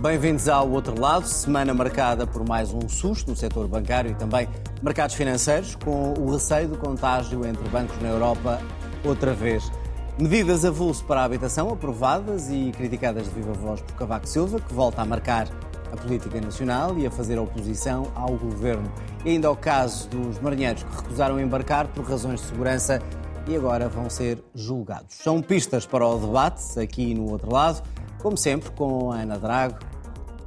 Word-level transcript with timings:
Bem-vindos 0.00 0.48
ao 0.48 0.66
outro 0.70 0.98
lado, 0.98 1.26
semana 1.26 1.74
marcada 1.74 2.26
por 2.26 2.42
mais 2.48 2.72
um 2.72 2.88
susto 2.88 3.32
no 3.32 3.36
setor 3.36 3.68
bancário 3.68 4.10
e 4.10 4.14
também 4.14 4.48
mercados 4.82 5.14
financeiros, 5.14 5.74
com 5.74 6.14
o 6.14 6.32
receio 6.32 6.68
do 6.68 6.78
contágio 6.78 7.44
entre 7.44 7.68
bancos 7.68 8.00
na 8.00 8.08
Europa 8.08 8.58
outra 9.04 9.34
vez. 9.34 9.70
Medidas 10.18 10.64
avulso 10.64 11.04
para 11.04 11.20
a 11.20 11.24
habitação 11.24 11.68
aprovadas 11.68 12.48
e 12.48 12.72
criticadas 12.74 13.24
de 13.24 13.30
viva 13.30 13.52
voz 13.52 13.82
por 13.82 13.94
Cavaco 13.96 14.26
Silva, 14.26 14.58
que 14.58 14.72
volta 14.72 15.02
a 15.02 15.04
marcar 15.04 15.46
a 15.92 15.96
política 15.98 16.40
nacional 16.40 16.98
e 16.98 17.06
a 17.06 17.10
fazer 17.10 17.38
oposição 17.38 18.10
ao 18.14 18.38
governo. 18.38 18.90
E 19.22 19.32
ainda 19.32 19.48
ao 19.48 19.56
caso 19.56 20.08
dos 20.08 20.40
marinheiros 20.40 20.82
que 20.82 20.96
recusaram 20.96 21.38
embarcar 21.38 21.88
por 21.88 22.06
razões 22.06 22.40
de 22.40 22.46
segurança 22.46 23.02
e 23.46 23.54
agora 23.54 23.86
vão 23.90 24.08
ser 24.08 24.42
julgados. 24.54 25.16
São 25.16 25.42
pistas 25.42 25.84
para 25.84 26.06
o 26.06 26.18
debate 26.18 26.80
aqui 26.80 27.12
no 27.12 27.30
outro 27.30 27.52
lado, 27.52 27.82
como 28.22 28.36
sempre, 28.36 28.70
com 28.70 29.12
a 29.12 29.16
Ana 29.16 29.38
Drago, 29.38 29.89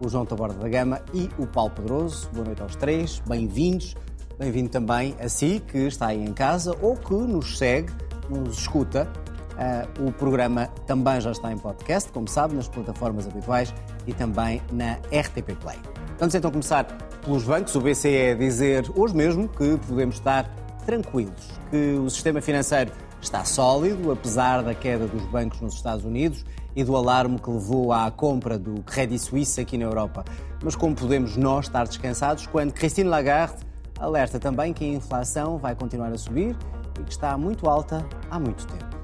o 0.06 0.10
João 0.10 0.26
Taborda 0.26 0.56
da 0.56 0.68
Gama 0.68 1.02
e 1.14 1.30
o 1.38 1.48
Paulo 1.48 1.72
Pedroso. 1.72 2.30
Boa 2.34 2.46
noite 2.46 2.62
aos 2.62 2.76
três, 2.76 3.22
bem-vindos. 3.26 3.96
Bem-vindo 4.38 4.70
também 4.70 5.16
a 5.20 5.30
si 5.30 5.64
que 5.66 5.78
está 5.78 6.08
aí 6.08 6.22
em 6.22 6.34
casa 6.34 6.76
ou 6.82 6.98
que 6.98 7.14
nos 7.14 7.58
segue, 7.58 7.92
nos 8.30 8.58
escuta. 8.60 9.10
Uh, 9.54 10.08
o 10.08 10.12
programa 10.12 10.68
também 10.88 11.22
já 11.22 11.32
está 11.32 11.54
em 11.54 11.58
podcast, 11.58 12.12
como 12.12 12.28
sabe, 12.28 12.56
nas 12.56 12.68
plataformas 12.68 13.28
habituais 13.28 13.74
e 14.06 14.14
também 14.14 14.62
na 14.72 14.96
RTP 15.08 15.56
Play. 15.62 15.78
Vamos 16.20 16.36
então 16.36 16.52
começar 16.52 16.86
pelos 17.24 17.44
bancos. 17.44 17.74
O 17.76 17.80
BCE 17.80 18.36
dizer 18.38 18.92
hoje 18.96 19.16
mesmo 19.16 19.48
que 19.48 19.78
podemos 19.88 20.16
estar 20.16 20.50
tranquilos, 20.86 21.48
que 21.70 21.94
o 21.94 22.10
sistema 22.10 22.42
financeiro 22.42 22.92
está 23.22 23.46
sólido, 23.46 24.12
apesar 24.12 24.64
da 24.64 24.74
queda 24.74 25.08
dos 25.08 25.24
bancos 25.28 25.62
nos 25.62 25.76
Estados 25.76 26.04
Unidos 26.04 26.44
e 26.76 26.84
do 26.84 26.96
alarme 26.96 27.40
que 27.40 27.50
levou 27.50 27.92
à 27.92 28.10
compra 28.10 28.58
do 28.58 28.82
Credit 28.84 29.20
Suisse 29.20 29.60
aqui 29.60 29.78
na 29.78 29.86
Europa. 29.86 30.26
Mas 30.64 30.76
como 30.76 30.96
podemos 30.96 31.36
nós 31.38 31.66
estar 31.66 31.86
descansados 31.86 32.48
quando 32.48 32.74
Christine 32.74 33.10
Lagarde 33.10 33.58
alerta 34.00 34.40
também 34.40 34.74
que 34.74 34.84
a 34.84 34.88
inflação 34.88 35.58
vai 35.58 35.76
continuar 35.76 36.12
a 36.12 36.18
subir 36.18 36.56
e 37.00 37.04
que 37.04 37.12
está 37.12 37.38
muito 37.38 37.70
alta 37.70 38.06
há 38.30 38.40
muito 38.40 38.66
tempo. 38.68 39.04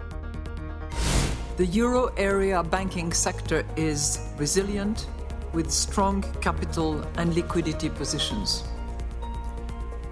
The 1.58 1.66
euro 1.78 2.11
area 2.17 2.64
banking 2.64 3.11
sector 3.11 3.66
is 3.76 4.20
resilient 4.38 5.08
with 5.54 5.70
strong 5.70 6.22
capital 6.39 7.02
and 7.17 7.33
liquidity 7.33 7.89
positions. 7.89 8.64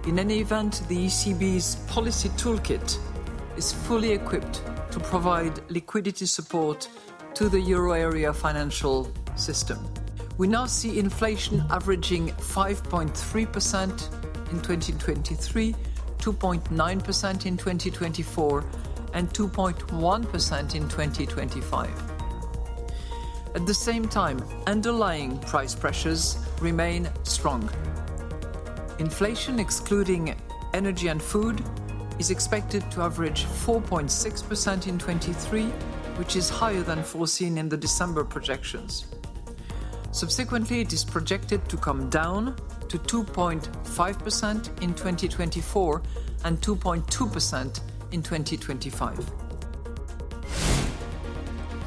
In 0.06 0.18
any 0.18 0.40
event, 0.40 0.82
the 0.88 1.06
ECB's 1.06 1.76
policy 1.86 2.28
toolkit 2.30 2.98
is 3.56 3.72
fully 3.72 4.12
equipped 4.12 4.62
to 4.90 5.00
provide 5.00 5.60
liquidity 5.68 6.26
support 6.26 6.88
to 7.38 7.48
the 7.48 7.60
euro 7.60 7.92
area 7.92 8.32
financial 8.32 9.08
system. 9.36 9.78
We 10.38 10.48
now 10.48 10.66
see 10.66 10.98
inflation 10.98 11.64
averaging 11.70 12.30
5.3% 12.30 14.50
in 14.50 14.60
2023, 14.60 15.76
2.9% 16.18 17.46
in 17.46 17.56
2024, 17.56 18.64
and 19.14 19.30
2.1% 19.30 20.74
in 20.74 20.88
2025. 20.88 22.12
At 23.54 23.66
the 23.66 23.74
same 23.74 24.08
time, 24.08 24.42
underlying 24.66 25.38
price 25.38 25.76
pressures 25.76 26.44
remain 26.60 27.08
strong. 27.22 27.70
Inflation, 28.98 29.60
excluding 29.60 30.34
energy 30.74 31.06
and 31.06 31.22
food, 31.22 31.62
is 32.18 32.32
expected 32.32 32.90
to 32.90 33.02
average 33.02 33.44
4.6% 33.44 34.88
in 34.88 34.98
23 34.98 35.72
which 36.18 36.36
is 36.36 36.50
higher 36.50 36.82
than 36.82 37.02
foreseen 37.02 37.56
in 37.56 37.68
the 37.68 37.76
December 37.76 38.24
projections. 38.24 39.06
Subsequently, 40.10 40.80
it 40.80 40.92
is 40.92 41.04
projected 41.04 41.66
to 41.68 41.76
come 41.76 42.10
down 42.10 42.56
to 42.88 42.98
2.5% 42.98 44.82
in 44.82 44.94
2024 44.94 46.02
and 46.44 46.60
2.2% 46.60 47.80
in 48.12 48.22
2025. 48.22 49.24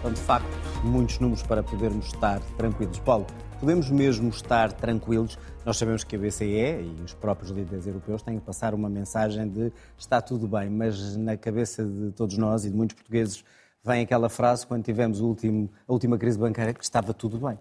São 0.01 0.13
de 0.13 0.19
facto 0.21 0.47
muitos 0.83 1.19
números 1.19 1.43
para 1.43 1.61
podermos 1.61 2.07
estar 2.07 2.39
tranquilos. 2.57 2.99
Paulo, 2.99 3.27
podemos 3.59 3.89
mesmo 3.89 4.29
estar 4.29 4.71
tranquilos? 4.71 5.37
Nós 5.65 5.77
sabemos 5.77 6.03
que 6.03 6.15
a 6.15 6.19
BCE 6.19 6.45
e 6.45 7.01
os 7.03 7.13
próprios 7.13 7.51
líderes 7.51 7.85
europeus 7.85 8.23
têm 8.23 8.39
que 8.39 8.45
passar 8.45 8.73
uma 8.73 8.89
mensagem 8.89 9.47
de 9.47 9.71
está 9.97 10.21
tudo 10.21 10.47
bem, 10.47 10.69
mas 10.69 11.15
na 11.17 11.37
cabeça 11.37 11.83
de 11.83 12.11
todos 12.11 12.37
nós 12.37 12.65
e 12.65 12.69
de 12.69 12.75
muitos 12.75 12.95
portugueses 12.95 13.43
vem 13.83 14.01
aquela 14.03 14.29
frase 14.29 14.65
quando 14.65 14.83
tivemos 14.83 15.19
último, 15.19 15.69
a 15.87 15.93
última 15.93 16.17
crise 16.17 16.37
bancária 16.37 16.73
que 16.73 16.83
estava 16.83 17.13
tudo 17.13 17.37
bem. 17.37 17.57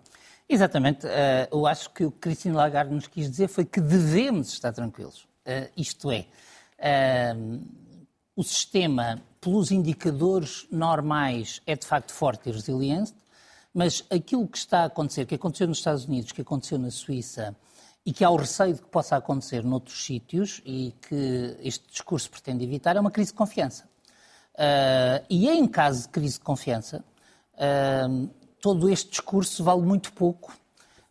Exatamente. 0.49 1.07
Eh, 1.07 1.49
eu 1.51 1.67
acho 1.67 1.91
que 1.91 2.05
o 2.05 2.11
que 2.11 2.19
Cristina 2.19 2.57
Lagarde 2.57 2.93
nos 2.93 3.07
quis 3.07 3.31
dizer 3.31 3.49
foi 3.49 3.65
que 3.65 3.81
devemos 3.81 4.53
estar 4.53 4.73
tranquilos. 4.73 5.29
Eh, 5.45 5.71
isto 5.77 6.11
é, 6.11 6.27
eh, 6.79 7.35
o 8.35 8.43
sistema, 8.43 9.23
pelos 9.41 9.71
indicadores 9.71 10.67
normais, 10.71 11.63
é 11.67 11.77
de 11.77 11.87
facto 11.87 12.13
forte 12.13 12.49
e 12.49 12.53
resiliente, 12.53 13.15
mas 13.73 14.05
aquilo 14.11 14.47
que 14.49 14.59
está 14.59 14.81
a 14.81 14.85
acontecer, 14.87 15.25
que 15.27 15.37
aconteceu 15.37 15.69
nos 15.69 15.79
Estados 15.79 16.05
Unidos, 16.05 16.33
que 16.33 16.43
aconteceu 16.43 16.79
na 16.79 16.91
Suíça, 16.91 17.57
e 18.05 18.13
que 18.13 18.25
há 18.25 18.31
o 18.31 18.37
receio 18.37 18.75
de 18.75 18.83
que 18.83 18.89
possa 18.89 19.17
acontecer 19.17 19.63
noutros 19.63 20.05
sítios 20.05 20.63
e 20.65 20.95
que 21.03 21.57
este 21.61 21.89
discurso 21.91 22.31
pretende 22.31 22.65
evitar, 22.65 22.97
é 22.97 23.01
uma 23.01 23.11
crise 23.11 23.31
de 23.31 23.37
confiança. 23.37 23.90
Uh, 24.60 25.25
e 25.31 25.48
em 25.48 25.66
caso 25.66 26.03
de 26.03 26.09
crise 26.10 26.34
de 26.34 26.41
confiança, 26.41 27.03
uh, 27.54 28.28
todo 28.60 28.91
este 28.91 29.09
discurso 29.09 29.65
vale 29.65 29.81
muito 29.81 30.12
pouco. 30.12 30.54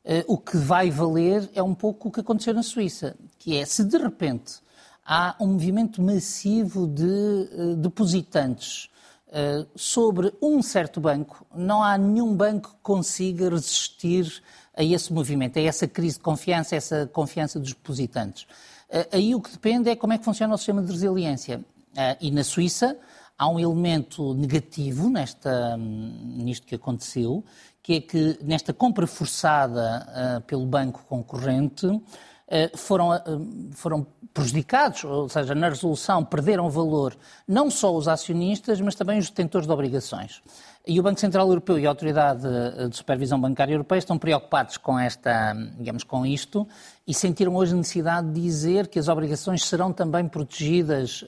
Uh, 0.05 0.21
o 0.27 0.37
que 0.37 0.55
vai 0.55 0.91
valer 0.91 1.49
é 1.55 1.63
um 1.63 1.73
pouco 1.73 2.09
o 2.09 2.11
que 2.11 2.19
aconteceu 2.19 2.53
na 2.53 2.61
Suíça, 2.61 3.15
que 3.39 3.57
é 3.57 3.65
se 3.65 3.83
de 3.83 3.97
repente 3.97 4.59
há 5.03 5.35
um 5.39 5.47
movimento 5.47 5.99
massivo 5.99 6.85
de 6.85 7.75
depositantes 7.77 8.87
sobre 9.75 10.31
um 10.39 10.61
certo 10.61 10.99
banco, 10.99 11.45
não 11.55 11.83
há 11.83 11.97
nenhum 11.97 12.35
banco 12.35 12.69
que 12.69 12.81
consiga 12.81 13.49
resistir 13.49 14.43
a 14.75 14.83
esse 14.83 15.11
movimento, 15.11 15.57
a 15.57 15.61
essa 15.61 15.87
crise 15.87 16.17
de 16.17 16.23
confiança, 16.23 16.75
a 16.75 16.77
essa 16.77 17.07
confiança 17.11 17.59
dos 17.59 17.73
depositantes. 17.73 18.47
Aí 19.11 19.33
o 19.33 19.41
que 19.41 19.51
depende 19.51 19.89
é 19.89 19.95
como 19.95 20.13
é 20.13 20.17
que 20.17 20.25
funciona 20.25 20.53
o 20.53 20.57
sistema 20.57 20.81
de 20.81 20.91
resiliência. 20.91 21.63
E 22.19 22.29
na 22.31 22.43
Suíça, 22.43 22.97
há 23.39 23.47
um 23.47 23.57
elemento 23.57 24.33
negativo 24.33 25.09
nesta, 25.09 25.77
nisto 25.77 26.67
que 26.67 26.75
aconteceu, 26.75 27.43
que 27.81 27.93
é 27.93 28.01
que 28.01 28.37
nesta 28.43 28.73
compra 28.73 29.07
forçada 29.07 30.05
uh, 30.09 30.41
pelo 30.41 30.65
banco 30.65 31.05
concorrente 31.07 31.87
foram, 32.75 33.09
uh, 33.11 33.69
foram 33.73 34.05
prejudicados, 34.33 35.03
ou 35.03 35.29
seja, 35.29 35.53
na 35.53 35.69
resolução 35.69 36.23
perderam 36.23 36.69
valor 36.69 37.15
não 37.47 37.69
só 37.69 37.95
os 37.95 38.07
acionistas, 38.07 38.81
mas 38.81 38.95
também 38.95 39.19
os 39.19 39.29
detentores 39.29 39.67
de 39.67 39.73
obrigações. 39.73 40.41
E 40.87 40.99
o 40.99 41.03
Banco 41.03 41.19
Central 41.19 41.47
Europeu 41.47 41.77
e 41.77 41.85
a 41.85 41.89
Autoridade 41.89 42.41
de 42.89 42.95
Supervisão 42.95 43.39
Bancária 43.39 43.73
Europeia 43.73 43.99
estão 43.99 44.17
preocupados 44.17 44.77
com 44.77 44.97
esta, 44.97 45.53
digamos, 45.77 46.03
com 46.03 46.25
isto 46.25 46.67
e 47.05 47.13
sentiram 47.13 47.55
hoje 47.55 47.75
necessidade 47.75 48.31
de 48.31 48.41
dizer 48.41 48.87
que 48.87 48.97
as 48.97 49.07
obrigações 49.07 49.63
serão 49.63 49.91
também 49.91 50.27
protegidas 50.27 51.23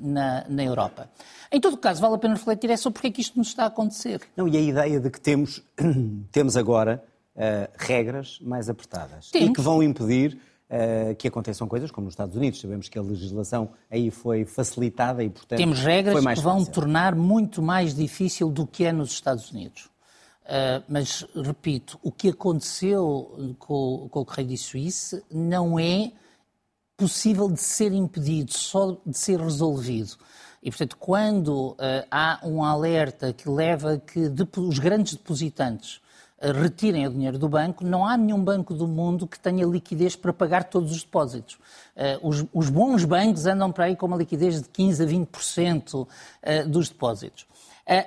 na, 0.00 0.44
na 0.48 0.62
Europa. 0.62 1.08
Em 1.50 1.60
todo 1.60 1.76
caso, 1.76 2.00
vale 2.00 2.14
a 2.14 2.18
pena 2.18 2.34
refletir 2.34 2.70
é 2.70 2.76
sobre 2.76 2.94
porque 2.94 3.08
é 3.08 3.10
que 3.10 3.20
isto 3.20 3.36
nos 3.38 3.48
está 3.48 3.64
a 3.64 3.66
acontecer. 3.66 4.20
Não, 4.36 4.46
e 4.48 4.56
a 4.56 4.60
ideia 4.60 5.00
de 5.00 5.10
que 5.10 5.20
temos, 5.20 5.62
temos 6.30 6.56
agora 6.56 7.02
uh, 7.36 7.70
regras 7.76 8.38
mais 8.40 8.68
apertadas 8.68 9.30
Temos. 9.30 9.50
e 9.50 9.52
que 9.52 9.60
vão 9.60 9.82
impedir 9.82 10.38
que 11.18 11.28
aconteçam 11.28 11.68
coisas 11.68 11.90
como 11.90 12.06
nos 12.06 12.14
Estados 12.14 12.34
Unidos. 12.34 12.60
Sabemos 12.60 12.88
que 12.88 12.98
a 12.98 13.02
legislação 13.02 13.70
aí 13.90 14.10
foi 14.10 14.44
facilitada 14.44 15.22
e, 15.22 15.28
portanto, 15.28 15.58
Temos 15.58 15.80
regras 15.80 16.14
que 16.14 16.40
vão 16.40 16.60
fácil. 16.60 16.72
tornar 16.72 17.14
muito 17.14 17.60
mais 17.60 17.94
difícil 17.94 18.50
do 18.50 18.66
que 18.66 18.84
é 18.84 18.92
nos 18.92 19.12
Estados 19.12 19.50
Unidos. 19.50 19.90
Uh, 20.44 20.82
mas, 20.88 21.24
repito, 21.36 21.98
o 22.02 22.10
que 22.10 22.30
aconteceu 22.30 23.54
com, 23.58 24.08
com 24.10 24.20
o 24.20 24.24
Credit 24.24 24.58
Suisse 24.58 25.22
não 25.30 25.78
é 25.78 26.10
possível 26.96 27.48
de 27.48 27.60
ser 27.60 27.92
impedido, 27.92 28.52
só 28.52 28.98
de 29.06 29.16
ser 29.16 29.40
resolvido. 29.40 30.16
E, 30.62 30.70
portanto, 30.70 30.96
quando 30.96 31.70
uh, 31.70 31.76
há 32.10 32.40
um 32.44 32.64
alerta 32.64 33.32
que 33.32 33.48
leva 33.48 33.94
a 33.94 33.98
que 33.98 34.30
os 34.58 34.78
grandes 34.78 35.14
depositantes 35.14 36.01
retirem 36.50 37.06
o 37.06 37.10
dinheiro 37.10 37.38
do 37.38 37.48
banco, 37.48 37.84
não 37.84 38.06
há 38.06 38.16
nenhum 38.16 38.42
banco 38.42 38.74
do 38.74 38.88
mundo 38.88 39.26
que 39.26 39.38
tenha 39.38 39.64
liquidez 39.64 40.16
para 40.16 40.32
pagar 40.32 40.64
todos 40.64 40.90
os 40.90 41.02
depósitos. 41.02 41.54
Uh, 41.94 42.28
os, 42.28 42.44
os, 42.52 42.70
bons 42.70 43.04
bancos 43.04 43.46
andam 43.46 43.70
para 43.70 43.84
aí 43.84 43.96
com 43.96 44.06
uma 44.06 44.16
liquidez 44.16 44.60
de 44.60 44.68
15% 44.68 45.02
a 45.02 46.58
20% 46.66 46.68
dos 46.68 46.88
depósitos. 46.88 47.46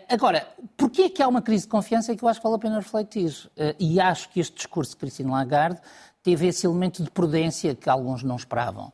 agora, 0.09 0.47
porquê 0.75 1.03
é 1.03 1.09
que 1.09 1.21
há 1.21 1.27
uma 1.27 1.41
crise 1.41 1.63
de 1.63 1.69
confiança 1.69 2.15
que 2.15 2.23
eu 2.23 2.27
acho 2.27 2.39
que 2.39 2.43
vale 2.43 2.55
a 2.55 2.59
pena 2.59 2.77
refletir? 2.77 3.49
e 3.79 3.99
acho 3.99 4.29
que 4.29 4.39
este 4.39 4.55
discurso 4.55 4.91
de 4.91 4.97
Cristina 4.97 5.31
Lagarde 5.31 5.79
teve 6.25 6.47
esse 6.47 6.65
elemento 6.65 7.03
de 7.03 7.11
prudência 7.11 7.75
que 7.75 7.87
alguns 7.87 8.23
não 8.23 8.35
esperavam. 8.35 8.91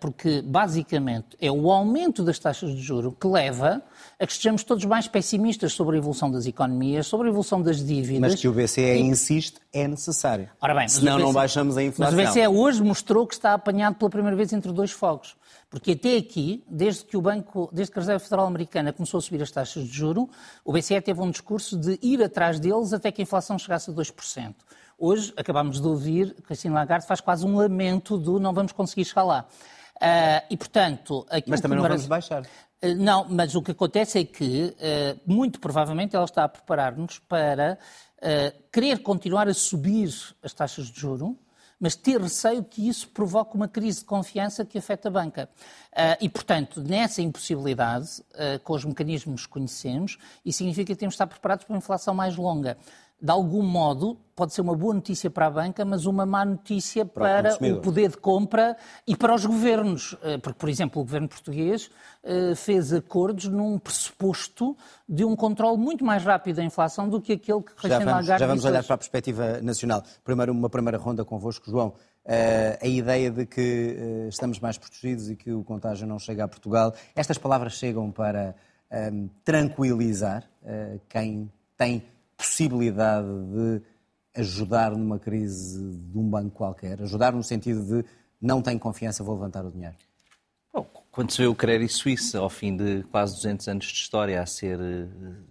Porque 0.00 0.42
basicamente 0.42 1.36
é 1.40 1.50
o 1.50 1.70
aumento 1.70 2.22
das 2.22 2.38
taxas 2.38 2.74
de 2.74 2.80
juro 2.80 3.10
que 3.12 3.26
leva 3.26 3.82
a 4.18 4.26
que 4.26 4.32
estejamos 4.32 4.62
todos 4.62 4.84
mais 4.84 5.08
pessimistas 5.08 5.72
sobre 5.72 5.96
a 5.96 5.98
evolução 5.98 6.30
das 6.30 6.46
economias, 6.46 7.06
sobre 7.06 7.26
a 7.26 7.30
evolução 7.30 7.60
das 7.60 7.84
dívidas. 7.84 8.32
Mas 8.32 8.40
que 8.40 8.48
o 8.48 8.52
BCE 8.52 8.80
e... 8.80 9.00
insiste 9.00 9.58
é 9.72 9.88
necessário. 9.88 10.48
Ora 10.60 10.74
bem, 10.74 10.88
Senão 10.88 11.16
BCE... 11.16 11.24
não 11.24 11.32
baixamos 11.32 11.76
a 11.76 11.82
inflação. 11.82 12.16
Mas 12.16 12.30
o 12.30 12.32
BCE 12.32 12.46
hoje 12.46 12.82
mostrou 12.82 13.26
que 13.26 13.34
está 13.34 13.54
apanhado 13.54 13.96
pela 13.96 14.10
primeira 14.10 14.36
vez 14.36 14.52
entre 14.52 14.72
dois 14.72 14.92
fogos. 14.92 15.36
Porque 15.68 15.92
até 15.92 16.16
aqui, 16.16 16.64
desde 16.70 17.04
que 17.04 17.16
o 17.16 17.20
Banco, 17.20 17.68
desde 17.72 17.92
que 17.92 17.98
a 17.98 18.02
Reserva 18.02 18.20
Federal 18.20 18.46
Americana 18.46 18.92
começou 18.92 19.18
a 19.18 19.20
subir 19.20 19.42
as 19.42 19.50
taxas 19.50 19.84
de 19.84 19.92
juro, 19.92 20.30
o 20.64 20.72
BCE 20.72 21.00
teve 21.00 21.20
um 21.20 21.30
discurso 21.30 21.76
de 21.76 21.98
ir 22.00 22.22
atrás 22.22 22.60
deles 22.60 22.92
até 22.92 23.10
que 23.10 23.20
a 23.20 23.24
inflação 23.24 23.58
chegasse 23.58 23.90
a 23.90 23.92
2%. 23.92 24.54
Hoje, 24.98 25.32
acabámos 25.36 25.80
de 25.80 25.86
ouvir 25.86 26.34
que 26.34 26.42
Christine 26.42 26.72
Lagarde 26.72 27.06
faz 27.06 27.20
quase 27.20 27.44
um 27.44 27.56
lamento 27.56 28.16
do 28.16 28.40
não 28.40 28.54
vamos 28.54 28.72
conseguir 28.72 29.04
chegar 29.04 29.24
lá. 29.24 29.46
Uh, 29.96 30.44
e, 30.48 30.56
portanto... 30.56 31.26
Mas 31.46 31.60
também 31.60 31.76
não 31.76 31.82
parece... 31.82 32.06
vamos 32.06 32.26
baixar. 32.26 32.42
Uh, 32.42 32.94
não, 32.96 33.26
mas 33.28 33.54
o 33.54 33.60
que 33.60 33.72
acontece 33.72 34.18
é 34.18 34.24
que, 34.24 34.74
uh, 34.74 35.20
muito 35.26 35.60
provavelmente, 35.60 36.16
ela 36.16 36.24
está 36.24 36.44
a 36.44 36.48
preparar-nos 36.48 37.18
para 37.18 37.78
querer 38.72 39.02
continuar 39.02 39.46
a 39.46 39.54
subir 39.54 40.10
as 40.42 40.52
taxas 40.52 40.86
de 40.86 40.98
juro, 40.98 41.38
mas 41.78 41.94
ter 41.94 42.18
receio 42.20 42.64
que 42.64 42.88
isso 42.88 43.08
provoque 43.10 43.54
uma 43.54 43.68
crise 43.68 44.00
de 44.00 44.06
confiança 44.06 44.64
que 44.64 44.78
afeta 44.78 45.08
a 45.08 45.10
banca. 45.10 45.50
e, 46.18 46.28
portanto, 46.28 46.82
nessa 46.82 47.20
impossibilidade, 47.20 48.24
com 48.64 48.72
os 48.72 48.84
mecanismos 48.86 49.44
que 49.44 49.52
conhecemos, 49.52 50.16
isso 50.44 50.58
significa 50.58 50.94
que 50.94 50.98
temos 50.98 51.12
de 51.12 51.16
estar 51.16 51.26
preparados 51.26 51.66
para 51.66 51.74
uma 51.74 51.78
inflação 51.78 52.14
mais 52.14 52.36
longa 52.36 52.78
de 53.20 53.30
algum 53.30 53.62
modo, 53.62 54.18
pode 54.34 54.52
ser 54.52 54.60
uma 54.60 54.76
boa 54.76 54.92
notícia 54.92 55.30
para 55.30 55.46
a 55.46 55.50
banca, 55.50 55.84
mas 55.84 56.04
uma 56.04 56.26
má 56.26 56.44
notícia 56.44 57.06
para, 57.06 57.54
para 57.54 57.64
o, 57.64 57.78
o, 57.78 57.80
poder 57.80 58.10
de 58.10 58.18
compra 58.18 58.76
e 59.06 59.16
para 59.16 59.34
os 59.34 59.46
governos. 59.46 60.14
Eh, 60.22 60.36
porque, 60.36 60.58
por 60.58 60.68
exemplo, 60.68 61.00
o 61.00 61.04
governo 61.04 61.26
português 61.26 61.90
eh, 62.22 62.54
fez 62.54 62.92
acordos 62.92 63.46
num 63.46 63.78
pressuposto 63.78 64.76
de 65.08 65.24
um 65.24 65.34
controle 65.34 65.78
muito 65.78 66.04
mais 66.04 66.22
rápido 66.22 66.56
da 66.56 66.64
inflação 66.64 67.08
do 67.08 67.20
que 67.20 67.32
aquele 67.32 67.62
que 67.62 67.74
Christine 67.74 68.04
Lagarde 68.04 68.40
Já 68.40 68.46
vamos 68.46 68.64
olhar 68.66 68.84
para 68.84 68.94
a 68.94 68.98
perspectiva 68.98 69.60
nacional. 69.62 70.02
Primeiro, 70.22 70.52
uma 70.52 70.68
primeira 70.68 70.98
ronda 70.98 71.24
convosco, 71.24 71.70
João. 71.70 71.94
Uh, 72.26 72.76
a 72.82 72.86
ideia 72.86 73.30
de 73.30 73.46
que 73.46 73.96
uh, 73.98 74.28
estamos 74.28 74.58
mais 74.58 74.76
protegidos 74.76 75.30
e 75.30 75.36
que 75.36 75.52
o 75.52 75.62
contágio 75.62 76.06
não 76.06 76.18
chega 76.18 76.44
a 76.44 76.48
Portugal. 76.48 76.92
Estas 77.14 77.38
palavras 77.38 77.74
chegam 77.74 78.10
para 78.10 78.54
um, 79.12 79.28
tranquilizar 79.44 80.44
uh, 80.62 81.00
quem 81.08 81.50
tem 81.76 82.02
possibilidade 82.36 83.26
de 83.26 83.82
ajudar 84.34 84.90
numa 84.92 85.18
crise 85.18 85.96
de 85.96 86.18
um 86.18 86.28
banco 86.28 86.50
qualquer? 86.50 87.02
Ajudar 87.02 87.32
no 87.32 87.42
sentido 87.42 87.82
de 87.84 88.08
não 88.40 88.60
tenho 88.60 88.78
confiança, 88.78 89.24
vou 89.24 89.34
levantar 89.34 89.64
o 89.64 89.70
dinheiro? 89.70 89.96
Bom, 90.72 90.86
quando 91.10 91.30
se 91.30 91.38
vê 91.38 91.46
o 91.46 91.54
Crédito 91.54 91.94
Suíça, 91.94 92.38
ao 92.38 92.50
fim 92.50 92.76
de 92.76 93.02
quase 93.04 93.34
200 93.36 93.68
anos 93.68 93.86
de 93.86 93.94
história, 93.94 94.42
a, 94.42 94.46
ser, 94.46 94.78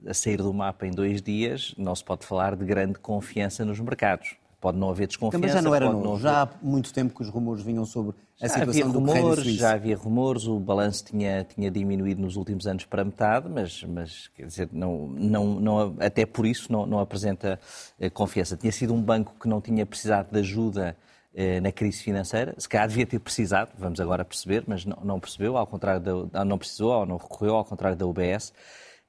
a 0.06 0.14
sair 0.14 0.38
do 0.38 0.54
mapa 0.54 0.86
em 0.86 0.92
dois 0.92 1.22
dias, 1.22 1.74
não 1.78 1.96
se 1.96 2.04
pode 2.04 2.26
falar 2.26 2.56
de 2.56 2.64
grande 2.64 3.00
confiança 3.00 3.66
nos 3.66 3.80
mercados. 3.80 4.36
Pode 4.66 4.80
não 4.80 4.90
haver 4.90 5.06
desconfiança. 5.06 5.38
Também 5.38 5.54
já 5.54 5.62
não 5.62 5.76
era 5.76 5.86
novo. 5.86 6.14
Haver... 6.14 6.22
Já 6.22 6.42
há 6.42 6.50
muito 6.60 6.92
tempo 6.92 7.14
que 7.14 7.22
os 7.22 7.30
rumores 7.30 7.64
vinham 7.64 7.86
sobre 7.86 8.16
a 8.42 8.48
já 8.48 8.54
situação 8.56 8.82
havia 8.82 8.86
rumores, 8.88 9.46
Já 9.54 9.74
havia 9.74 9.96
rumores, 9.96 10.48
o 10.48 10.60
balanço 10.60 11.06
tinha, 11.06 11.44
tinha 11.44 11.70
diminuído 11.70 12.20
nos 12.20 12.36
últimos 12.36 12.66
anos 12.66 12.84
para 12.84 13.06
metade, 13.06 13.48
mas, 13.48 13.84
mas 13.84 14.28
quer 14.30 14.48
dizer, 14.48 14.70
não, 14.72 15.10
não, 15.10 15.60
não, 15.60 15.96
até 16.00 16.26
por 16.26 16.48
isso 16.48 16.72
não, 16.72 16.84
não 16.88 17.00
apresenta 17.00 17.60
eh, 18.00 18.10
confiança. 18.10 18.58
Tinha 18.58 18.72
sido 18.72 18.92
um 18.92 19.00
banco 19.00 19.36
que 19.40 19.48
não 19.48 19.62
tinha 19.62 19.86
precisado 19.86 20.32
de 20.32 20.40
ajuda 20.40 20.98
eh, 21.36 21.62
na 21.62 21.72
crise 21.72 22.02
financeira. 22.02 22.56
Se 22.58 22.68
calhar 22.68 22.88
devia 22.88 23.06
ter 23.06 23.20
precisado, 23.20 23.70
vamos 23.78 24.00
agora 24.00 24.26
perceber, 24.26 24.64
mas 24.66 24.84
não, 24.84 24.98
não 25.04 25.20
percebeu, 25.20 25.58
ao 25.58 25.68
contrário 25.68 26.02
da, 26.02 26.44
não 26.44 26.58
precisou, 26.58 26.92
ou 26.92 27.06
não 27.06 27.18
recorreu, 27.18 27.54
ao 27.54 27.66
contrário 27.66 27.96
da 27.96 28.08
UBS, 28.08 28.52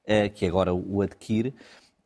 eh, 0.05 0.29
que 0.29 0.45
agora 0.45 0.71
o 0.71 1.01
adquire. 1.01 1.55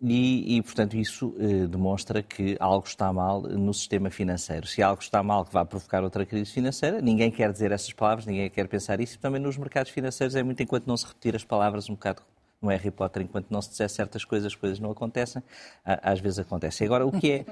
E, 0.04 0.58
e, 0.58 0.62
portanto, 0.64 0.98
isso 0.98 1.36
eh, 1.38 1.68
demonstra 1.68 2.24
que 2.24 2.58
algo 2.60 2.88
está 2.88 3.14
mal 3.14 3.42
no 3.42 3.72
sistema 3.72 4.10
financeiro. 4.10 4.66
Se 4.66 4.82
algo 4.82 5.00
está 5.00 5.22
mal 5.22 5.46
que 5.46 5.54
vai 5.54 5.64
provocar 5.64 6.04
outra 6.04 6.26
crise 6.26 6.52
financeira, 6.52 7.00
ninguém 7.00 7.30
quer 7.30 7.52
dizer 7.52 7.72
essas 7.72 7.94
palavras, 7.94 8.26
ninguém 8.26 8.50
quer 8.50 8.68
pensar 8.68 9.00
isso. 9.00 9.16
E 9.16 9.20
também 9.20 9.40
nos 9.40 9.58
mercados 9.58 9.92
financeiros 9.92 10.36
é 10.36 10.42
muito 10.42 10.64
enquanto 10.64 10.88
não 10.88 10.98
se 10.98 11.06
repetir 11.06 11.36
as 11.36 11.44
palavras 11.44 11.88
um 11.88 11.94
bocado 11.94 12.24
no 12.60 12.70
Harry 12.70 12.90
Potter, 12.90 13.22
enquanto 13.22 13.52
não 13.52 13.62
se 13.62 13.70
disser 13.70 13.90
certas 13.90 14.26
coisas, 14.26 14.48
as 14.48 14.56
coisas 14.56 14.80
não 14.80 14.92
acontecem, 14.92 15.42
às 15.84 16.20
vezes 16.20 16.40
acontecem. 16.40 16.86
Agora, 16.86 17.06
o 17.06 17.12
que 17.12 17.32
é, 17.32 17.46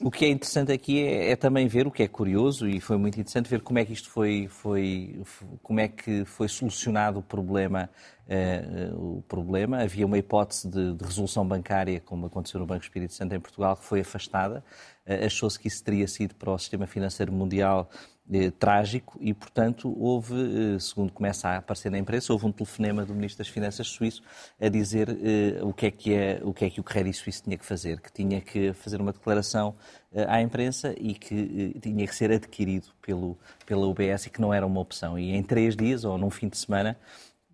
o 0.00 0.10
que 0.10 0.24
é 0.24 0.28
interessante 0.28 0.72
aqui 0.72 1.02
é, 1.02 1.30
é, 1.30 1.36
também 1.36 1.66
ver 1.66 1.86
o 1.86 1.90
que 1.90 2.02
é 2.02 2.08
curioso 2.08 2.68
e 2.68 2.80
foi 2.80 2.96
muito 2.96 3.14
interessante 3.14 3.48
ver 3.48 3.60
como 3.62 3.78
é 3.78 3.84
que 3.84 3.92
isto 3.92 4.10
foi, 4.10 4.46
foi 4.48 5.22
como 5.62 5.80
é 5.80 5.88
que 5.88 6.24
foi 6.24 6.48
solucionado 6.48 7.20
o 7.20 7.22
problema 7.22 7.88
uh, 8.26 9.18
o 9.18 9.22
problema. 9.22 9.82
Havia 9.82 10.06
uma 10.06 10.18
hipótese 10.18 10.68
de, 10.68 10.94
de, 10.94 11.04
resolução 11.04 11.46
bancária, 11.46 12.00
como 12.00 12.26
aconteceu 12.26 12.60
no 12.60 12.66
Banco 12.66 12.82
Espírito 12.82 13.14
Santo 13.14 13.34
em 13.34 13.40
Portugal, 13.40 13.76
que 13.76 13.84
foi 13.84 14.00
afastada. 14.00 14.62
Uh, 15.06 15.26
Achou-se 15.26 15.58
que 15.58 15.68
isso 15.68 15.82
teria 15.82 16.06
sido 16.06 16.34
para 16.34 16.50
o 16.50 16.58
sistema 16.58 16.86
financeiro 16.86 17.32
mundial 17.32 17.88
eh, 18.32 18.50
trágico 18.50 19.18
e, 19.20 19.32
portanto, 19.32 19.94
houve, 19.98 20.34
eh, 20.34 20.78
segundo 20.78 21.12
começa 21.12 21.48
a 21.48 21.56
aparecer 21.58 21.90
na 21.90 21.98
imprensa, 21.98 22.32
houve 22.32 22.46
um 22.46 22.52
telefonema 22.52 23.04
do 23.04 23.14
Ministro 23.14 23.38
das 23.38 23.48
Finanças 23.48 23.86
suíço 23.86 24.22
a 24.60 24.68
dizer 24.68 25.08
eh, 25.10 25.62
o, 25.62 25.72
que 25.72 25.86
é 25.86 25.90
que 25.90 26.14
é, 26.14 26.40
o 26.42 26.52
que 26.52 26.64
é 26.64 26.70
que 26.70 26.80
o 26.80 26.84
Credit 26.84 27.16
Suisse 27.16 27.42
tinha 27.42 27.56
que 27.56 27.64
fazer, 27.64 28.00
que 28.00 28.12
tinha 28.12 28.40
que 28.40 28.72
fazer 28.72 29.00
uma 29.00 29.12
declaração 29.12 29.74
eh, 30.12 30.24
à 30.28 30.40
imprensa 30.40 30.94
e 30.98 31.14
que 31.14 31.74
eh, 31.76 31.80
tinha 31.80 32.06
que 32.06 32.14
ser 32.14 32.32
adquirido 32.32 32.88
pelo, 33.02 33.38
pela 33.66 33.86
UBS 33.86 34.26
e 34.26 34.30
que 34.30 34.40
não 34.40 34.52
era 34.52 34.66
uma 34.66 34.80
opção. 34.80 35.18
E 35.18 35.34
em 35.34 35.42
três 35.42 35.76
dias, 35.76 36.04
ou 36.04 36.16
num 36.16 36.30
fim 36.30 36.48
de 36.48 36.56
semana, 36.56 36.98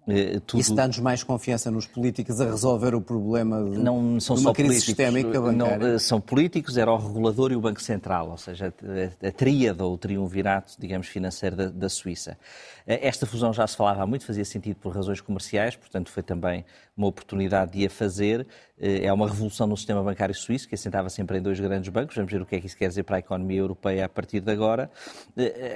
eh, 0.09 0.41
tudo... 0.45 0.61
Isso 0.61 0.75
dá-nos 0.75 0.99
mais 0.99 1.23
confiança 1.23 1.71
nos 1.71 1.87
políticos 1.87 2.41
a 2.41 2.45
resolver 2.45 2.95
o 2.95 3.01
problema 3.01 3.63
de, 3.63 3.79
não 3.79 4.19
são 4.19 4.35
de 4.35 4.43
uma 4.43 4.53
crise 4.53 4.69
políticos, 4.69 4.85
sistémica 4.87 5.41
bancária? 5.41 5.79
Não, 5.79 5.95
eh, 5.95 5.99
são 5.99 6.21
políticos, 6.21 6.77
era 6.77 6.91
o 6.93 6.97
regulador 6.97 7.53
e 7.53 7.57
o 7.57 7.61
Banco 7.61 7.81
Central, 7.81 8.31
ou 8.31 8.37
seja, 8.37 8.75
a, 8.83 9.29
a, 9.29 9.85
ou 9.85 9.95
o 9.95 9.99
triunvirato, 9.99 10.75
digamos, 10.79 11.07
financeiro 11.07 11.55
da, 11.55 11.69
da, 11.69 11.89
Suíça. 11.89 12.37
Eh, 12.85 13.07
esta 13.07 13.27
fusão 13.27 13.53
já 13.53 13.65
se 13.67 13.77
falava 13.77 14.03
há 14.03 14.07
muito, 14.07 14.25
fazia 14.25 14.45
sentido 14.45 14.77
por 14.77 14.93
razões 14.93 15.21
comerciais, 15.21 15.77
portanto 15.77 16.11
foi 16.11 16.23
também 16.23 16.65
uma 16.97 17.07
oportunidade 17.07 17.73
de 17.73 17.87
a 17.87 17.91
fazer. 17.91 18.47
É 18.85 19.13
uma 19.13 19.29
revolução 19.29 19.67
no 19.67 19.77
sistema 19.77 20.03
bancário 20.03 20.35
suíço, 20.35 20.69
que 20.69 20.75
assentava 20.75 21.09
sempre 21.09 21.39
em 21.39 21.41
dois 21.41 21.61
grandes 21.61 21.89
bancos. 21.89 22.17
Vamos 22.17 22.33
ver 22.33 22.43
o 22.43 22.47
que 22.47 22.57
é 22.57 22.61
que 22.61 22.67
isso 22.67 22.77
quer 22.77 22.89
dizer 22.89 23.05
para 23.05 23.17
a 23.17 23.19
economia 23.21 23.61
europeia 23.61 24.05
a 24.05 24.09
partir 24.09 24.41
de 24.41 24.51
agora. 24.51 24.91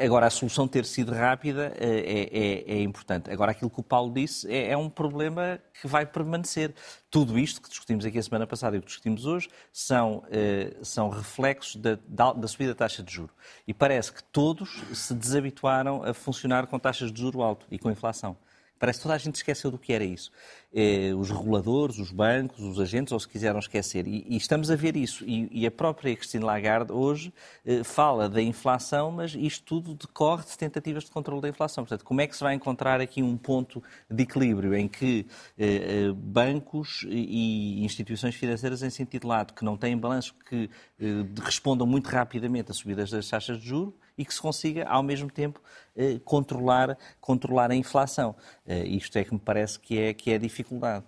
Agora, 0.04 0.26
a 0.26 0.30
solução 0.30 0.66
ter 0.66 0.84
sido 0.84 1.12
rápida 1.12 1.72
é, 1.78 2.64
é, 2.66 2.78
é 2.78 2.82
importante. 2.82 3.30
Agora, 3.30 3.52
aquilo 3.52 3.70
que 3.70 3.78
o 3.78 3.82
Paulo 3.82 4.12
disse 4.12 4.50
é, 4.50 4.70
é 4.72 4.76
um 4.76 4.90
problema 4.90 5.60
que 5.80 5.86
vai 5.86 6.04
permanecer. 6.04 6.74
Tudo 7.10 7.38
isto 7.38 7.62
que 7.62 7.68
discutimos 7.68 8.04
aqui 8.04 8.18
a 8.18 8.22
semana 8.22 8.46
passada 8.46 8.76
e 8.76 8.80
que 8.80 8.86
discutimos 8.86 9.24
hoje 9.24 9.48
são, 9.72 10.24
eh, 10.30 10.76
são 10.82 11.08
reflexos 11.08 11.76
da, 11.76 11.98
da, 12.06 12.32
da, 12.32 12.48
subida 12.48 12.72
da 12.72 12.78
taxa 12.78 13.02
de 13.02 13.12
juro. 13.12 13.32
E 13.66 13.72
parece 13.72 14.12
que 14.12 14.22
todos 14.24 14.82
se 14.92 15.14
desabituaram 15.14 16.02
a 16.02 16.12
funcionar 16.12 16.66
com 16.66 16.78
taxas 16.78 17.12
de 17.12 17.20
juro 17.20 17.42
alto 17.42 17.66
e 17.70 17.78
com 17.78 17.90
inflação. 17.90 18.36
Parece 18.78 18.98
que 18.98 19.02
toda 19.04 19.14
a 19.14 19.18
gente 19.18 19.36
esqueceu 19.36 19.70
do 19.70 19.78
que 19.78 19.92
era 19.92 20.04
isso. 20.04 20.30
Eh, 20.74 21.14
os 21.14 21.30
reguladores, 21.30 21.98
os 21.98 22.10
bancos, 22.10 22.60
os 22.60 22.78
agentes, 22.78 23.12
ou 23.12 23.18
se 23.18 23.26
quiseram 23.26 23.58
esquecer. 23.58 24.06
E, 24.06 24.26
e 24.28 24.36
estamos 24.36 24.70
a 24.70 24.76
ver 24.76 24.96
isso. 24.96 25.24
E, 25.24 25.48
e, 25.50 25.66
a 25.66 25.70
própria 25.70 26.14
Christine 26.14 26.44
Lagarde 26.44 26.92
hoje 26.92 27.32
eh, 27.64 27.82
fala 27.82 28.28
da 28.28 28.42
inflação, 28.42 29.10
mas 29.10 29.34
isto 29.34 29.64
tudo 29.64 29.94
decorre 29.94 30.44
de 30.44 30.58
tentativas 30.58 31.04
de 31.04 31.10
controle 31.10 31.40
da 31.40 31.48
inflação. 31.48 31.84
Portanto, 31.84 32.04
como 32.04 32.20
é 32.20 32.26
que 32.26 32.36
se 32.36 32.42
vai 32.42 32.54
encontrar 32.54 33.00
aqui 33.00 33.22
um 33.22 33.36
ponto 33.36 33.82
de 34.10 34.22
equilíbrio 34.22 34.74
em 34.74 34.86
que 34.86 35.26
eh, 35.58 36.08
eh 36.08 36.12
bancos 36.12 37.06
e 37.08 37.82
instituições 37.84 38.34
financeiras 38.34 38.82
em 38.82 38.90
sentido 38.90 39.26
lato, 39.26 39.54
que 39.54 39.64
não 39.64 39.76
têm 39.76 39.96
balanços 39.96 40.34
que 40.48 40.68
eh, 41.00 41.24
respondam 41.42 41.86
muito 41.86 42.08
rapidamente 42.08 42.70
a 42.70 42.74
subidas 42.74 43.10
das 43.10 43.28
taxas 43.28 43.58
de 43.58 43.66
juros, 43.66 43.94
e 44.16 44.24
que 44.24 44.32
se 44.32 44.40
consiga, 44.40 44.86
ao 44.88 45.02
mesmo 45.02 45.30
tempo, 45.30 45.60
eh, 45.94 46.18
controlar, 46.24 46.96
controlar 47.20 47.70
a 47.70 47.74
inflação. 47.74 48.34
Eh, 48.66 48.84
isto 48.86 49.16
é 49.18 49.24
que 49.24 49.32
me 49.32 49.40
parece 49.40 49.78
que 49.78 49.98
é, 49.98 50.14
que 50.14 50.32
é 50.32 50.36
a 50.36 50.38
dificuldade. 50.38 51.04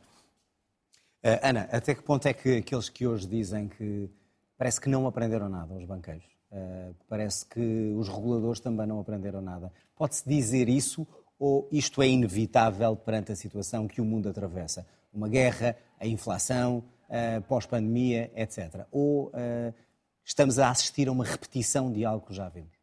Uh, 1.25 1.35
Ana, 1.43 1.69
até 1.73 1.95
que 1.97 2.03
ponto 2.03 2.27
é 2.27 2.33
que 2.33 2.59
aqueles 2.59 2.89
que 2.89 3.05
hoje 3.05 3.27
dizem 3.27 3.69
que 3.69 4.09
parece 4.57 4.81
que 4.81 4.89
não 4.89 5.05
aprenderam 5.07 5.49
nada, 5.49 5.75
os 5.75 5.85
banqueiros, 5.85 6.25
parece 7.09 7.45
que 7.45 7.93
os 7.97 8.09
reguladores 8.09 8.61
também 8.61 8.87
não 8.87 9.01
aprenderam 9.01 9.41
nada, 9.41 9.73
pode-se 9.97 10.27
dizer 10.29 10.69
isso 10.69 11.07
ou 11.37 11.69
isto 11.73 12.01
é 12.03 12.09
inevitável 12.09 12.95
perante 12.97 13.33
a 13.33 13.37
situação 13.37 13.89
que 13.89 14.01
o 14.01 14.05
mundo 14.05 14.29
atravessa? 14.29 14.87
Uma 15.13 15.29
guerra, 15.29 15.77
a 15.99 16.07
inflação, 16.07 16.85
uh, 17.09 17.43
pós-pandemia, 17.43 18.31
etc. 18.37 18.87
Ou 18.93 19.33
estamos 20.25 20.61
a 20.61 20.71
assistir 20.71 21.09
a 21.09 21.13
uma 21.13 21.25
repetição 21.25 21.93
de 21.93 22.05
algo 22.05 22.27
que 22.27 22.35
já 22.35 22.49
vimos? 22.49 22.78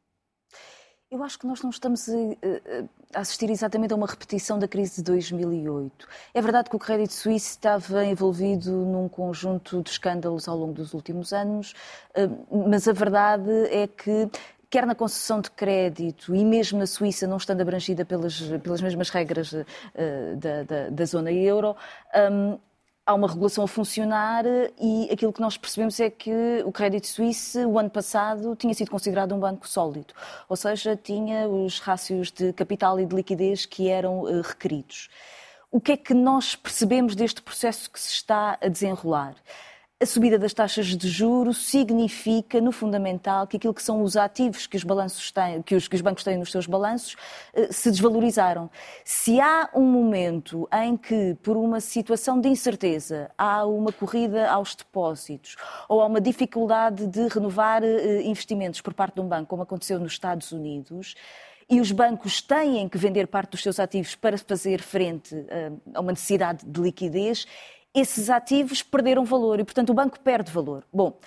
Eu 1.15 1.23
acho 1.23 1.39
que 1.39 1.47
nós 1.47 1.61
não 1.61 1.69
estamos 1.69 2.09
a, 2.09 3.21
assistir 3.21 3.49
exatamente 3.49 3.93
a 3.93 3.95
uma 3.95 4.05
repetição 4.05 4.59
da 4.59 4.67
crise 4.67 4.97
de 4.97 5.03
2008. 5.03 6.05
É 6.33 6.41
verdade 6.41 6.69
que 6.69 6.75
o 6.75 6.79
Credit 6.79 7.13
Suisse 7.13 7.51
estava 7.51 8.03
envolvido 8.03 8.71
num 8.71 9.07
conjunto 9.07 9.81
de 9.81 9.91
escândalos 9.91 10.49
ao 10.49 10.57
longo 10.57 10.73
dos 10.73 10.93
últimos 10.93 11.31
anos, 11.31 11.73
eh, 12.13 12.27
mas 12.67 12.85
a 12.89 12.91
verdade 12.91 13.49
é 13.71 13.87
que 13.87 14.29
quer 14.69 14.85
na 14.85 14.93
concessão 14.93 15.39
de 15.39 15.49
crédito 15.51 16.35
e 16.35 16.43
mesmo 16.43 16.79
na 16.79 16.85
Suíça, 16.85 17.25
não 17.25 17.37
estando 17.37 17.61
abrangida 17.61 18.03
pelas, 18.03 18.41
pelas 18.61 18.81
mesmas 18.81 19.09
regras 19.09 19.53
da, 19.53 20.63
da, 20.63 20.89
da, 20.89 21.05
zona 21.05 21.31
euro, 21.31 21.77
um, 22.13 22.59
há 23.05 23.13
uma 23.13 23.27
regulação 23.27 23.63
a 23.63 23.67
funcionar 23.67 24.45
e 24.81 25.07
aquilo 25.11 25.31
que 25.31 25.39
nós 25.39 25.57
percebemos 25.57 25.99
é 25.99 26.09
que 26.09 26.31
o 26.65 26.71
Credit 26.71 27.05
Suisse, 27.07 27.63
o 27.65 27.77
ano 27.77 27.89
passado, 27.89 28.55
tinha 28.55 28.73
sido 28.73 28.89
considerado 28.89 29.35
um 29.35 29.39
banco 29.39 29.67
sólido, 29.67 30.13
ou 30.49 30.55
seja, 30.55 30.95
tinha 30.95 31.47
os 31.47 31.79
rácios 31.79 32.31
de 32.31 32.51
capital 32.51 32.99
e 32.99 33.05
de 33.05 33.15
liquidez 33.15 33.65
que 33.65 33.89
eram 33.89 34.21
uh, 34.21 34.41
requeridos. 34.41 35.09
O 35.71 35.79
que 35.79 35.91
é 35.91 35.97
que 35.97 36.13
nós 36.13 36.55
percebemos 36.55 37.15
deste 37.15 37.41
processo 37.41 37.91
que 37.91 37.99
se 37.99 38.11
está 38.11 38.57
a 38.61 38.67
desenrolar? 38.67 39.35
A 39.97 40.05
subida 40.05 40.37
das 40.37 40.53
taxas 40.53 40.87
de 40.87 41.07
juros 41.07 41.69
significa, 41.69 42.59
no 42.59 42.73
fundamental, 42.73 43.47
que 43.47 43.55
aquilo 43.55 43.73
que 43.73 43.81
são 43.81 44.03
os 44.03 44.17
ativos 44.17 44.67
que 44.67 44.75
os, 44.75 44.83
balanços 44.83 45.31
têm, 45.31 45.61
que 45.61 45.73
os, 45.73 45.87
que 45.87 45.95
os 45.95 46.01
bancos 46.01 46.21
têm 46.21 46.37
nos 46.37 46.51
seus 46.51 46.67
balanços 46.67 47.15
eh, 47.53 47.71
se 47.71 47.89
desvalorizaram. 47.89 48.69
Se 49.05 49.39
há 49.39 49.69
um 49.73 49.83
momento 49.89 50.67
em 50.83 50.97
que, 50.97 51.37
por 51.41 51.55
uma 51.55 51.79
situação 51.79 52.41
de 52.41 52.49
incerteza, 52.49 53.31
há 53.37 53.65
uma 53.65 53.93
corrida 53.93 54.51
aos 54.51 54.75
depósitos 54.75 55.55
ou 55.87 56.01
há 56.01 56.07
uma 56.07 56.19
dificuldade 56.19 57.07
de 57.07 57.29
renovar 57.29 57.81
eh, 57.81 58.21
investimentos 58.23 58.81
por 58.81 58.93
parte 58.93 59.15
de 59.15 59.21
um 59.21 59.27
banco, 59.29 59.47
como 59.47 59.63
aconteceu 59.63 59.97
nos 59.97 60.11
Estados 60.11 60.51
Unidos, 60.51 61.15
e 61.69 61.79
os 61.79 61.91
bancos 61.91 62.41
têm 62.41 62.87
que 62.87 62.97
vender 62.97 63.27
parte 63.27 63.51
dos 63.51 63.63
seus 63.63 63.79
ativos 63.79 64.13
para 64.13 64.37
fazer 64.37 64.81
frente 64.81 65.33
eh, 65.47 65.71
a 65.93 66.01
uma 66.01 66.11
necessidade 66.11 66.65
de 66.65 66.81
liquidez, 66.81 67.47
esses 67.95 68.29
ativos 68.29 68.83
perderam 68.83 69.23
valor 69.23 69.59
e, 69.59 69.63
portanto, 69.63 69.89
o 69.89 69.93
banco 69.93 70.19
perde 70.19 70.51
valor. 70.51 70.83
Bom, 70.91 71.17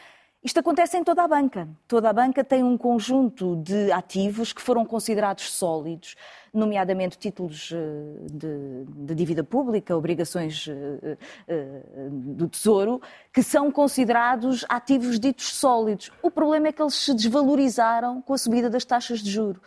isto 0.42 0.60
acontece 0.60 0.96
em 0.96 1.02
toda 1.02 1.24
a 1.24 1.28
banca. 1.28 1.68
Toda 1.88 2.08
a 2.10 2.12
banca 2.12 2.44
tem 2.44 2.62
um 2.62 2.78
conjunto 2.78 3.56
de 3.56 3.90
ativos 3.90 4.52
que 4.52 4.62
foram 4.62 4.84
considerados 4.84 5.52
sólidos, 5.52 6.14
nomeadamente 6.54 7.18
títulos 7.18 7.72
eh, 7.72 8.26
de, 8.30 8.84
de 8.86 9.14
dívida 9.16 9.42
pública, 9.42 9.96
obrigações 9.96 10.68
eh, 10.68 11.18
eh, 11.48 11.82
do 12.10 12.48
Tesouro, 12.48 13.02
que 13.32 13.42
são 13.42 13.70
considerados 13.72 14.64
ativos 14.68 15.18
ditos 15.18 15.56
sólidos. 15.56 16.12
O 16.22 16.30
problema 16.30 16.68
é 16.68 16.72
que 16.72 16.80
eles 16.80 16.94
se 16.94 17.12
desvalorizaram 17.14 18.22
com 18.22 18.32
a 18.32 18.38
subida 18.38 18.70
das 18.70 18.84
taxas 18.84 19.20
de 19.20 19.30
juro. 19.30 19.60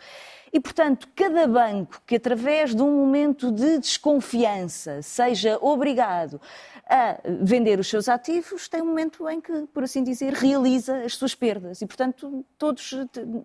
E, 0.53 0.59
portanto, 0.59 1.07
cada 1.15 1.47
banco 1.47 2.01
que, 2.05 2.15
através 2.15 2.75
de 2.75 2.81
um 2.81 2.91
momento 2.91 3.51
de 3.51 3.77
desconfiança, 3.77 5.01
seja 5.01 5.57
obrigado 5.61 6.41
a 6.91 7.21
vender 7.41 7.79
os 7.79 7.87
seus 7.87 8.09
ativos, 8.09 8.67
tem 8.67 8.81
um 8.81 8.87
momento 8.87 9.27
em 9.29 9.39
que, 9.39 9.65
por 9.73 9.85
assim 9.85 10.03
dizer, 10.03 10.33
realiza 10.33 11.05
as 11.05 11.15
suas 11.15 11.33
perdas. 11.33 11.81
E, 11.81 11.87
portanto, 11.87 12.45
todos 12.57 12.93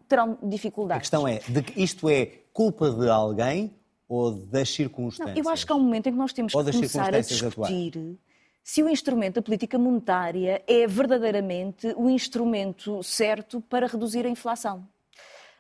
terão 0.08 0.36
dificuldades. 0.42 0.96
A 0.96 1.00
questão 1.00 1.28
é, 1.28 1.38
de 1.46 1.62
que 1.62 1.80
isto 1.80 2.08
é 2.08 2.26
culpa 2.52 2.90
de 2.90 3.08
alguém 3.08 3.72
ou 4.08 4.32
das 4.32 4.68
circunstâncias? 4.70 5.36
Não, 5.36 5.44
eu 5.44 5.48
acho 5.48 5.64
que 5.64 5.72
há 5.72 5.76
um 5.76 5.80
momento 5.80 6.08
em 6.08 6.12
que 6.12 6.18
nós 6.18 6.32
temos 6.32 6.52
que 6.52 6.58
começar 6.58 7.14
a 7.14 7.20
discutir 7.20 7.46
atuais. 7.46 8.16
se 8.64 8.82
o 8.82 8.88
instrumento 8.88 9.36
da 9.36 9.42
política 9.42 9.78
monetária 9.78 10.60
é 10.66 10.84
verdadeiramente 10.88 11.94
o 11.96 12.10
instrumento 12.10 13.00
certo 13.04 13.60
para 13.60 13.86
reduzir 13.86 14.26
a 14.26 14.28
inflação. 14.28 14.88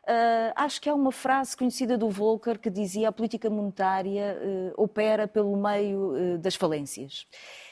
Uh, 0.08 0.54
acho 0.54 0.80
que 0.80 0.88
há 0.88 0.94
uma 0.94 1.10
frase 1.10 1.56
conhecida 1.56 1.98
do 1.98 2.08
Volcker 2.08 2.60
que 2.60 2.70
dizia 2.70 3.08
a 3.08 3.12
política 3.12 3.50
monetária 3.50 4.38
uh, 4.40 4.82
opera 4.82 5.26
pelo 5.26 5.56
meio 5.56 6.34
uh, 6.34 6.38
das 6.38 6.54
falências. 6.54 7.26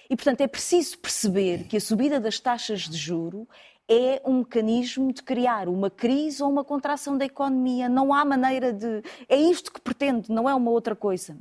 E, 0.09 0.17
portanto, 0.17 0.41
é 0.43 0.47
preciso 0.47 0.99
perceber 0.99 1.65
que 1.65 1.77
a 1.77 1.81
subida 1.81 2.21
das 2.21 2.39
taxas 2.39 2.83
de 2.83 2.97
juro 2.97 3.49
é 3.89 4.23
um 4.25 4.39
mecanismo 4.39 5.13
de 5.13 5.23
criar 5.23 5.69
uma 5.69 5.91
crise 5.91 6.43
ou 6.43 6.51
uma 6.51 6.65
contração 6.65 7.19
da 7.19 7.25
economia. 7.25 7.89
Não 7.89 8.15
há 8.15 8.25
maneira 8.25 8.73
de. 8.73 9.03
É 9.29 9.37
isto 9.37 9.73
que 9.73 9.81
pretende, 9.81 10.31
não 10.31 10.49
é 10.49 10.55
uma 10.55 10.71
outra 10.71 10.97
coisa. 10.97 11.37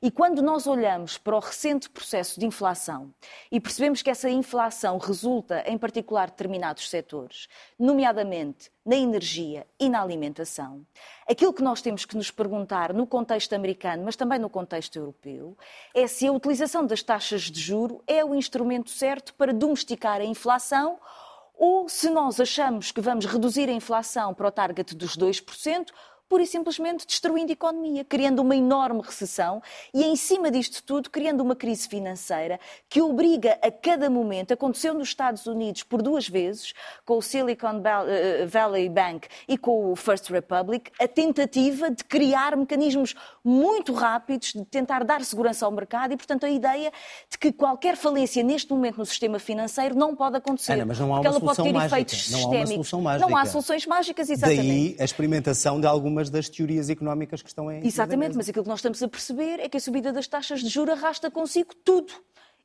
E 0.00 0.10
quando 0.10 0.40
nós 0.40 0.66
olhamos 0.66 1.18
para 1.18 1.36
o 1.36 1.40
recente 1.40 1.90
processo 1.90 2.38
de 2.38 2.46
inflação 2.46 3.12
e 3.50 3.60
percebemos 3.60 4.00
que 4.00 4.10
essa 4.10 4.30
inflação 4.30 4.96
resulta, 4.98 5.64
em 5.66 5.76
particular, 5.76 6.26
de 6.26 6.32
determinados 6.32 6.88
setores, 6.88 7.48
nomeadamente 7.78 8.70
na 8.86 8.96
energia 8.96 9.66
e 9.78 9.88
na 9.88 10.00
alimentação, 10.00 10.86
aquilo 11.28 11.52
que 11.52 11.62
nós 11.62 11.82
temos 11.82 12.04
que 12.04 12.16
nos 12.16 12.30
perguntar 12.30 12.94
no 12.94 13.06
contexto 13.06 13.52
americano, 13.52 14.04
mas 14.04 14.16
também 14.16 14.38
no 14.38 14.48
contexto 14.48 14.96
europeu, 14.96 15.58
é 15.94 16.06
se 16.06 16.26
a 16.26 16.32
utilização 16.32 16.86
das 16.86 17.02
taxas 17.02 17.42
de 17.42 17.60
juro 17.60 18.02
é 18.06 18.24
o 18.24 18.34
instrumento 18.34 18.88
certo 18.88 19.34
para 19.34 19.52
domesticar 19.52 20.20
a 20.20 20.24
inflação 20.24 20.98
ou 21.58 21.88
se 21.88 22.08
nós 22.08 22.38
achamos 22.38 22.92
que 22.92 23.00
vamos 23.00 23.26
reduzir 23.26 23.68
a 23.68 23.72
inflação 23.72 24.32
para 24.32 24.46
o 24.46 24.50
target 24.50 24.94
dos 24.94 25.16
2%, 25.16 25.88
pura 26.28 26.42
e 26.42 26.46
simplesmente 26.46 27.06
destruindo 27.06 27.50
a 27.50 27.54
economia, 27.54 28.04
criando 28.04 28.40
uma 28.40 28.54
enorme 28.54 29.00
recessão 29.00 29.62
e, 29.94 30.04
em 30.04 30.14
cima 30.14 30.50
disto 30.50 30.82
tudo, 30.82 31.10
criando 31.10 31.40
uma 31.40 31.56
crise 31.56 31.88
financeira 31.88 32.60
que 32.88 33.00
obriga 33.00 33.58
a 33.62 33.70
cada 33.70 34.10
momento, 34.10 34.52
aconteceu 34.52 34.92
nos 34.94 35.08
Estados 35.08 35.46
Unidos 35.46 35.82
por 35.82 36.02
duas 36.02 36.28
vezes, 36.28 36.74
com 37.04 37.16
o 37.18 37.22
Silicon 37.22 37.82
eh, 38.06 38.46
Valley 38.46 38.88
Bank 38.88 39.26
e 39.48 39.56
com 39.56 39.90
o 39.90 39.96
First 39.96 40.28
Republic, 40.30 40.90
a 41.00 41.08
tentativa 41.08 41.90
de 41.90 42.04
criar 42.04 42.56
mecanismos 42.56 43.14
muito 43.42 43.92
rápidos 43.92 44.52
de 44.52 44.64
tentar 44.64 45.04
dar 45.04 45.24
segurança 45.24 45.64
ao 45.64 45.72
mercado 45.72 46.12
e, 46.12 46.16
portanto, 46.16 46.44
a 46.44 46.50
ideia 46.50 46.92
de 47.30 47.38
que 47.38 47.52
qualquer 47.52 47.96
falência 47.96 48.42
neste 48.42 48.70
momento 48.70 48.98
no 48.98 49.06
sistema 49.06 49.38
financeiro 49.38 49.94
não 49.94 50.14
pode 50.14 50.36
acontecer. 50.36 50.72
Ana, 50.72 50.86
mas 50.86 50.98
não 50.98 51.14
há 51.14 51.20
uma 51.20 51.54
ter 51.54 51.72
mágica. 51.72 51.96
não. 52.30 52.40
Há 52.40 52.56
uma 52.58 52.66
solução 52.66 53.00
mágica. 53.00 53.28
Não 53.28 53.36
há 53.36 53.46
soluções 53.46 53.86
mágicas, 53.86 54.30
exatamente. 54.30 54.66
Daí 54.66 54.96
a 54.98 55.04
experimentação 55.04 55.80
de 55.80 55.86
algumas 55.86 56.17
algumas 56.18 56.30
das 56.30 56.48
teorias 56.48 56.90
económicas 56.90 57.40
que 57.40 57.48
estão 57.48 57.70
em. 57.70 57.86
Exatamente, 57.86 58.36
mas 58.36 58.48
aquilo 58.48 58.64
que 58.64 58.70
nós 58.70 58.80
estamos 58.80 59.02
a 59.02 59.08
perceber 59.08 59.60
é 59.60 59.68
que 59.68 59.76
a 59.76 59.80
subida 59.80 60.12
das 60.12 60.26
taxas 60.26 60.60
de 60.60 60.68
juros 60.68 60.94
arrasta 60.94 61.30
consigo 61.30 61.74
tudo. 61.84 62.12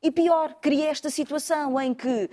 E 0.02 0.10
pior, 0.10 0.56
cria 0.60 0.90
esta 0.90 1.08
situação 1.08 1.80
em 1.80 1.94
que 1.94 2.06
uh, 2.06 2.28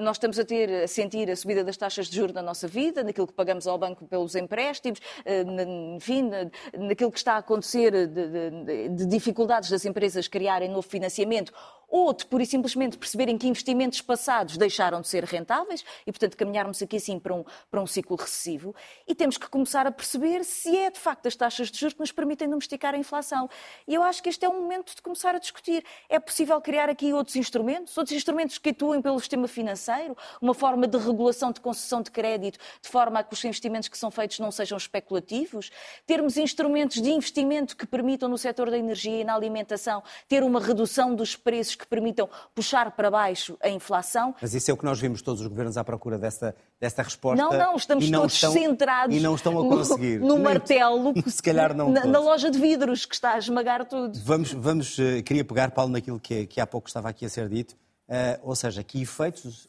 nós 0.00 0.16
estamos 0.16 0.38
a 0.38 0.44
ter, 0.44 0.84
a 0.84 0.86
sentir 0.86 1.28
a 1.28 1.34
subida 1.34 1.64
das 1.64 1.76
taxas 1.76 2.06
de 2.06 2.14
juros 2.14 2.32
na 2.32 2.42
nossa 2.42 2.68
vida, 2.68 3.02
naquilo 3.02 3.26
que 3.26 3.32
pagamos 3.32 3.66
ao 3.66 3.76
banco 3.76 4.06
pelos 4.06 4.36
empréstimos, 4.36 5.00
na, 5.24 5.62
enfim, 5.96 6.22
na, 6.22 6.48
naquilo 6.86 7.10
que 7.10 7.18
está 7.18 7.32
a 7.32 7.38
acontecer 7.38 8.06
de, 8.06 8.28
de, 8.28 8.88
de 8.90 9.06
dificuldades 9.06 9.70
das 9.70 9.84
empresas 9.84 10.28
criarem 10.28 10.68
novo 10.68 10.86
financiamento 10.86 11.52
ou 11.88 12.12
de 12.12 12.26
pura 12.26 12.42
e 12.42 12.46
simplesmente 12.46 12.98
perceberem 12.98 13.38
que 13.38 13.46
investimentos 13.46 14.00
passados 14.00 14.56
deixaram 14.56 15.00
de 15.00 15.08
ser 15.08 15.24
rentáveis 15.24 15.84
e, 16.06 16.12
portanto, 16.12 16.36
caminharmos 16.36 16.82
aqui 16.82 16.96
assim 16.96 17.18
para 17.18 17.34
um, 17.34 17.44
para 17.70 17.80
um 17.80 17.86
ciclo 17.86 18.16
recessivo. 18.16 18.74
E 19.06 19.14
temos 19.14 19.38
que 19.38 19.48
começar 19.48 19.86
a 19.86 19.92
perceber 19.92 20.44
se 20.44 20.76
é 20.76 20.90
de 20.90 20.98
facto 20.98 21.26
as 21.26 21.36
taxas 21.36 21.70
de 21.70 21.78
juros 21.78 21.94
que 21.94 22.00
nos 22.00 22.12
permitem 22.12 22.48
domesticar 22.48 22.94
a 22.94 22.98
inflação. 22.98 23.48
E 23.86 23.94
eu 23.94 24.02
acho 24.02 24.22
que 24.22 24.28
este 24.28 24.44
é 24.44 24.48
um 24.48 24.60
momento 24.60 24.94
de 24.94 25.02
começar 25.02 25.34
a 25.34 25.38
discutir. 25.38 25.84
É 26.08 26.18
possível 26.18 26.60
criar 26.60 26.88
aqui 26.88 27.12
outros 27.12 27.36
instrumentos, 27.36 27.96
outros 27.96 28.16
instrumentos 28.16 28.58
que 28.58 28.70
atuem 28.70 29.00
pelo 29.00 29.18
sistema 29.20 29.46
financeiro, 29.46 30.16
uma 30.40 30.54
forma 30.54 30.86
de 30.86 30.98
regulação 30.98 31.52
de 31.52 31.60
concessão 31.60 32.02
de 32.02 32.10
crédito, 32.10 32.58
de 32.80 32.88
forma 32.88 33.20
a 33.20 33.22
que 33.22 33.32
os 33.32 33.44
investimentos 33.44 33.88
que 33.88 33.96
são 33.96 34.10
feitos 34.10 34.38
não 34.38 34.50
sejam 34.50 34.76
especulativos, 34.76 35.70
termos 36.06 36.36
instrumentos 36.36 37.00
de 37.00 37.10
investimento 37.10 37.76
que 37.76 37.86
permitam 37.86 38.28
no 38.28 38.38
setor 38.38 38.70
da 38.70 38.78
energia 38.78 39.20
e 39.20 39.24
na 39.24 39.34
alimentação 39.34 40.02
ter 40.28 40.42
uma 40.42 40.60
redução 40.60 41.14
dos 41.14 41.36
preços 41.36 41.75
que 41.76 41.86
permitam 41.86 42.28
puxar 42.54 42.90
para 42.92 43.10
baixo 43.10 43.56
a 43.62 43.68
inflação. 43.68 44.34
Mas 44.40 44.54
isso 44.54 44.70
é 44.70 44.74
o 44.74 44.76
que 44.76 44.84
nós 44.84 44.98
vimos 44.98 45.22
todos 45.22 45.40
os 45.40 45.46
governos 45.46 45.76
à 45.76 45.84
procura 45.84 46.18
desta, 46.18 46.56
desta 46.80 47.02
resposta. 47.02 47.42
Não, 47.42 47.52
não, 47.52 47.76
estamos 47.76 48.08
não 48.10 48.20
todos 48.20 48.34
estão, 48.34 48.52
centrados 48.52 49.16
e 49.16 49.20
não 49.20 49.34
estão 49.34 49.58
a 49.58 49.62
conseguir. 49.68 50.20
no, 50.20 50.28
no 50.28 50.38
martelo, 50.38 51.14
se 51.26 51.42
calhar 51.42 51.74
não 51.74 51.90
na, 51.90 52.04
na, 52.04 52.18
loja 52.18 52.50
de 52.50 52.58
vidros 52.58 53.04
que 53.04 53.14
está 53.14 53.34
a 53.34 53.38
esmagar 53.38 53.84
tudo. 53.86 54.18
Vamos, 54.24 54.52
vamos 54.52 54.98
uh, 54.98 55.22
queria 55.24 55.44
pegar, 55.44 55.70
Paulo, 55.70 55.92
naquilo 55.92 56.18
que, 56.18 56.46
que 56.46 56.60
há 56.60 56.66
pouco 56.66 56.88
estava 56.88 57.08
aqui 57.08 57.24
a 57.24 57.28
ser 57.28 57.48
dito, 57.48 57.72
uh, 58.08 58.40
ou 58.42 58.56
seja, 58.56 58.82
que 58.82 59.00
efeitos 59.00 59.68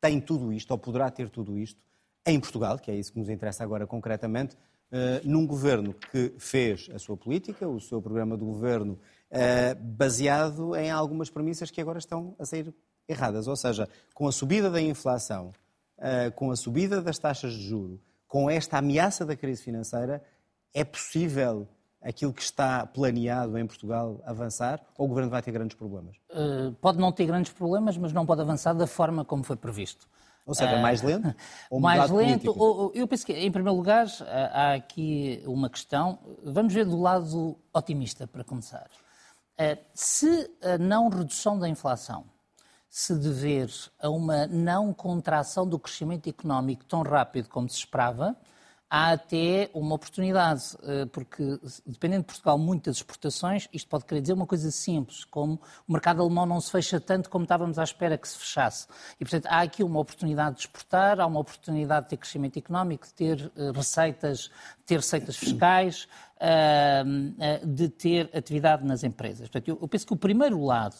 tem 0.00 0.20
tudo 0.20 0.52
isto, 0.52 0.70
ou 0.70 0.78
poderá 0.78 1.10
ter 1.10 1.28
tudo 1.28 1.58
isto, 1.58 1.80
em 2.26 2.38
Portugal, 2.40 2.78
que 2.78 2.90
é 2.90 2.94
isso 2.94 3.12
que 3.12 3.18
nos 3.18 3.28
interessa 3.28 3.62
agora 3.62 3.86
concretamente, 3.86 4.56
uh, 4.92 5.20
num 5.24 5.46
governo 5.46 5.94
que 5.94 6.34
fez 6.38 6.88
a 6.94 6.98
sua 6.98 7.16
política, 7.16 7.68
o 7.68 7.80
seu 7.80 8.02
programa 8.02 8.36
de 8.36 8.44
governo 8.44 8.98
eh, 8.98 9.15
baseado 9.96 10.74
em 10.76 10.90
algumas 10.90 11.28
premissas 11.28 11.70
que 11.70 11.80
agora 11.80 11.98
estão 11.98 12.34
a 12.38 12.44
sair 12.44 12.74
erradas. 13.08 13.46
Ou 13.46 13.56
seja, 13.56 13.88
com 14.14 14.26
a 14.26 14.32
subida 14.32 14.70
da 14.70 14.80
inflação, 14.80 15.52
uh, 15.98 16.32
com 16.34 16.50
a 16.50 16.56
subida 16.56 17.00
das 17.00 17.18
taxas 17.18 17.52
de 17.52 17.62
juro, 17.62 18.00
com 18.26 18.50
esta 18.50 18.78
ameaça 18.78 19.24
da 19.24 19.36
crise 19.36 19.62
financeira, 19.62 20.22
é 20.74 20.84
possível 20.84 21.68
aquilo 22.02 22.32
que 22.32 22.42
está 22.42 22.86
planeado 22.86 23.56
em 23.58 23.66
Portugal 23.66 24.20
avançar 24.24 24.80
ou 24.96 25.06
o 25.06 25.08
Governo 25.08 25.30
vai 25.30 25.42
ter 25.42 25.50
grandes 25.50 25.76
problemas? 25.76 26.16
Uh, 26.30 26.72
pode 26.80 26.98
não 26.98 27.10
ter 27.10 27.26
grandes 27.26 27.52
problemas, 27.52 27.96
mas 27.96 28.12
não 28.12 28.26
pode 28.26 28.40
avançar 28.40 28.74
da 28.74 28.86
forma 28.86 29.24
como 29.24 29.42
foi 29.42 29.56
previsto. 29.56 30.08
Ou 30.44 30.54
seja, 30.54 30.78
mais 30.78 31.02
lento? 31.02 31.34
Ou 31.68 31.80
mais 31.80 32.08
lento. 32.08 32.54
Ou, 32.56 32.92
eu 32.94 33.08
penso 33.08 33.26
que, 33.26 33.32
em 33.32 33.50
primeiro 33.50 33.76
lugar, 33.76 34.06
há 34.52 34.74
aqui 34.74 35.42
uma 35.44 35.68
questão. 35.68 36.20
Vamos 36.44 36.72
ver 36.72 36.84
do 36.84 37.00
lado 37.00 37.58
otimista, 37.74 38.28
para 38.28 38.44
começar. 38.44 38.88
Eh, 39.58 39.78
se 39.94 40.50
a 40.62 40.76
não 40.76 41.08
redução 41.08 41.58
da 41.58 41.68
inflação 41.68 42.26
se 42.90 43.14
dever 43.14 43.70
a 43.98 44.08
uma 44.10 44.46
não 44.46 44.92
contração 44.92 45.66
do 45.66 45.78
crescimento 45.78 46.28
económico 46.28 46.84
tão 46.84 47.02
rápido 47.02 47.48
como 47.48 47.68
se 47.68 47.76
esperava, 47.76 48.36
há 48.88 49.12
até 49.12 49.68
uma 49.74 49.94
oportunidade, 49.94 50.76
eh, 50.84 51.06
porque 51.06 51.58
dependendo 51.84 52.22
de 52.22 52.26
Portugal 52.26 52.56
muito 52.56 52.84
das 52.84 52.96
exportações, 52.96 53.68
isto 53.72 53.88
pode 53.88 54.04
querer 54.04 54.20
dizer 54.20 54.32
uma 54.32 54.46
coisa 54.46 54.70
simples, 54.70 55.24
como 55.24 55.60
o 55.86 55.92
mercado 55.92 56.22
alemão 56.22 56.46
não 56.46 56.60
se 56.60 56.70
fecha 56.70 57.00
tanto 57.00 57.28
como 57.28 57.44
estávamos 57.44 57.78
à 57.78 57.84
espera 57.84 58.16
que 58.16 58.28
se 58.28 58.38
fechasse. 58.38 58.86
E, 59.20 59.24
portanto, 59.24 59.46
há 59.46 59.60
aqui 59.60 59.82
uma 59.82 59.98
oportunidade 59.98 60.56
de 60.56 60.62
exportar, 60.62 61.20
há 61.20 61.26
uma 61.26 61.40
oportunidade 61.40 62.06
de 62.06 62.10
ter 62.10 62.16
crescimento 62.16 62.58
económico, 62.58 63.06
de 63.06 63.14
ter 63.14 63.52
eh, 63.56 63.72
receitas, 63.74 64.50
ter 64.84 64.96
receitas 64.96 65.36
fiscais, 65.36 66.08
eh, 66.38 67.04
de 67.64 67.88
ter 67.88 68.30
atividade 68.32 68.84
nas 68.84 69.02
empresas. 69.02 69.48
Portanto, 69.48 69.78
eu 69.80 69.88
penso 69.88 70.06
que 70.06 70.12
o 70.12 70.16
primeiro 70.16 70.62
lado 70.64 70.96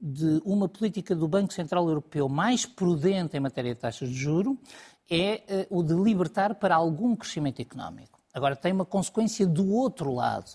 de 0.00 0.42
uma 0.44 0.68
política 0.68 1.14
do 1.16 1.26
Banco 1.26 1.52
Central 1.52 1.88
Europeu 1.88 2.28
mais 2.28 2.66
prudente 2.66 3.36
em 3.36 3.40
matéria 3.40 3.74
de 3.74 3.80
taxas 3.80 4.08
de 4.10 4.14
juro 4.14 4.58
é 5.10 5.66
uh, 5.70 5.78
o 5.78 5.82
de 5.82 5.94
libertar 5.94 6.54
para 6.54 6.74
algum 6.74 7.14
crescimento 7.14 7.60
económico. 7.60 8.20
Agora, 8.32 8.56
tem 8.56 8.72
uma 8.72 8.84
consequência 8.84 9.46
do 9.46 9.70
outro 9.70 10.12
lado, 10.12 10.50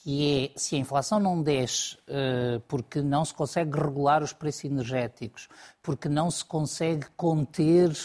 que 0.00 0.52
é 0.54 0.58
se 0.58 0.76
a 0.76 0.78
inflação 0.78 1.18
não 1.18 1.42
desce 1.42 1.96
uh, 2.08 2.60
porque 2.68 3.02
não 3.02 3.24
se 3.24 3.34
consegue 3.34 3.78
regular 3.78 4.22
os 4.22 4.32
preços 4.32 4.64
energéticos, 4.64 5.48
porque 5.82 6.08
não 6.08 6.30
se 6.30 6.44
consegue 6.44 7.06
conter 7.16 7.90
uh, 7.90 7.96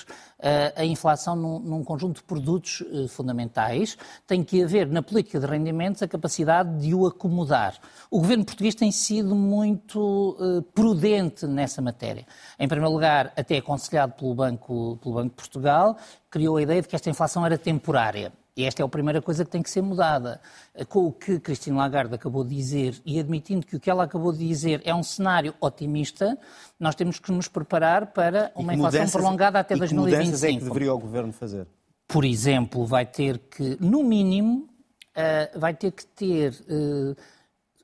a 0.75 0.83
inflação 0.83 1.35
num, 1.35 1.59
num, 1.59 1.83
conjunto 1.83 2.17
de 2.17 2.23
produtos 2.23 2.81
uh, 2.81 3.07
fundamentais, 3.07 3.95
tem 4.25 4.43
que 4.43 4.63
haver 4.63 4.87
na 4.87 5.03
política 5.03 5.39
de 5.39 5.45
rendimentos 5.45 6.01
a 6.01 6.07
capacidade 6.07 6.77
de 6.79 6.95
o 6.95 7.05
acomodar. 7.05 7.79
O 8.09 8.19
governo 8.19 8.43
português 8.43 8.73
tem 8.73 8.91
sido 8.91 9.35
muito 9.35 10.35
prudente 10.73 11.45
nessa 11.45 11.81
matéria. 11.81 12.25
Em 12.59 12.67
primeiro 12.67 12.93
lugar, 12.93 13.31
até 13.37 13.57
aconselhado 13.57 14.13
pelo 14.13 14.33
Banco, 14.33 14.97
pelo 15.01 15.15
Banco 15.15 15.29
de 15.29 15.35
Portugal, 15.35 15.97
criou 16.29 16.57
a 16.57 16.61
ideia 16.61 16.81
de 16.81 16.87
que 16.87 16.95
esta 16.95 17.09
inflação 17.09 17.45
era 17.45 17.57
temporária. 17.57 18.33
E 18.55 18.65
esta 18.65 18.83
é 18.83 18.85
a 18.85 18.87
primeira 18.87 19.19
coisa 19.19 19.43
que 19.43 19.49
tem 19.49 19.63
que 19.63 19.69
ser 19.69 19.81
mudada. 19.81 20.39
Com 20.87 21.07
o 21.07 21.11
que 21.11 21.39
Cristina 21.39 21.77
Lagarde 21.77 22.13
acabou 22.13 22.43
de 22.43 22.55
dizer 22.55 23.01
e 23.03 23.19
admitindo 23.19 23.65
que 23.65 23.75
o 23.75 23.79
que 23.79 23.89
ela 23.89 24.03
acabou 24.03 24.31
de 24.31 24.47
dizer 24.47 24.79
é 24.85 24.93
um 24.93 25.01
cenário 25.01 25.55
otimista, 25.59 26.37
nós 26.79 26.93
temos 26.93 27.17
que 27.17 27.31
nos 27.31 27.47
preparar 27.47 28.07
para 28.07 28.51
uma 28.55 28.75
inflação 28.75 29.09
prolongada 29.09 29.59
até 29.59 29.75
e 29.75 29.79
2025. 29.79 30.39
Que 30.39 30.45
é 30.45 30.57
que 30.59 30.63
deveria 30.65 30.93
o 30.93 30.99
Governo 30.99 31.33
fazer? 31.33 31.67
Por 32.07 32.23
exemplo, 32.23 32.85
vai 32.85 33.07
ter 33.07 33.39
que, 33.39 33.75
no 33.79 34.03
mínimo, 34.03 34.69
uh, 35.17 35.59
vai 35.59 35.73
ter 35.73 35.91
que 35.91 36.05
ter 36.05 36.51
uh, 36.51 37.15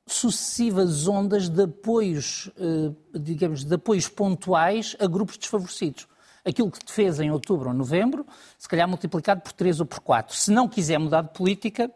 sucessivas 0.06 1.08
ondas 1.08 1.48
de 1.48 1.64
apoios, 1.64 2.46
uh, 2.58 2.94
digamos, 3.18 3.64
de 3.64 3.74
apoios 3.74 4.08
pontuais 4.08 4.94
a 5.00 5.06
grupos 5.08 5.36
desfavorecidos 5.36 6.06
aquilo 6.44 6.70
que 6.70 6.80
fez 6.90 7.20
em 7.20 7.30
outubro 7.30 7.68
ou 7.68 7.74
novembro, 7.74 8.26
se 8.58 8.68
calhar 8.68 8.88
multiplicado 8.88 9.40
por 9.40 9.52
3 9.52 9.80
ou 9.80 9.86
por 9.86 10.00
4. 10.00 10.36
Se 10.36 10.50
não 10.50 10.68
quiser 10.68 10.98
mudar 10.98 11.22
de 11.22 11.30
política, 11.30 11.90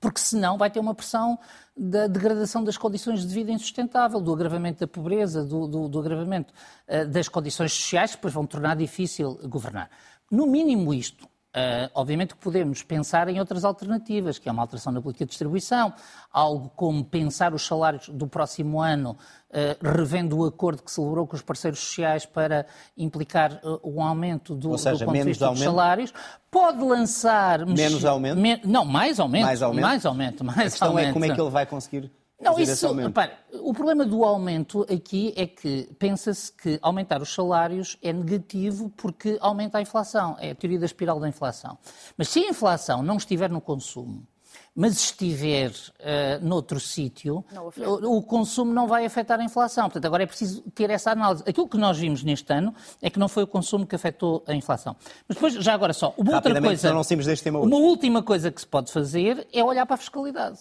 porque 0.00 0.18
senão 0.18 0.56
vai 0.56 0.70
ter 0.70 0.80
uma 0.80 0.94
pressão 0.94 1.38
da 1.76 2.06
degradação 2.06 2.64
das 2.64 2.76
condições 2.76 3.26
de 3.26 3.34
vida 3.34 3.52
insustentável, 3.52 4.20
do 4.20 4.32
agravamento 4.32 4.80
da 4.80 4.86
pobreza, 4.86 5.44
do, 5.44 5.68
do, 5.68 5.88
do 5.88 6.00
agravamento 6.00 6.52
uh, 6.88 7.06
das 7.06 7.28
condições 7.28 7.72
sociais, 7.72 8.12
que 8.12 8.16
depois 8.16 8.32
vão 8.32 8.46
tornar 8.46 8.76
difícil 8.76 9.38
governar. 9.48 9.90
No 10.30 10.46
mínimo 10.46 10.94
isto. 10.94 11.28
Uh, 11.50 11.90
obviamente 11.94 12.34
que 12.34 12.40
podemos 12.40 12.80
pensar 12.84 13.28
em 13.28 13.40
outras 13.40 13.64
alternativas, 13.64 14.38
que 14.38 14.48
é 14.48 14.52
uma 14.52 14.62
alteração 14.62 14.92
na 14.92 15.02
política 15.02 15.24
de 15.24 15.30
distribuição, 15.30 15.92
algo 16.32 16.70
como 16.76 17.04
pensar 17.04 17.52
os 17.52 17.66
salários 17.66 18.08
do 18.08 18.28
próximo 18.28 18.80
ano, 18.80 19.16
uh, 19.50 19.96
revendo 19.96 20.38
o 20.38 20.44
acordo 20.44 20.80
que 20.80 20.92
celebrou 20.92 21.26
com 21.26 21.34
os 21.34 21.42
parceiros 21.42 21.80
sociais 21.80 22.24
para 22.24 22.66
implicar 22.96 23.60
uh, 23.64 23.80
um 23.82 24.00
aumento 24.00 24.54
do, 24.54 24.78
seja, 24.78 24.98
do 24.98 25.06
ponto 25.06 25.18
de 25.18 25.24
vista 25.24 25.46
aumento, 25.46 25.58
dos 25.58 25.64
salários. 25.64 26.14
Pode 26.48 26.84
lançar... 26.84 27.66
Menos 27.66 28.04
aumento? 28.04 28.38
Me, 28.38 28.60
não, 28.64 28.84
mais 28.84 29.18
aumento. 29.18 29.46
Mais 29.46 29.60
aumento. 29.60 29.82
Mais 29.82 30.06
aumento. 30.06 30.44
Mais 30.44 30.58
A 30.58 30.62
questão 30.62 30.88
aumento. 30.90 31.08
é 31.08 31.12
como 31.12 31.24
é 31.24 31.34
que 31.34 31.40
ele 31.40 31.50
vai 31.50 31.66
conseguir 31.66 32.12
não, 32.40 32.58
isso, 32.58 32.92
repare, 32.94 33.32
o 33.52 33.74
problema 33.74 34.04
do 34.06 34.24
aumento 34.24 34.86
aqui 34.92 35.34
é 35.36 35.46
que 35.46 35.88
pensa-se 35.98 36.50
que 36.50 36.78
aumentar 36.80 37.20
os 37.20 37.34
salários 37.34 37.98
é 38.02 38.12
negativo 38.12 38.90
porque 38.96 39.36
aumenta 39.40 39.78
a 39.78 39.82
inflação. 39.82 40.36
É 40.38 40.52
a 40.52 40.54
teoria 40.54 40.78
da 40.78 40.86
espiral 40.86 41.20
da 41.20 41.28
inflação. 41.28 41.76
Mas 42.16 42.28
se 42.28 42.40
a 42.40 42.48
inflação 42.48 43.02
não 43.02 43.16
estiver 43.16 43.50
no 43.50 43.60
consumo, 43.60 44.26
mas 44.74 44.94
estiver 44.94 45.70
uh, 45.70 46.42
noutro 46.42 46.80
sítio, 46.80 47.44
o, 47.76 48.16
o, 48.16 48.22
consumo 48.22 48.72
não 48.72 48.86
vai 48.86 49.04
afetar 49.04 49.38
a 49.38 49.44
inflação. 49.44 49.84
Portanto, 49.84 50.06
agora 50.06 50.22
é 50.22 50.26
preciso 50.26 50.62
ter 50.74 50.88
essa 50.90 51.10
análise. 51.10 51.44
Aquilo 51.46 51.68
que 51.68 51.76
nós 51.76 51.98
vimos 51.98 52.22
neste 52.22 52.50
ano 52.52 52.74
é 53.02 53.10
que 53.10 53.18
não 53.18 53.28
foi 53.28 53.42
o 53.42 53.46
consumo 53.46 53.86
que 53.86 53.94
afetou 53.94 54.42
a 54.46 54.54
inflação. 54.54 54.96
Mas 55.28 55.36
depois, 55.36 55.54
já 55.54 55.74
agora 55.74 55.92
só, 55.92 56.14
uma 56.16 56.36
outra 56.36 56.60
coisa. 56.60 56.92
Não 56.92 57.02
deste 57.02 57.42
tema 57.42 57.58
hoje. 57.58 57.68
Uma 57.68 57.78
última 57.78 58.22
coisa 58.22 58.50
que 58.50 58.60
se 58.60 58.66
pode 58.66 58.90
fazer 58.90 59.46
é 59.52 59.62
olhar 59.62 59.84
para 59.84 59.94
a 59.94 59.98
fiscalidade. 59.98 60.60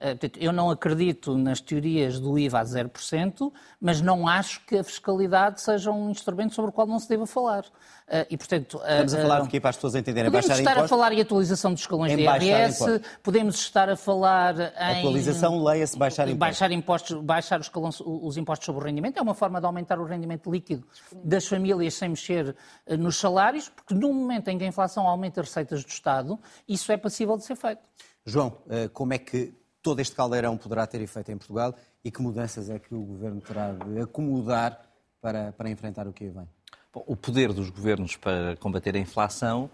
Eh, 0.00 0.16
eu 0.38 0.52
não 0.52 0.70
acredito 0.70 1.36
nas 1.36 1.60
teorias 1.60 2.20
do 2.20 2.38
IVA 2.38 2.60
a 2.60 2.64
0%, 2.64 3.52
mas 3.80 4.00
não 4.00 4.28
acho 4.28 4.64
que 4.64 4.78
a 4.78 4.84
fiscalidade 4.84 5.60
seja 5.60 5.90
um 5.90 6.10
instrumento 6.10 6.54
sobre 6.54 6.70
o 6.70 6.72
qual 6.72 6.86
não 6.86 7.00
se 7.00 7.08
deva 7.08 7.26
falar. 7.26 7.64
Eh, 8.06 8.26
e, 8.30 8.36
portanto, 8.36 8.80
eh, 8.84 8.92
Estamos 8.92 9.14
a 9.14 9.22
falar 9.22 9.42
aqui 9.42 9.58
para 9.58 9.70
as 9.70 9.76
pessoas 9.76 9.96
entenderem. 9.96 10.30
Podemos 10.30 10.58
estar 10.58 10.78
a 10.78 10.86
falar 10.86 11.12
em 11.12 11.20
atualização 11.20 11.72
dos 11.72 11.80
escalões 11.80 12.16
de 12.16 12.22
IRS, 12.22 13.00
podemos 13.22 13.56
estar 13.56 13.88
a 13.88 13.96
falar 13.96 14.54
em... 14.60 14.98
Atualização, 15.00 15.62
leia-se 15.64 15.98
baixar 15.98 16.28
impostos. 16.28 16.38
Baixar, 16.38 16.72
impostos, 16.72 17.20
baixar 17.22 17.60
os, 17.60 17.66
escalões, 17.66 18.00
os 18.00 18.36
impostos 18.36 18.66
sobre 18.66 18.82
o 18.82 18.84
rendimento 18.84 19.18
é 19.18 19.22
uma 19.22 19.34
forma 19.34 19.58
de 19.58 19.66
aumentar 19.66 19.98
o 19.98 20.04
rendimento 20.04 20.48
líquido 20.48 20.86
das 21.24 21.46
famílias 21.46 21.94
sem 21.94 22.10
mexer 22.10 22.54
nos 22.98 23.16
salários, 23.16 23.68
porque 23.68 23.94
no 23.94 24.12
momento 24.12 24.48
em 24.48 24.58
que 24.58 24.64
a 24.64 24.66
inflação 24.68 25.08
aumenta 25.08 25.40
as 25.40 25.48
receitas 25.48 25.84
do 25.84 25.90
Estado, 25.90 26.38
isso 26.68 26.92
é 26.92 26.96
passível 26.96 27.36
de 27.36 27.44
ser 27.44 27.56
feito. 27.56 27.82
João, 28.24 28.58
como 28.92 29.14
é 29.14 29.18
que 29.18 29.57
todo 29.82 30.00
este 30.00 30.14
caldeirão 30.14 30.56
poderá 30.56 30.86
ter 30.86 31.00
efeito 31.00 31.30
em 31.30 31.38
Portugal 31.38 31.74
e 32.04 32.10
que 32.10 32.20
mudanças 32.20 32.70
é 32.70 32.78
que 32.78 32.94
o 32.94 33.02
Governo 33.02 33.40
terá 33.40 33.72
de 33.72 34.00
acomodar 34.00 34.80
para, 35.20 35.52
para 35.52 35.70
enfrentar 35.70 36.06
o 36.06 36.12
que 36.12 36.28
vem? 36.28 36.48
Bom, 36.92 37.04
o 37.06 37.16
poder 37.16 37.52
dos 37.52 37.70
governos 37.70 38.16
para 38.16 38.56
combater 38.56 38.96
a 38.96 38.98
inflação 38.98 39.70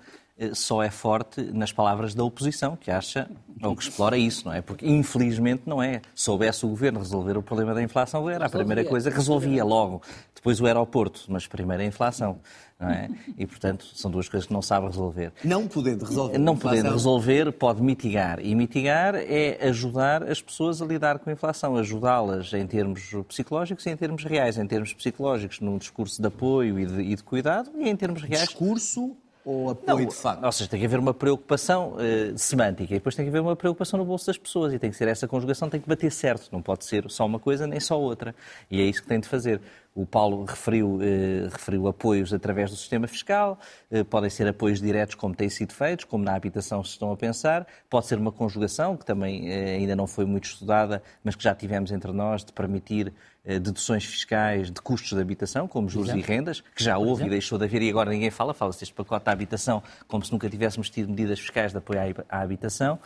só 0.53 0.83
é 0.83 0.91
forte 0.91 1.41
nas 1.53 1.73
palavras 1.73 2.15
da 2.15 2.25
oposição, 2.25 2.77
que 2.77 2.91
acha 2.91 3.31
ou 3.63 3.75
que 3.77 3.83
explora 3.85 4.19
isso, 4.19 4.47
não 4.47 4.53
é? 4.53 4.61
Porque, 4.61 4.87
infelizmente, 4.87 5.63
não 5.65 5.83
é. 5.83 6.03
Soubesse 6.15 6.67
o 6.67 6.69
governo 6.69 6.99
resolver 6.99 7.37
o 7.39 7.43
problema 7.43 7.73
da 7.73 7.83
inflação, 7.83 8.29
era 8.29 8.47
a 8.47 8.51
primeira 8.51 8.85
coisa 8.85 9.11
que 9.11 9.17
resolvia 9.17 9.65
logo. 9.65 10.03
Depois 10.35 10.61
o 10.61 10.67
aeroporto, 10.67 11.25
mas 11.29 11.47
primeiro 11.47 11.83
a 11.83 11.87
inflação. 11.87 12.41
Não 12.79 12.91
é? 12.91 13.09
E, 13.39 13.47
portanto, 13.47 13.87
são 13.95 14.11
duas 14.11 14.29
coisas 14.29 14.47
que 14.47 14.53
não 14.53 14.61
sabe 14.61 14.89
resolver. 14.89 15.33
Não 15.45 15.69
podendo 15.69 16.05
resolver. 16.05 16.39
Não 16.39 16.57
podendo 16.57 16.91
resolver, 16.91 17.53
pode 17.53 17.81
mitigar. 17.81 18.41
E 18.41 18.55
mitigar 18.55 19.15
é 19.15 19.69
ajudar 19.69 20.25
as 20.25 20.43
pessoas 20.43 20.83
a 20.83 20.85
lidar 20.85 21.21
com 21.21 21.31
a 21.31 21.33
inflação, 21.33 21.77
ajudá-las 21.77 22.53
em 22.53 22.67
termos 22.67 23.09
psicológicos 23.29 23.87
e 23.87 23.91
em 23.91 23.97
termos 23.97 24.25
reais. 24.25 24.59
Em 24.59 24.67
termos 24.67 24.93
psicológicos, 24.93 25.61
num 25.61 25.79
discurso 25.79 26.21
de 26.21 26.27
apoio 26.27 26.79
e 26.79 26.85
de, 26.85 27.01
e 27.01 27.15
de 27.15 27.23
cuidado, 27.23 27.71
e 27.79 27.89
em 27.89 27.97
termos 27.97 28.23
reais. 28.23 28.49
Discurso 28.49 29.17
ou 29.45 29.71
apoio 29.71 29.99
não, 29.99 30.07
de 30.07 30.15
facto? 30.15 30.45
Ou 30.45 30.53
seja, 30.53 30.71
tem 30.71 30.81
que 30.81 30.87
haver 30.87 30.99
uma 30.99 31.13
preocupação 31.13 31.95
uh, 31.95 32.39
semântica 32.39 32.95
e 32.95 32.97
depois 32.97 33.15
tem 33.15 33.25
que 33.25 33.29
haver 33.29 33.41
uma 33.41 33.55
preocupação 33.55 33.99
no 33.99 34.05
bolso 34.05 34.27
das 34.27 34.39
pessoas 34.39 34.73
e 34.73 34.79
tem 34.79 34.91
que 34.91 34.97
ser 34.97 35.07
essa 35.09 35.29
conjugação, 35.29 35.69
tem 35.69 35.81
que 35.81 35.89
bater 35.89 36.11
certo, 36.11 36.49
não 36.51 36.63
pode 36.63 36.85
ser 36.85 37.11
só 37.11 37.27
uma 37.27 37.39
coisa 37.39 37.67
nem 37.67 37.79
só 37.79 38.01
outra. 38.01 38.35
E 38.71 38.81
é 38.81 38.85
isso 38.85 39.03
que 39.03 39.09
tem 39.09 39.21
de 39.21 39.29
fazer. 39.29 39.61
O 39.95 40.05
Paulo 40.05 40.45
referiu, 40.45 40.99
eh, 41.01 41.49
referiu 41.53 41.87
apoios 41.87 42.35
através 42.35 42.69
do 42.69 42.77
sistema 42.77 43.07
fiscal, 43.07 43.61
eh, 43.93 44.03
podem 44.03 44.29
ser 44.29 44.49
apoios 44.49 44.81
diretos, 44.81 45.15
como 45.15 45.37
têm 45.37 45.49
sido 45.49 45.73
feitos, 45.73 46.05
como 46.05 46.25
na 46.25 46.35
habitação 46.35 46.83
se 46.83 46.91
estão 46.91 47.13
a 47.13 47.17
pensar, 47.17 47.65
pode 47.89 48.07
ser 48.07 48.19
uma 48.19 48.33
conjugação, 48.33 48.97
que 48.97 49.05
também 49.05 49.49
eh, 49.53 49.77
ainda 49.77 49.95
não 49.95 50.09
foi 50.09 50.25
muito 50.25 50.47
estudada, 50.47 51.01
mas 51.23 51.37
que 51.37 51.45
já 51.45 51.55
tivemos 51.55 51.93
entre 51.93 52.11
nós, 52.11 52.45
de 52.45 52.53
permitir 52.53 53.13
deduções 53.45 54.05
fiscais 54.05 54.71
de 54.71 54.81
custos 54.81 55.11
de 55.13 55.21
habitação, 55.21 55.69
como 55.69 55.89
juros 55.89 56.11
e 56.11 56.21
rendas, 56.21 56.63
que 56.75 56.83
já 56.83 56.97
houve 56.97 57.27
e 57.27 57.29
deixou 57.29 57.59
de 57.59 57.65
haver 57.65 57.83
e 57.83 57.91
agora 57.91 58.11
ninguém 58.11 58.31
fala, 58.31 58.55
fala-se 58.55 58.81
deste 58.81 58.95
pacote 58.95 59.27
da 59.27 59.33
habitação 59.33 59.83
como 60.09 60.25
se 60.25 60.33
nunca 60.33 60.49
tivéssemos 60.49 60.89
tido 60.89 61.11
medidas 61.11 61.39
fiscais 61.39 61.71
de 61.73 61.79
apoio 61.79 62.01
à 62.29 62.41
habitação. 62.41 62.99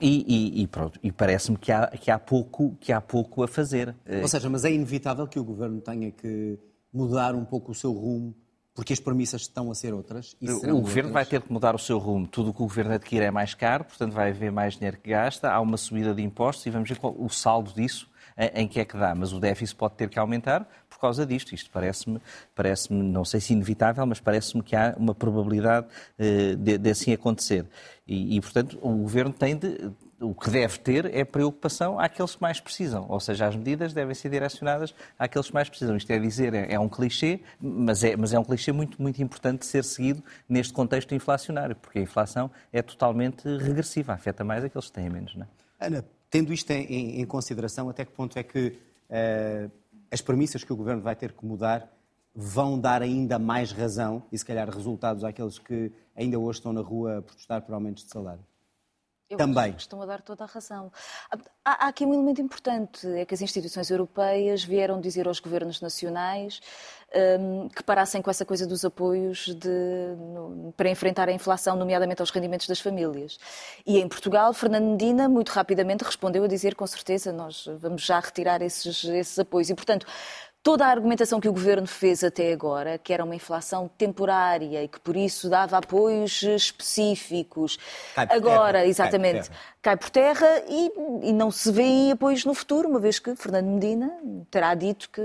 E, 0.00 0.24
e, 0.26 0.62
e, 0.62 0.66
pronto, 0.66 0.98
e 1.02 1.10
parece-me 1.12 1.56
que 1.56 1.70
há, 1.70 1.86
que, 1.86 2.10
há 2.10 2.18
pouco, 2.18 2.76
que 2.80 2.92
há 2.92 3.00
pouco 3.00 3.42
a 3.42 3.48
fazer. 3.48 3.94
Eh, 4.04 4.20
Ou 4.20 4.28
seja, 4.28 4.50
mas 4.50 4.64
é 4.64 4.72
inevitável 4.72 5.26
que 5.26 5.38
o 5.38 5.44
Governo 5.44 5.80
tenha 5.80 6.10
que 6.10 6.58
mudar 6.92 7.34
um 7.34 7.44
pouco 7.44 7.70
o 7.70 7.74
seu 7.74 7.92
rumo, 7.92 8.34
porque 8.74 8.92
as 8.92 8.98
premissas 8.98 9.42
estão 9.42 9.70
a 9.70 9.74
ser 9.74 9.94
outras. 9.94 10.36
o 10.42 10.46
Governo 10.46 10.78
outras. 10.78 11.10
vai 11.12 11.24
ter 11.24 11.40
que 11.40 11.52
mudar 11.52 11.76
o 11.76 11.78
seu 11.78 11.96
rumo. 11.98 12.26
Tudo 12.26 12.50
o 12.50 12.52
que 12.52 12.60
o 12.60 12.66
Governo 12.66 12.92
adquire 12.92 13.24
é 13.24 13.30
mais 13.30 13.54
caro, 13.54 13.84
portanto 13.84 14.12
vai 14.12 14.30
haver 14.30 14.50
mais 14.50 14.74
dinheiro 14.74 14.98
que 14.98 15.10
gasta, 15.10 15.50
há 15.50 15.60
uma 15.60 15.76
subida 15.76 16.12
de 16.12 16.22
impostos 16.22 16.66
e 16.66 16.70
vamos 16.70 16.88
ver 16.88 16.98
qual, 16.98 17.14
o 17.16 17.30
saldo 17.30 17.72
disso 17.72 18.10
em 18.36 18.66
que 18.66 18.80
é 18.80 18.84
que 18.84 18.96
dá, 18.96 19.14
mas 19.14 19.32
o 19.32 19.38
déficit 19.38 19.76
pode 19.76 19.94
ter 19.94 20.08
que 20.08 20.18
aumentar 20.18 20.68
por 20.88 20.98
causa 20.98 21.24
disto. 21.24 21.54
Isto 21.54 21.70
parece-me, 21.70 22.20
parece 22.54 22.92
não 22.92 23.24
sei 23.24 23.40
se 23.40 23.52
inevitável, 23.52 24.04
mas 24.06 24.20
parece-me 24.20 24.62
que 24.62 24.74
há 24.74 24.94
uma 24.96 25.14
probabilidade 25.14 25.86
uh, 26.18 26.56
de, 26.56 26.78
de, 26.78 26.90
assim 26.90 27.12
acontecer. 27.12 27.66
E, 28.06 28.36
e, 28.36 28.40
portanto, 28.40 28.78
o 28.82 28.90
Governo 28.98 29.32
tem 29.32 29.56
de, 29.56 29.90
o 30.20 30.34
que 30.34 30.50
deve 30.50 30.78
ter 30.78 31.14
é 31.14 31.24
preocupação 31.24 31.98
àqueles 31.98 32.34
que 32.34 32.42
mais 32.42 32.60
precisam, 32.60 33.06
ou 33.08 33.20
seja, 33.20 33.46
as 33.46 33.56
medidas 33.56 33.92
devem 33.92 34.14
ser 34.14 34.30
direcionadas 34.30 34.94
àqueles 35.18 35.48
que 35.48 35.54
mais 35.54 35.68
precisam. 35.68 35.96
Isto 35.96 36.10
é 36.10 36.18
dizer, 36.18 36.54
é, 36.54 36.74
é 36.74 36.80
um 36.80 36.88
clichê, 36.88 37.40
mas 37.60 38.02
é, 38.02 38.16
mas 38.16 38.32
é 38.32 38.38
um 38.38 38.44
clichê 38.44 38.72
muito, 38.72 39.00
muito 39.00 39.22
importante 39.22 39.60
de 39.60 39.66
ser 39.66 39.84
seguido 39.84 40.22
neste 40.48 40.72
contexto 40.72 41.14
inflacionário, 41.14 41.76
porque 41.76 41.98
a 41.98 42.02
inflação 42.02 42.50
é 42.72 42.82
totalmente 42.82 43.46
regressiva, 43.58 44.12
afeta 44.12 44.44
mais 44.44 44.64
aqueles 44.64 44.86
que 44.86 44.92
têm 44.92 45.10
menos. 45.10 45.34
Não 45.34 45.44
é? 45.44 45.86
Ana, 45.86 46.04
tendo 46.34 46.52
isto 46.52 46.68
em, 46.72 47.20
em, 47.20 47.24
consideração, 47.24 47.88
até 47.88 48.04
que 48.04 48.10
ponto 48.10 48.36
é 48.36 48.42
que 48.42 48.76
uh, 49.08 49.70
as 50.10 50.20
premissas 50.20 50.64
que 50.64 50.72
o 50.72 50.74
Governo 50.74 51.00
vai 51.00 51.14
ter 51.14 51.30
que 51.30 51.46
mudar 51.46 51.88
vão 52.34 52.76
dar 52.76 53.02
ainda 53.02 53.38
mais 53.38 53.70
razão 53.70 54.20
e, 54.32 54.36
se 54.36 54.44
calhar, 54.44 54.68
resultados 54.68 55.22
àqueles 55.22 55.60
que 55.60 55.92
ainda 56.12 56.36
hoje 56.36 56.58
estão 56.58 56.72
na 56.72 56.80
rua 56.80 57.18
a 57.18 57.22
protestar 57.22 57.62
por 57.62 57.72
aumentos 57.72 58.02
de 58.02 58.10
salário? 58.10 58.44
Eu 59.30 59.38
Também. 59.38 59.64
Acho 59.64 59.74
que 59.76 59.80
estão 59.80 60.02
a 60.02 60.06
dar 60.06 60.20
toda 60.20 60.44
a 60.44 60.46
razão. 60.46 60.92
Há, 61.64 61.86
há, 61.86 61.88
aqui 61.88 62.04
um 62.04 62.12
elemento 62.12 62.42
importante, 62.42 63.06
é 63.08 63.24
que 63.24 63.34
as 63.34 63.40
instituições 63.40 63.90
europeias 63.90 64.62
vieram 64.62 65.00
dizer 65.00 65.26
aos 65.26 65.40
governos 65.40 65.80
nacionais 65.80 66.60
um, 67.40 67.68
que 67.68 67.82
parassem 67.82 68.20
com 68.20 68.30
essa 68.30 68.44
coisa 68.44 68.66
dos 68.66 68.84
apoios 68.84 69.46
de, 69.54 70.14
no, 70.16 70.74
para 70.76 70.90
enfrentar 70.90 71.28
a 71.28 71.32
inflação, 71.32 71.74
nomeadamente 71.74 72.20
aos 72.20 72.30
rendimentos 72.30 72.66
das 72.66 72.80
famílias. 72.80 73.38
E 73.86 73.98
em 73.98 74.06
Portugal, 74.08 74.52
Fernando 74.52 74.90
Medina 74.90 75.26
muito 75.26 75.50
rapidamente 75.50 76.04
respondeu 76.04 76.44
a 76.44 76.48
dizer, 76.48 76.74
com 76.74 76.86
certeza, 76.86 77.32
nós 77.32 77.66
vamos 77.78 78.02
já 78.02 78.20
retirar 78.20 78.60
esses, 78.60 79.04
esses 79.04 79.38
apoios. 79.38 79.70
E, 79.70 79.74
portanto, 79.74 80.06
toda 80.64 80.86
a 80.86 80.88
argumentação 80.88 81.38
que 81.40 81.48
o 81.48 81.52
governo 81.52 81.86
fez 81.86 82.24
até 82.24 82.50
agora, 82.50 82.96
que 82.96 83.12
era 83.12 83.22
uma 83.22 83.36
inflação 83.36 83.86
temporária 83.98 84.82
e 84.82 84.88
que 84.88 84.98
por 84.98 85.14
isso 85.14 85.50
dava 85.50 85.76
apoios 85.76 86.42
específicos, 86.42 87.78
agora, 88.16 88.78
terra, 88.78 88.86
exatamente, 88.86 89.50
cai 89.84 89.98
por 89.98 90.08
terra, 90.08 90.46
e, 90.66 90.90
e, 91.28 91.32
não 91.34 91.50
se 91.50 91.70
vê 91.70 92.10
apoios 92.10 92.46
no 92.46 92.54
futuro, 92.54 92.88
uma 92.88 92.98
vez 92.98 93.18
que 93.18 93.36
Fernando 93.36 93.66
Medina 93.66 94.10
terá 94.50 94.74
dito 94.74 95.10
que 95.10 95.20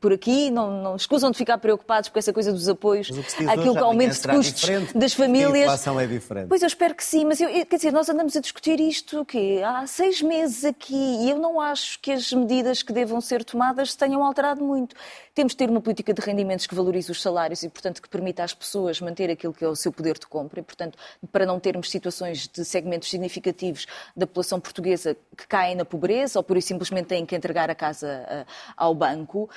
por 0.00 0.12
aqui 0.12 0.50
não, 0.50 0.82
não 0.82 0.96
escusam 0.96 1.30
de 1.30 1.38
ficar 1.38 1.58
preocupados 1.58 2.08
com 2.08 2.18
essa 2.18 2.32
coisa 2.32 2.52
dos 2.52 2.68
apoios, 2.68 3.08
aquilo 3.48 3.74
que 3.74 3.78
aumento 3.78 4.20
de 4.20 4.28
custos 4.28 4.92
das 4.92 5.14
famílias. 5.14 5.54
A 5.54 5.74
inflação 5.74 6.00
é 6.00 6.08
diferente. 6.08 6.48
Pois 6.48 6.60
eu 6.60 6.66
espero 6.66 6.92
que 6.92 7.04
sim, 7.04 7.24
mas 7.24 7.40
eu, 7.40 7.48
quer 7.66 7.76
dizer, 7.76 7.92
nós 7.92 8.08
andamos 8.08 8.36
a 8.36 8.40
discutir 8.40 8.80
isto 8.80 9.20
o 9.20 9.24
quê? 9.24 9.62
há 9.64 9.86
seis 9.86 10.20
meses 10.20 10.64
aqui 10.64 10.94
e 10.94 11.30
eu 11.30 11.38
não 11.38 11.60
acho 11.60 12.00
que 12.00 12.10
as 12.10 12.32
medidas 12.32 12.82
que 12.82 12.92
devam 12.92 13.20
ser 13.20 13.44
tomadas 13.44 13.94
tenham 13.94 14.24
alterado 14.24 14.64
muito. 14.64 14.96
Temos 15.32 15.52
de 15.52 15.56
ter 15.56 15.70
uma 15.70 15.80
política 15.80 16.12
de 16.12 16.20
rendimentos 16.20 16.66
que 16.66 16.74
valorize 16.74 17.12
os 17.12 17.22
salários 17.22 17.62
e, 17.62 17.68
portanto, 17.68 18.02
que 18.02 18.08
permita 18.08 18.42
às 18.42 18.54
pessoas 18.54 19.00
manter 19.00 19.30
aquilo 19.30 19.52
que 19.52 19.64
é 19.64 19.68
o 19.68 19.76
seu 19.76 19.92
poder 19.92 20.18
de 20.18 20.26
compra 20.26 20.58
e, 20.58 20.62
portanto, 20.62 20.98
para 21.30 21.46
não 21.46 21.60
termos 21.60 21.90
situações 21.90 22.48
de 22.48 22.64
segmentos 22.64 23.08
significativos 23.08 23.83
da 24.16 24.26
população 24.26 24.60
portuguesa 24.60 25.16
que 25.36 25.46
caem 25.46 25.74
na 25.74 25.84
pobreza 25.84 26.38
ou 26.38 26.42
por 26.42 26.56
isso 26.56 26.68
simplesmente 26.68 27.06
têm 27.06 27.26
que 27.26 27.34
entregar 27.34 27.70
a 27.70 27.74
casa 27.74 28.24
uh, 28.28 28.52
ao 28.76 28.94
banco. 28.94 29.48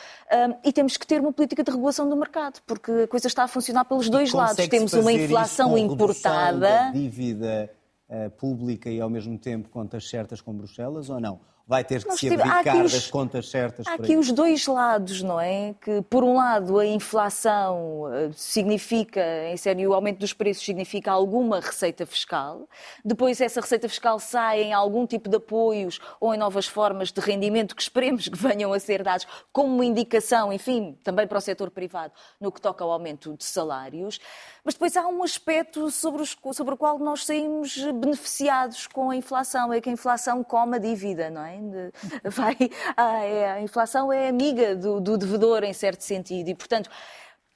E 0.63 0.71
temos 0.71 0.97
que 0.97 1.05
ter 1.05 1.19
uma 1.21 1.31
política 1.31 1.63
de 1.63 1.71
regulação 1.71 2.09
do 2.09 2.15
mercado, 2.15 2.59
porque 2.65 2.91
a 2.91 3.07
coisa 3.07 3.27
está 3.27 3.43
a 3.43 3.47
funcionar 3.47 3.85
pelos 3.85 4.09
dois 4.09 4.31
lados. 4.33 4.67
Temos 4.67 4.93
uma 4.93 5.11
inflação 5.11 5.77
importada. 5.77 6.91
dívida 6.93 7.71
uh, 8.09 8.29
pública 8.31 8.89
e 8.89 8.99
ao 8.99 9.09
mesmo 9.09 9.37
tempo 9.37 9.69
contas 9.69 10.09
certas 10.09 10.41
com 10.41 10.53
Bruxelas 10.53 11.09
ou 11.09 11.19
não? 11.19 11.39
Vai 11.67 11.83
ter 11.83 12.01
que 12.01 12.07
Nós 12.07 12.19
se 12.19 12.33
abdicar 12.33 12.77
os, 12.77 12.93
das 12.93 13.11
contas 13.11 13.49
certas. 13.49 13.85
Há 13.85 13.95
aqui 13.95 14.15
os 14.15 14.31
dois 14.31 14.65
lados, 14.65 15.21
não 15.21 15.37
é? 15.37 15.75
Que, 15.81 16.01
por 16.03 16.23
um 16.23 16.37
lado, 16.37 16.79
a 16.79 16.85
inflação 16.85 18.05
eh, 18.13 18.29
significa, 18.33 19.21
em 19.49 19.57
sério, 19.57 19.89
o 19.89 19.93
aumento 19.93 20.19
dos 20.19 20.31
preços 20.31 20.63
significa 20.63 21.11
alguma 21.11 21.59
receita 21.59 22.05
fiscal. 22.05 22.69
Depois, 23.03 23.41
essa 23.41 23.59
receita 23.59 23.89
fiscal 23.89 24.17
sai 24.17 24.63
em 24.63 24.73
algum 24.73 25.05
tipo 25.05 25.29
de 25.29 25.35
apoios 25.35 25.99
ou 26.21 26.33
em 26.33 26.37
novas 26.37 26.67
formas 26.67 27.11
de 27.11 27.19
rendimento 27.19 27.75
que 27.75 27.81
esperemos 27.81 28.29
que 28.29 28.37
venham 28.37 28.71
a 28.71 28.79
ser 28.79 29.03
dados 29.03 29.27
como 29.51 29.73
uma 29.75 29.85
indicação, 29.85 30.53
enfim, 30.53 30.97
também 31.03 31.27
para 31.27 31.37
o 31.37 31.41
setor 31.41 31.69
privado, 31.69 32.13
no 32.39 32.49
que 32.49 32.61
toca 32.61 32.81
ao 32.81 32.91
aumento 32.91 33.35
de 33.35 33.43
salários. 33.43 34.21
Mas 34.63 34.73
depois 34.73 34.95
há 34.95 35.05
um 35.05 35.21
aspecto 35.21 35.91
sobre, 35.91 36.21
os, 36.21 36.37
sobre 36.53 36.75
o 36.75 36.77
qual 36.77 36.97
nós 36.97 37.25
saímos 37.25 37.77
beneficiados 37.95 38.87
com 38.87 39.09
a 39.09 39.15
inflação, 39.17 39.73
é 39.73 39.81
que 39.81 39.89
a 39.89 39.91
inflação 39.91 40.45
come 40.45 40.77
a 40.77 40.79
dívida, 40.79 41.29
não 41.29 41.43
é? 41.43 41.56
De, 41.61 41.91
vai, 42.29 42.55
a, 42.95 43.23
é, 43.23 43.51
a, 43.51 43.61
inflação 43.61 44.11
é 44.11 44.27
amiga 44.27 44.75
do, 44.75 44.99
do 44.99 45.17
devedor, 45.17 45.63
em 45.63 45.73
certo 45.73 46.01
sentido, 46.01 46.49
e, 46.49 46.55
portanto, 46.55 46.89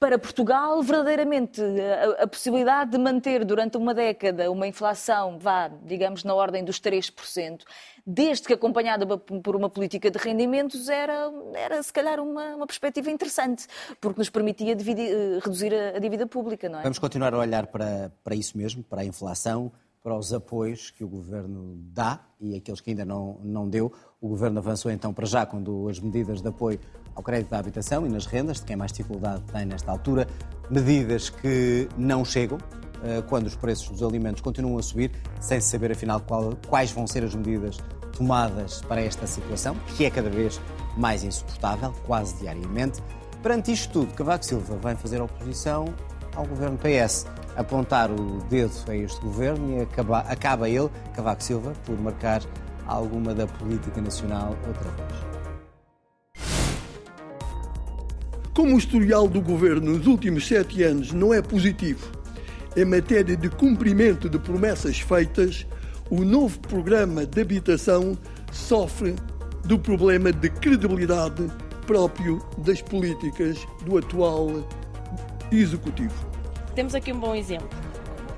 para 0.02 0.18
Portugal, 0.18 0.82
verdadeiramente, 0.82 1.62
a, 1.62 2.24
a, 2.24 2.26
possibilidade 2.26 2.90
de 2.90 2.98
manter 2.98 3.44
durante 3.44 3.76
uma 3.76 3.94
década 3.94 4.50
uma 4.50 4.66
inflação, 4.66 5.38
vá, 5.38 5.68
digamos, 5.68 6.24
na 6.24 6.34
ordem 6.34 6.64
dos 6.64 6.80
3%, 6.80 7.62
desde 8.04 8.44
que 8.48 8.52
acompanhada 8.52 9.06
por 9.16 9.54
uma 9.54 9.70
política 9.70 10.10
de 10.10 10.18
rendimentos, 10.18 10.88
era, 10.88 11.30
era 11.54 11.80
se 11.80 11.92
calhar 11.92 12.18
uma, 12.18 12.56
uma 12.56 12.66
perspectiva 12.66 13.12
interessante, 13.12 13.68
porque 14.00 14.18
nos 14.18 14.28
permitia 14.28 14.74
dividir, 14.74 15.08
eh, 15.08 15.38
reduzir 15.40 15.72
a, 15.72 15.96
a, 15.96 15.98
dívida 16.00 16.26
pública, 16.26 16.68
não 16.68 16.80
é? 16.80 16.82
Vamos 16.82 16.98
continuar 16.98 17.32
a 17.32 17.38
olhar 17.38 17.68
para, 17.68 18.10
para 18.24 18.34
isso 18.34 18.58
mesmo, 18.58 18.82
para 18.82 19.02
a 19.02 19.04
inflação, 19.04 19.70
para 20.02 20.16
os 20.16 20.32
apoios 20.32 20.90
que 20.90 21.04
o 21.04 21.08
Governo 21.08 21.76
dá 21.92 22.20
e 22.40 22.56
aqueles 22.56 22.80
que 22.80 22.90
ainda 22.90 23.04
não, 23.04 23.38
não 23.42 23.68
deu. 23.68 23.92
O 24.20 24.28
Governo 24.28 24.58
avançou 24.58 24.90
então 24.90 25.14
para 25.14 25.26
já 25.26 25.46
com 25.46 25.88
as 25.88 26.00
medidas 26.00 26.42
de 26.42 26.48
apoio 26.48 26.80
ao 27.14 27.22
crédito 27.22 27.50
da 27.50 27.58
habitação 27.58 28.06
e 28.06 28.08
nas 28.08 28.26
rendas, 28.26 28.58
de 28.58 28.64
quem 28.64 28.74
mais 28.74 28.90
dificuldade 28.90 29.42
tem 29.52 29.64
nesta 29.64 29.92
altura. 29.92 30.26
Medidas 30.68 31.30
que 31.30 31.88
não 31.96 32.24
chegam 32.24 32.58
eh, 33.04 33.22
quando 33.28 33.46
os 33.46 33.54
preços 33.54 33.88
dos 33.90 34.02
alimentos 34.02 34.40
continuam 34.40 34.78
a 34.78 34.82
subir, 34.82 35.12
sem 35.40 35.60
se 35.60 35.68
saber 35.68 35.92
afinal 35.92 36.20
qual, 36.20 36.56
quais 36.66 36.90
vão 36.90 37.06
ser 37.06 37.22
as 37.22 37.34
medidas 37.34 37.78
tomadas 38.16 38.80
para 38.82 39.00
esta 39.00 39.26
situação, 39.26 39.76
que 39.96 40.04
é 40.04 40.10
cada 40.10 40.30
vez 40.30 40.60
mais 40.96 41.22
insuportável, 41.22 41.92
quase 42.06 42.34
diariamente. 42.36 43.00
Perante 43.42 43.72
isto 43.72 43.92
tudo, 43.92 44.14
Cavaco 44.14 44.44
Silva 44.44 44.76
vai 44.76 44.96
fazer 44.96 45.20
oposição 45.20 45.86
ao 46.34 46.46
governo 46.46 46.78
PS 46.78 47.26
apontar 47.56 48.10
o 48.10 48.38
dedo 48.48 48.72
a 48.88 48.96
este 48.96 49.20
governo 49.20 49.78
e 49.78 49.82
acaba, 49.82 50.20
acaba 50.20 50.68
ele, 50.68 50.90
Cavaco 51.14 51.42
Silva, 51.42 51.72
por 51.84 51.98
marcar 52.00 52.42
alguma 52.86 53.34
da 53.34 53.46
política 53.46 54.00
nacional 54.00 54.56
outra 54.66 54.90
vez. 54.90 55.32
Como 58.54 58.74
o 58.74 58.78
historial 58.78 59.28
do 59.28 59.40
governo 59.40 59.96
nos 59.96 60.06
últimos 60.06 60.46
sete 60.46 60.82
anos 60.82 61.12
não 61.12 61.32
é 61.32 61.40
positivo 61.40 62.22
em 62.76 62.84
matéria 62.84 63.36
de 63.36 63.48
cumprimento 63.50 64.28
de 64.28 64.38
promessas 64.38 64.98
feitas, 64.98 65.66
o 66.10 66.24
novo 66.24 66.58
programa 66.60 67.26
de 67.26 67.42
habitação 67.42 68.16
sofre 68.50 69.14
do 69.64 69.78
problema 69.78 70.32
de 70.32 70.48
credibilidade 70.48 71.50
próprio 71.86 72.42
das 72.58 72.80
políticas 72.80 73.58
do 73.84 73.98
atual 73.98 74.66
executivo. 75.50 76.31
Temos 76.74 76.94
aqui 76.94 77.12
um 77.12 77.20
bom 77.20 77.34
exemplo. 77.34 77.68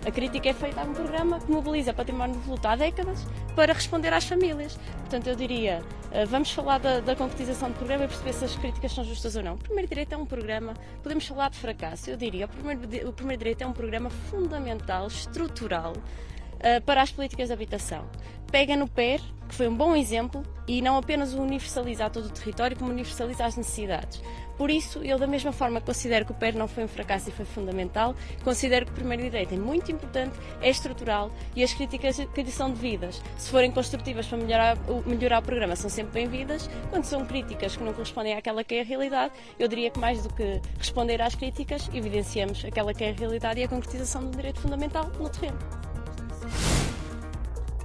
A 0.07 0.11
crítica 0.11 0.51
é 0.51 0.53
feita 0.53 0.83
a 0.83 0.85
um 0.85 0.93
programa 0.93 1.41
que 1.41 1.51
mobiliza 1.51 1.95
património 1.95 2.37
devoluto 2.37 2.69
há 2.69 2.77
décadas 2.77 3.25
para 3.57 3.73
responder 3.73 4.13
às 4.13 4.25
famílias. 4.25 4.79
Portanto, 4.99 5.29
eu 5.29 5.35
diria, 5.35 5.83
eh, 6.11 6.27
vamos 6.27 6.51
falar 6.51 6.79
da, 6.79 7.01
da 7.01 7.17
concretização 7.17 7.71
do 7.71 7.75
programa 7.75 8.05
e 8.05 8.09
perceber 8.09 8.35
se 8.35 8.45
as 8.45 8.55
críticas 8.55 8.93
são 8.93 9.03
justas 9.03 9.35
ou 9.35 9.43
não. 9.43 9.55
O 9.55 9.59
Primeiro 9.59 9.89
Direito 9.89 10.13
é 10.13 10.17
um 10.19 10.27
programa, 10.27 10.75
podemos 11.03 11.27
falar 11.27 11.49
de 11.49 11.57
fracasso, 11.57 12.11
eu 12.11 12.19
diria, 12.19 12.45
o 12.45 12.49
Primeiro, 12.49 13.09
o 13.09 13.13
primeiro 13.15 13.39
Direito 13.39 13.63
é 13.63 13.67
um 13.67 13.73
programa 13.73 14.11
fundamental, 14.11 15.07
estrutural, 15.07 15.95
uh, 15.95 16.83
para 16.85 17.01
as 17.01 17.11
políticas 17.11 17.49
de 17.49 17.55
habitação. 17.55 18.05
Pega 18.53 18.77
no 18.77 18.87
PER, 18.87 19.23
que 19.49 19.55
foi 19.55 19.69
um 19.69 19.75
bom 19.75 19.97
exemplo, 19.97 20.43
e 20.69 20.83
não 20.83 20.99
apenas 20.99 21.33
o 21.33 21.41
universaliza 21.41 22.05
a 22.05 22.11
todo 22.11 22.27
o 22.27 22.31
território, 22.31 22.77
como 22.77 22.91
universaliza 22.91 23.47
as 23.47 23.57
necessidades. 23.57 24.21
Por 24.57 24.71
isso, 24.71 25.01
eu, 25.03 25.19
da 25.19 25.27
mesma 25.27 25.53
forma 25.53 25.81
considero 25.81 26.25
que 26.25 26.33
o 26.33 26.35
PER 26.35 26.57
não 26.57 26.69
foi 26.69 26.85
um 26.85 26.89
fracasso 26.89 27.29
e 27.29 27.33
foi 27.33 27.45
fundamental, 27.45 28.15
considero 28.43 28.87
que 28.87 28.93
o 28.93 28.95
primeiro 28.95 29.23
direito 29.23 29.55
é 29.55 29.59
muito 29.59 29.91
importante, 29.91 30.39
é 30.61 30.71
estrutural 30.71 31.31
e 31.57 31.63
as 31.63 31.73
críticas 31.73 32.17
que 32.35 32.43
lhe 32.43 32.51
são 32.51 32.71
devidas, 32.71 33.21
se 33.37 33.51
forem 33.51 33.71
construtivas 33.71 34.27
para 34.27 34.39
melhorar, 34.39 34.79
melhorar 35.07 35.39
o 35.41 35.43
programa, 35.43 35.77
são 35.77 35.91
sempre 35.91 36.13
bem-vindas. 36.13 36.69
Quando 36.91 37.05
são 37.05 37.25
críticas 37.25 37.77
que 37.77 37.83
não 37.83 37.93
correspondem 37.93 38.35
àquela 38.35 38.63
que 38.63 38.77
é 38.77 38.81
a 38.81 38.85
realidade, 38.85 39.33
eu 39.59 39.67
diria 39.67 39.91
que 39.91 39.99
mais 39.99 40.23
do 40.23 40.33
que 40.33 40.61
responder 40.79 41.21
às 41.21 41.35
críticas, 41.35 41.89
evidenciamos 41.93 42.65
aquela 42.65 42.95
que 42.95 43.05
é 43.05 43.11
a 43.11 43.13
realidade 43.13 43.61
e 43.61 43.65
a 43.65 43.69
concretização 43.69 44.25
do 44.25 44.37
direito 44.37 44.61
fundamental 44.61 45.11
no 45.19 45.29
terreno. 45.29 45.59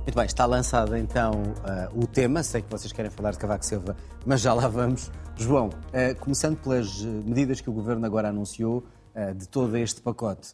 Muito 0.10 0.16
bem, 0.16 0.26
está 0.26 0.46
lançado 0.46 0.98
então 0.98 1.34
uh, 1.34 2.04
o 2.04 2.08
tema. 2.08 2.42
Sei 2.42 2.64
que 2.64 2.72
vocês 2.72 2.92
querem 2.92 3.12
falar 3.12 3.30
de 3.32 3.38
Cavaco 3.38 3.64
Silva, 3.64 3.96
mas 4.26 4.42
já 4.42 4.54
lá 4.54 4.68
vamos. 4.68 5.12
João, 5.40 5.68
uh, 5.70 6.20
começando 6.20 6.58
pelas 6.58 7.02
medidas 7.02 7.62
que 7.62 7.70
o 7.70 7.74
Governo 7.74 8.06
agora 8.06 8.28
anunciou 8.28 8.84
uh, 9.16 9.34
de 9.34 9.48
todo 9.48 9.76
este 9.78 10.02
pacote, 10.02 10.54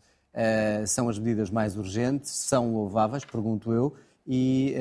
são 0.85 1.07
as 1.07 1.17
medidas 1.17 1.49
mais 1.49 1.77
urgentes, 1.77 2.29
são 2.29 2.73
louváveis, 2.73 3.23
pergunto 3.23 3.71
eu, 3.71 3.93
e 4.27 4.75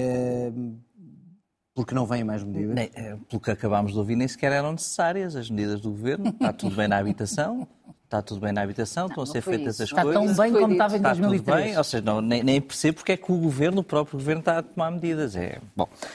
porque 1.72 1.94
não 1.94 2.06
vêm 2.06 2.24
mais 2.24 2.42
medidas? 2.42 2.74
Nem, 2.74 2.88
pelo 3.28 3.40
que 3.40 3.52
acabámos 3.52 3.92
de 3.92 3.98
ouvir, 3.98 4.16
nem 4.16 4.26
sequer 4.26 4.50
eram 4.50 4.72
necessárias 4.72 5.36
as 5.36 5.48
medidas 5.48 5.80
do 5.80 5.90
Governo. 5.90 6.30
Está 6.30 6.52
tudo 6.52 6.74
bem 6.74 6.88
na 6.88 6.98
habitação, 6.98 7.68
está 8.02 8.20
tudo 8.20 8.40
bem 8.40 8.52
na 8.52 8.62
habitação, 8.62 9.06
estão 9.06 9.22
a 9.22 9.26
ser 9.26 9.42
feitas 9.42 9.74
isso. 9.74 9.84
as 9.84 9.88
Está 9.90 10.02
coisas. 10.02 10.36
tão 10.36 10.44
bem 10.44 10.52
como 10.60 10.72
estava 10.72 10.94
em 10.94 10.96
Está 10.96 11.10
tudo 11.14 11.20
2003. 11.28 11.64
bem, 11.64 11.78
ou 11.78 11.84
seja, 11.84 12.02
não, 12.04 12.20
nem, 12.20 12.42
nem 12.42 12.60
percebo 12.60 12.96
porque 12.96 13.12
é 13.12 13.16
que 13.16 13.30
o 13.30 13.36
governo, 13.36 13.80
o 13.80 13.84
próprio 13.84 14.18
governo, 14.18 14.40
está 14.40 14.58
a 14.58 14.62
tomar 14.62 14.90
medidas. 14.90 15.36
É, 15.36 15.60
bom, 15.76 15.88
eh, 15.92 16.06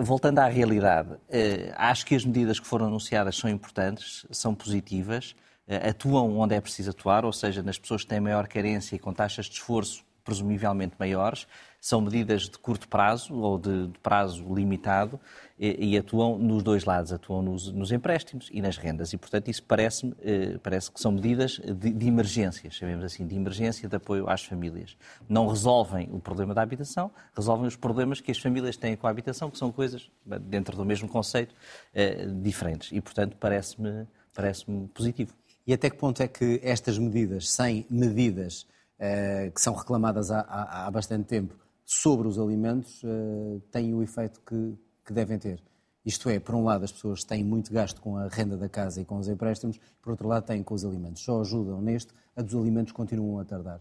voltando 0.00 0.38
à 0.38 0.46
realidade, 0.46 1.16
eh, 1.28 1.72
acho 1.76 2.06
que 2.06 2.14
as 2.14 2.24
medidas 2.24 2.60
que 2.60 2.66
foram 2.66 2.86
anunciadas 2.86 3.36
são 3.36 3.50
importantes, 3.50 4.24
são 4.30 4.54
positivas, 4.54 5.34
eh, 5.66 5.88
atuam 5.88 6.38
onde 6.38 6.54
é 6.54 6.60
preciso 6.60 6.90
atuar, 6.90 7.24
ou 7.24 7.32
seja, 7.32 7.62
nas 7.62 7.78
pessoas 7.78 8.02
que 8.02 8.08
têm 8.08 8.20
maior 8.20 8.46
carência 8.46 8.94
e 8.94 8.98
com 8.98 9.12
taxas 9.12 9.46
de 9.46 9.54
esforço 9.54 10.04
presumivelmente 10.24 10.94
maiores, 10.98 11.48
são 11.82 12.00
medidas 12.00 12.42
de 12.42 12.56
curto 12.58 12.86
prazo 12.86 13.34
ou 13.34 13.58
de, 13.58 13.88
de 13.88 13.98
prazo 13.98 14.54
limitado 14.54 15.18
e, 15.58 15.94
e, 15.94 15.98
atuam 15.98 16.38
nos 16.38 16.62
dois 16.62 16.84
lados, 16.84 17.12
atuam 17.12 17.42
nos, 17.42 17.72
nos, 17.72 17.90
empréstimos 17.90 18.48
e 18.52 18.62
nas 18.62 18.76
rendas. 18.76 19.12
E, 19.12 19.18
portanto, 19.18 19.48
isso 19.48 19.64
parece-me 19.64 20.14
eh, 20.22 20.58
parece 20.62 20.92
que 20.92 21.00
são 21.00 21.10
medidas 21.10 21.58
de, 21.58 21.92
de 21.92 22.06
emergência, 22.06 22.70
chamemos 22.70 23.04
assim, 23.04 23.26
de 23.26 23.34
emergência 23.34 23.88
de 23.88 23.96
apoio 23.96 24.30
às 24.30 24.44
famílias. 24.44 24.96
Não 25.28 25.48
resolvem 25.48 26.08
o 26.12 26.20
problema 26.20 26.54
da 26.54 26.62
habitação, 26.62 27.10
resolvem 27.34 27.66
os 27.66 27.74
problemas 27.74 28.20
que 28.20 28.30
as 28.30 28.38
famílias 28.38 28.76
têm 28.76 28.96
com 28.96 29.08
a 29.08 29.10
habitação, 29.10 29.50
que 29.50 29.58
são 29.58 29.72
coisas, 29.72 30.08
dentro 30.42 30.76
do 30.76 30.84
mesmo 30.84 31.08
conceito, 31.08 31.52
eh, 31.92 32.26
diferentes. 32.26 32.92
E, 32.92 33.00
portanto, 33.00 33.36
parece-me 33.40 34.06
parece 34.32 34.64
positivo. 34.94 35.34
E 35.66 35.72
até 35.72 35.90
que 35.90 35.96
ponto 35.96 36.22
é 36.22 36.28
que 36.28 36.60
estas 36.62 36.96
medidas, 36.96 37.50
sem 37.50 37.84
medidas 37.90 38.68
eh, 39.00 39.50
que 39.52 39.60
são 39.60 39.74
reclamadas 39.74 40.30
há, 40.30 40.42
há, 40.42 40.86
há 40.86 40.90
bastante 40.92 41.24
tempo, 41.24 41.61
sobre 41.84 42.28
os 42.28 42.38
alimentos 42.38 43.02
uh, 43.02 43.60
têm 43.70 43.94
o 43.94 44.02
efeito 44.02 44.40
que, 44.40 44.74
que, 45.04 45.12
devem 45.12 45.38
ter. 45.38 45.62
Isto 46.04 46.28
é, 46.30 46.40
por 46.40 46.54
um 46.54 46.64
lado, 46.64 46.84
as 46.84 46.92
pessoas 46.92 47.22
têm 47.22 47.44
muito 47.44 47.72
gasto 47.72 48.00
com 48.00 48.16
a 48.16 48.28
renda 48.28 48.56
da 48.56 48.68
casa 48.68 49.00
e 49.00 49.04
com 49.04 49.18
os 49.18 49.28
empréstimos, 49.28 49.78
por 50.00 50.10
outro 50.10 50.28
lado, 50.28 50.44
têm 50.44 50.62
com 50.62 50.74
os 50.74 50.84
alimentos. 50.84 51.22
Só 51.22 51.40
ajudam 51.40 51.80
neste, 51.80 52.12
a 52.36 52.42
dos 52.42 52.54
alimentos 52.54 52.92
continuam 52.92 53.38
a 53.38 53.44
tardar. 53.44 53.80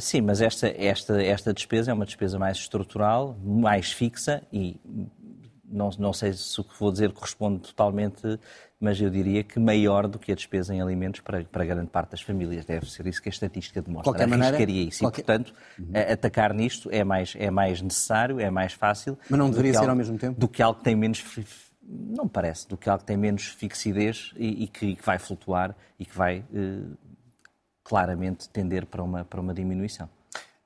Sim, 0.00 0.22
mas 0.22 0.40
esta, 0.40 0.68
esta, 0.68 1.22
esta 1.22 1.52
despesa 1.52 1.90
é 1.90 1.94
uma 1.94 2.06
despesa 2.06 2.38
mais 2.38 2.56
estrutural, 2.56 3.36
mais 3.42 3.92
fixa 3.92 4.42
e 4.50 4.80
não, 5.64 5.90
não 5.98 6.12
sei 6.12 6.32
se 6.32 6.58
o 6.60 6.64
que 6.64 6.78
vou 6.78 6.90
dizer 6.90 7.12
corresponde 7.12 7.60
totalmente, 7.60 8.38
mas 8.84 9.00
eu 9.00 9.08
diria 9.08 9.42
que 9.42 9.58
maior 9.58 10.06
do 10.06 10.18
que 10.18 10.30
a 10.30 10.34
despesa 10.34 10.74
em 10.74 10.82
alimentos 10.82 11.20
para, 11.20 11.42
para 11.44 11.64
grande 11.64 11.88
parte 11.88 12.10
das 12.10 12.20
famílias. 12.20 12.66
Deve 12.66 12.90
ser 12.90 13.06
isso 13.06 13.22
que 13.22 13.30
a 13.30 13.32
estatística 13.32 13.80
demonstra. 13.80 14.12
Qualquer 14.12 14.28
maneira, 14.28 14.70
isso. 14.70 15.00
Qualquer... 15.00 15.22
E, 15.22 15.24
portanto, 15.24 15.54
uhum. 15.78 15.92
atacar 16.12 16.52
nisto 16.52 16.90
é 16.92 17.02
mais, 17.02 17.34
é 17.38 17.50
mais 17.50 17.80
necessário, 17.80 18.38
é 18.38 18.50
mais 18.50 18.74
fácil. 18.74 19.18
Mas 19.30 19.38
não 19.38 19.48
deveria 19.48 19.72
ser 19.72 19.78
algo, 19.78 19.90
ao 19.90 19.96
mesmo 19.96 20.18
tempo? 20.18 20.38
Do 20.38 20.46
que 20.46 20.62
algo 20.62 20.78
que 20.78 20.84
tem 20.84 20.94
menos. 20.94 21.24
Não 21.82 22.28
parece, 22.28 22.68
do 22.68 22.76
que 22.76 22.90
algo 22.90 23.00
que 23.00 23.06
tem 23.06 23.16
menos 23.16 23.46
fixidez 23.46 24.32
e, 24.36 24.64
e, 24.64 24.68
que, 24.68 24.86
e 24.86 24.96
que, 24.96 25.04
vai 25.04 25.18
flutuar 25.18 25.74
e 25.98 26.04
que 26.04 26.16
vai 26.16 26.44
eh, 26.54 26.80
claramente 27.82 28.48
tender 28.50 28.84
para 28.86 29.02
uma, 29.02 29.24
para 29.24 29.40
uma 29.40 29.54
diminuição. 29.54 30.08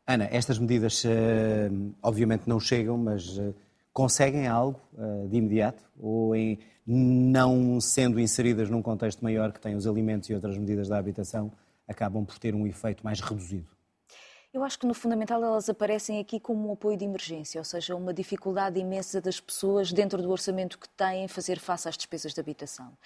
Ana, 0.06 0.28
estas 0.30 0.58
medidas 0.58 1.04
eh, 1.04 1.70
obviamente 2.02 2.44
não 2.46 2.58
chegam, 2.58 2.96
mas 2.96 3.38
eh, 3.38 3.52
conseguem 3.92 4.46
algo 4.46 4.80
uh, 4.94 5.28
de 5.28 5.36
imediato 5.36 5.82
ou 5.98 6.34
em, 6.34 6.58
não 6.86 7.80
sendo 7.80 8.18
inseridas 8.18 8.70
num 8.70 8.82
contexto 8.82 9.22
maior 9.22 9.52
que 9.52 9.60
tem 9.60 9.74
os 9.74 9.86
alimentos 9.86 10.28
e 10.30 10.34
outras 10.34 10.56
medidas 10.56 10.88
da 10.88 10.98
habitação, 10.98 11.52
acabam 11.86 12.24
por 12.24 12.38
ter 12.38 12.54
um 12.54 12.66
efeito 12.66 13.04
mais 13.04 13.20
reduzido? 13.20 13.78
Eu 14.50 14.64
acho 14.64 14.78
que 14.78 14.86
no 14.86 14.94
fundamental 14.94 15.44
elas 15.44 15.68
aparecem 15.68 16.18
aqui 16.18 16.40
como 16.40 16.70
um 16.70 16.72
apoio 16.72 16.96
de 16.96 17.04
emergência, 17.04 17.60
ou 17.60 17.64
seja, 17.64 17.94
uma 17.94 18.14
dificuldade 18.14 18.80
imensa 18.80 19.20
das 19.20 19.38
pessoas 19.38 19.92
dentro 19.92 20.22
do 20.22 20.30
orçamento 20.30 20.78
que 20.78 20.88
têm 20.88 21.28
fazer 21.28 21.58
face 21.58 21.86
às 21.86 21.98
despesas 21.98 22.32
de 22.32 22.40
habitação. 22.40 22.96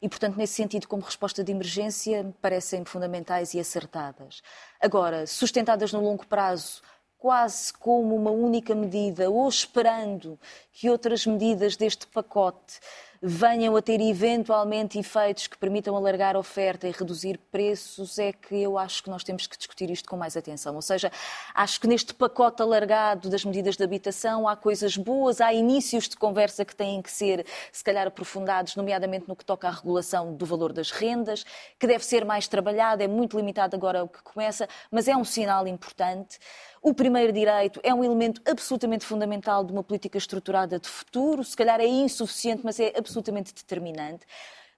E, 0.00 0.08
portanto, 0.08 0.36
nesse 0.36 0.54
sentido, 0.54 0.86
como 0.86 1.02
resposta 1.02 1.42
de 1.42 1.50
emergência, 1.50 2.32
parecem 2.40 2.84
fundamentais 2.84 3.52
e 3.52 3.58
acertadas. 3.58 4.42
Agora, 4.80 5.26
sustentadas 5.26 5.92
no 5.92 6.00
longo 6.00 6.24
prazo, 6.24 6.80
quase 7.22 7.72
como 7.74 8.16
uma 8.16 8.32
única 8.32 8.74
medida, 8.74 9.30
ou 9.30 9.48
esperando 9.48 10.36
que 10.72 10.90
outras 10.90 11.24
medidas 11.24 11.76
deste 11.76 12.04
pacote 12.04 12.80
venham 13.24 13.76
a 13.76 13.80
ter 13.80 14.00
eventualmente 14.00 14.98
efeitos 14.98 15.46
que 15.46 15.56
permitam 15.56 15.94
alargar 15.94 16.34
a 16.34 16.40
oferta 16.40 16.88
e 16.88 16.90
reduzir 16.90 17.38
preços, 17.52 18.18
é 18.18 18.32
que 18.32 18.56
eu 18.56 18.76
acho 18.76 19.04
que 19.04 19.08
nós 19.08 19.22
temos 19.22 19.46
que 19.46 19.56
discutir 19.56 19.88
isto 19.88 20.08
com 20.08 20.16
mais 20.16 20.36
atenção. 20.36 20.74
Ou 20.74 20.82
seja, 20.82 21.12
acho 21.54 21.80
que 21.80 21.86
neste 21.86 22.12
pacote 22.12 22.60
alargado 22.60 23.30
das 23.30 23.44
medidas 23.44 23.76
de 23.76 23.84
habitação 23.84 24.48
há 24.48 24.56
coisas 24.56 24.96
boas, 24.96 25.40
há 25.40 25.52
inícios 25.52 26.08
de 26.08 26.16
conversa 26.16 26.64
que 26.64 26.74
têm 26.74 27.00
que 27.00 27.12
ser, 27.12 27.46
se 27.70 27.84
calhar, 27.84 28.08
aprofundados, 28.08 28.74
nomeadamente 28.74 29.28
no 29.28 29.36
que 29.36 29.44
toca 29.44 29.68
à 29.68 29.70
regulação 29.70 30.34
do 30.34 30.44
valor 30.44 30.72
das 30.72 30.90
rendas, 30.90 31.44
que 31.78 31.86
deve 31.86 32.04
ser 32.04 32.24
mais 32.24 32.48
trabalhado, 32.48 33.04
é 33.04 33.06
muito 33.06 33.36
limitado 33.36 33.76
agora 33.76 34.02
o 34.02 34.08
que 34.08 34.20
começa, 34.24 34.68
mas 34.90 35.06
é 35.06 35.16
um 35.16 35.24
sinal 35.24 35.68
importante. 35.68 36.40
O 36.82 36.92
primeiro 36.92 37.32
direito 37.32 37.78
é 37.84 37.94
um 37.94 38.02
elemento 38.02 38.42
absolutamente 38.44 39.06
fundamental 39.06 39.62
de 39.64 39.72
uma 39.72 39.84
política 39.84 40.18
estruturada 40.18 40.80
de 40.80 40.88
futuro. 40.88 41.44
Se 41.44 41.56
calhar 41.56 41.80
é 41.80 41.86
insuficiente, 41.86 42.62
mas 42.64 42.80
é 42.80 42.92
absolutamente 42.96 43.54
determinante 43.54 44.26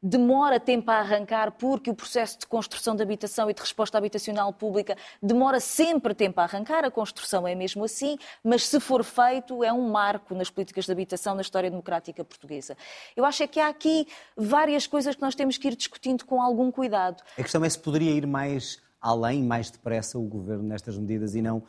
demora 0.07 0.61
tempo 0.61 0.91
a 0.91 0.97
arrancar 0.97 1.53
porque 1.53 1.89
o 1.89 1.95
processo 1.95 2.39
de 2.41 2.47
construção 2.47 2.95
de 2.95 3.03
habitação 3.03 3.49
e 3.49 3.55
de 3.55 3.61
resposta 3.63 3.97
habitacional 3.97 4.53
pública 4.53 4.99
demora 5.23 5.59
sempre 5.59 6.13
tempo 6.13 6.39
a 6.43 6.45
arrancar, 6.45 6.85
a 6.85 6.91
construção 6.91 7.49
é 7.49 7.55
mesmo 7.55 7.83
assim, 7.85 8.19
mas 8.45 8.67
se 8.67 8.79
for 8.81 9.03
feito 9.03 9.65
é 9.65 9.73
um 9.73 9.89
marco 9.89 10.35
nas 10.35 10.51
políticas 10.51 10.85
de 10.85 10.93
habitação 10.93 11.35
na 11.35 11.41
história 11.41 11.71
democrática 11.71 12.23
portuguesa. 12.23 12.77
Eu 13.17 13.25
acho 13.25 13.45
é 13.45 13.47
que 13.47 13.59
há 13.59 13.69
aqui 13.69 14.07
várias 14.37 14.87
coisas 14.87 15.15
que 15.15 15.23
nós 15.23 15.35
temos 15.35 15.57
que 15.57 15.69
ir 15.69 15.75
discutindo 15.75 16.27
com 16.27 16.43
algum 16.43 16.71
cuidado. 16.71 17.23
A 17.39 17.43
questão 17.43 17.65
é 17.65 17.71
se 17.71 17.79
poderia 17.79 18.11
ir 18.11 18.27
mais 18.27 18.83
além, 19.01 19.43
mais 19.43 19.71
depressa 19.71 20.19
o 20.19 20.23
governo 20.23 20.65
nestas 20.65 20.99
medidas 20.99 21.35
e 21.35 21.41
não 21.41 21.63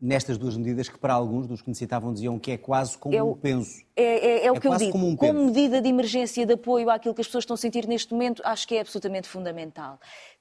nestas 0.00 0.36
duas 0.36 0.56
medidas 0.56 0.88
que 0.88 0.98
para 0.98 1.14
alguns 1.14 1.46
dos 1.46 1.62
que 1.62 1.68
necessitavam 1.68 2.12
diziam 2.12 2.38
que 2.38 2.52
é 2.52 2.58
quase 2.58 2.98
como 2.98 3.14
é 3.14 3.22
o, 3.22 3.30
um 3.30 3.34
penso. 3.34 3.82
É, 3.96 4.02
é, 4.02 4.46
é 4.46 4.52
o 4.52 4.56
é 4.56 4.60
que 4.60 4.68
eu 4.68 4.76
digo. 4.76 4.92
Como, 4.92 5.08
um 5.08 5.16
como 5.16 5.46
medida 5.46 5.80
de 5.80 5.88
emergência 5.88 6.44
de 6.44 6.52
apoio 6.52 6.90
àquilo 6.90 7.14
que 7.14 7.20
as 7.20 7.26
pessoas 7.26 7.42
estão 7.42 7.54
a 7.54 7.58
sentir 7.58 7.86
neste 7.86 8.12
momento, 8.12 8.42
acho 8.44 8.68
que 8.68 8.76
é 8.76 8.80
absolutamente 8.80 9.28
fundamental 9.28 9.98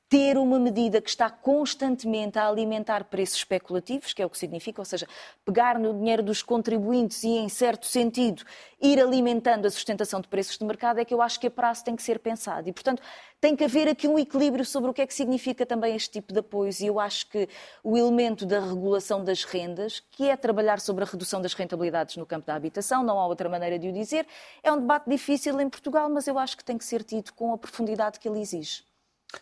ter 0.08 0.38
uma 0.38 0.60
medida 0.60 1.02
que 1.02 1.10
está 1.10 1.30
constantemente 1.30 2.38
a 2.38 2.48
alimentar 2.48 3.06
preços 3.06 3.38
especulativos, 3.38 4.14
que 4.14 4.22
é 4.22 4.26
o 4.26 4.30
que 4.30 4.38
significa, 4.38 4.80
ou 4.80 4.86
seja, 4.86 5.08
pegar 5.44 5.80
no 5.80 5.94
dinheiro 5.94 6.22
dos 6.22 6.44
contribuintes 6.44 7.24
e, 7.24 7.30
em 7.30 7.50
certo 7.50 7.88
sentido, 7.88 8.44
ir 8.80 9.02
alimentando 9.02 9.66
a 9.66 9.72
sustentação 9.72 10.22
de 10.22 10.28
preços 10.28 10.58
de 10.58 10.66
mercado, 10.66 11.00
é 11.00 11.06
que 11.06 11.14
eu 11.14 11.22
acho 11.22 11.40
que 11.40 11.48
a 11.48 11.52
prazo 11.52 11.84
tem 11.84 11.96
que 11.96 12.04
ser 12.04 12.20
pensado. 12.20 12.70
E, 12.70 12.74
portanto, 12.74 13.02
tem 13.42 13.56
que 13.56 13.64
haver 13.64 13.88
aqui 13.88 14.08
um 14.08 14.20
equilíbrio 14.20 14.64
sobre 14.64 14.92
o 14.92 14.94
que 14.94 15.02
é 15.02 15.08
que 15.08 15.14
significa 15.14 15.66
também 15.66 15.96
este 15.96 16.12
tipo 16.12 16.32
de 16.32 16.40
apoios. 16.40 16.80
E 16.82 16.86
eu 16.86 17.00
acho 17.00 17.28
que 17.28 17.50
o 17.84 17.98
elemento 17.98 18.46
da 18.46 18.60
regulação 18.60 19.24
das 19.24 19.44
rendas, 19.44 20.00
que 20.12 20.30
é 20.30 20.38
trabalhar 20.38 20.80
sobre 20.80 21.04
a 21.04 21.08
redução 21.08 21.42
das 21.42 21.54
rentabilidades 21.54 22.16
no 22.16 22.28
campo 22.28 22.46
da 22.46 22.54
habitação, 22.54 23.04
não 23.04 23.20
há 23.20 23.26
outra 23.26 23.50
maneira 23.50 23.80
de 23.80 23.90
o 23.90 23.92
dizer, 23.92 24.28
é 24.62 24.72
um 24.72 24.80
debate 24.80 25.10
difícil 25.10 25.60
em 25.60 25.70
Portugal, 25.70 26.10
mas 26.10 26.28
eu 26.28 26.38
acho 26.38 26.56
que 26.56 26.64
tem 26.64 26.78
que 26.78 26.86
ser 26.86 27.04
tido 27.04 27.34
com 27.34 27.54
a 27.54 27.58
profundidade 27.58 28.20
que 28.20 28.30
ele 28.30 28.40
exige. 28.40 28.84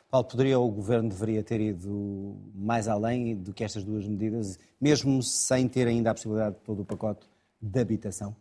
Paulo, 0.09 0.27
poderia 0.27 0.59
ou 0.59 0.67
o 0.67 0.71
Governo 0.71 1.09
deveria 1.09 1.43
ter 1.43 1.59
ido 1.59 2.35
mais 2.53 2.87
além 2.87 3.35
do 3.35 3.53
que 3.53 3.63
estas 3.63 3.83
duas 3.83 4.07
medidas, 4.07 4.59
mesmo 4.79 5.21
sem 5.23 5.67
ter 5.67 5.87
ainda 5.87 6.11
a 6.11 6.13
possibilidade 6.13 6.55
de 6.55 6.61
todo 6.61 6.81
o 6.81 6.85
pacote 6.85 7.25
de 7.61 7.79
habitação? 7.79 8.35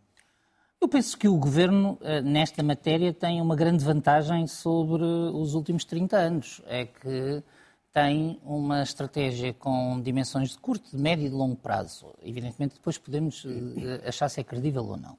Eu 0.80 0.88
penso 0.88 1.16
que 1.16 1.28
o 1.28 1.36
Governo, 1.36 1.96
eh, 2.00 2.20
nesta 2.20 2.60
matéria, 2.60 3.12
tem 3.12 3.40
uma 3.40 3.54
grande 3.54 3.84
vantagem 3.84 4.48
sobre 4.48 5.04
os 5.04 5.54
últimos 5.54 5.84
30 5.84 6.16
anos. 6.16 6.60
É 6.66 6.86
que 6.86 7.42
tem 7.92 8.40
uma 8.42 8.82
estratégia 8.82 9.54
com 9.54 10.00
dimensões 10.00 10.50
de 10.50 10.58
curto, 10.58 10.96
de 10.96 11.00
médio 11.00 11.26
e 11.26 11.28
de 11.28 11.34
longo 11.34 11.54
prazo. 11.54 12.12
Evidentemente, 12.20 12.74
depois 12.74 12.98
podemos 12.98 13.46
eh, 13.46 14.08
achar 14.08 14.28
se 14.28 14.40
é 14.40 14.44
credível 14.44 14.84
ou 14.84 14.96
não. 14.96 15.16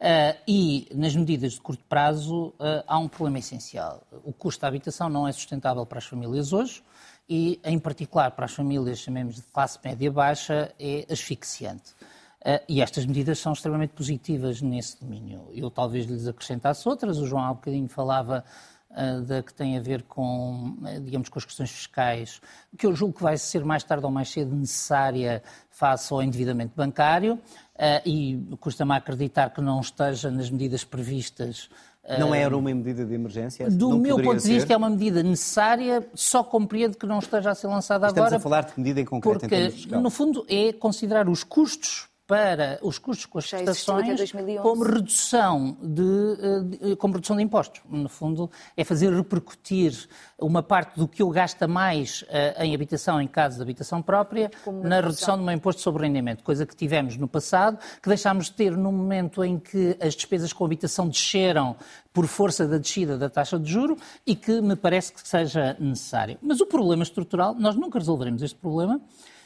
Uh, 0.00 0.34
e 0.48 0.88
nas 0.94 1.14
medidas 1.14 1.52
de 1.52 1.60
curto 1.60 1.84
prazo 1.84 2.54
uh, 2.58 2.82
há 2.86 2.98
um 2.98 3.06
problema 3.06 3.38
essencial. 3.38 4.02
O 4.24 4.32
custo 4.32 4.62
da 4.62 4.68
habitação 4.68 5.10
não 5.10 5.28
é 5.28 5.32
sustentável 5.32 5.84
para 5.84 5.98
as 5.98 6.06
famílias 6.06 6.54
hoje 6.54 6.82
e, 7.28 7.60
em 7.62 7.78
particular, 7.78 8.30
para 8.30 8.46
as 8.46 8.52
famílias, 8.52 8.98
chamemos 8.98 9.34
de 9.34 9.42
classe 9.42 9.78
média-baixa, 9.84 10.74
é 10.80 11.04
asfixiante. 11.10 11.92
Uh, 12.40 12.64
e 12.66 12.80
estas 12.80 13.04
medidas 13.04 13.38
são 13.40 13.52
extremamente 13.52 13.90
positivas 13.90 14.62
nesse 14.62 14.98
domínio. 14.98 15.50
Eu 15.52 15.70
talvez 15.70 16.06
lhes 16.06 16.26
acrescentasse 16.26 16.88
outras. 16.88 17.18
O 17.18 17.26
João 17.26 17.44
há 17.44 17.50
um 17.50 17.56
bocadinho 17.56 17.88
falava 17.88 18.42
da 19.24 19.40
que 19.40 19.54
tem 19.54 19.78
a 19.78 19.80
ver 19.80 20.02
com, 20.02 20.76
digamos, 21.04 21.28
com 21.28 21.38
as 21.38 21.44
questões 21.44 21.70
fiscais, 21.70 22.40
que 22.76 22.84
eu 22.84 22.92
julgo 22.92 23.14
que 23.14 23.22
vai 23.22 23.38
ser 23.38 23.64
mais 23.64 23.84
tarde 23.84 24.04
ou 24.04 24.10
mais 24.10 24.28
cedo 24.28 24.52
necessária 24.52 25.44
face 25.80 26.12
ao 26.12 26.22
endividamento 26.22 26.72
bancário. 26.76 27.34
Uh, 27.34 28.04
e 28.04 28.56
custa-me 28.60 28.92
acreditar 28.92 29.48
que 29.48 29.62
não 29.62 29.80
esteja 29.80 30.30
nas 30.30 30.50
medidas 30.50 30.84
previstas. 30.84 31.70
Uh, 32.04 32.20
não 32.20 32.34
era 32.34 32.54
uma 32.54 32.74
medida 32.74 33.06
de 33.06 33.14
emergência? 33.14 33.70
Do 33.70 33.96
meu 33.96 34.16
ponto 34.16 34.36
de 34.36 34.42
ser? 34.42 34.52
vista, 34.52 34.74
é 34.74 34.76
uma 34.76 34.90
medida 34.90 35.22
necessária, 35.22 36.06
só 36.14 36.44
compreendo 36.44 36.98
que 36.98 37.06
não 37.06 37.18
esteja 37.18 37.50
a 37.50 37.54
ser 37.54 37.68
lançada 37.68 38.08
Estamos 38.08 38.18
agora. 38.18 38.36
Estamos 38.36 38.40
a 38.40 38.48
falar 38.48 38.68
de 38.68 38.74
que 38.74 38.80
medida 38.80 39.00
em 39.00 39.04
concreto 39.06 39.40
porque, 39.40 39.96
no 39.96 40.10
fundo, 40.10 40.44
é 40.46 40.74
considerar 40.74 41.26
os 41.26 41.42
custos 41.42 42.09
para 42.30 42.78
os 42.80 42.96
custos 42.96 43.26
com 43.26 43.40
as 43.40 43.50
prestações 43.50 44.32
como 44.62 44.84
redução 44.84 45.76
de, 45.82 46.78
de, 46.78 46.96
como 46.96 47.14
redução 47.14 47.36
de 47.36 47.42
impostos. 47.42 47.80
No 47.90 48.08
fundo, 48.08 48.48
é 48.76 48.84
fazer 48.84 49.12
repercutir 49.12 50.08
uma 50.38 50.62
parte 50.62 50.96
do 50.96 51.08
que 51.08 51.22
eu 51.22 51.28
gasta 51.28 51.66
mais 51.66 52.22
uh, 52.22 52.62
em 52.62 52.72
habitação, 52.72 53.20
em 53.20 53.26
casa 53.26 53.56
de 53.56 53.62
habitação 53.62 54.00
própria, 54.00 54.48
na 54.80 55.00
redução 55.00 55.36
do 55.36 55.42
meu 55.42 55.52
imposto 55.52 55.82
sobre 55.82 56.06
rendimento, 56.06 56.44
coisa 56.44 56.64
que 56.64 56.76
tivemos 56.76 57.16
no 57.16 57.26
passado, 57.26 57.78
que 58.00 58.08
deixámos 58.08 58.44
de 58.44 58.52
ter 58.52 58.76
no 58.76 58.92
momento 58.92 59.42
em 59.42 59.58
que 59.58 59.96
as 60.00 60.14
despesas 60.14 60.52
com 60.52 60.64
habitação 60.64 61.08
desceram 61.08 61.74
por 62.12 62.28
força 62.28 62.64
da 62.64 62.78
descida 62.78 63.18
da 63.18 63.28
taxa 63.28 63.58
de 63.58 63.68
juro 63.68 63.96
e 64.24 64.36
que 64.36 64.60
me 64.60 64.76
parece 64.76 65.12
que 65.12 65.26
seja 65.26 65.76
necessário. 65.80 66.38
Mas 66.40 66.60
o 66.60 66.66
problema 66.66 67.02
estrutural, 67.02 67.56
nós 67.56 67.74
nunca 67.74 67.98
resolveremos 67.98 68.40
este 68.40 68.56
problema 68.56 69.00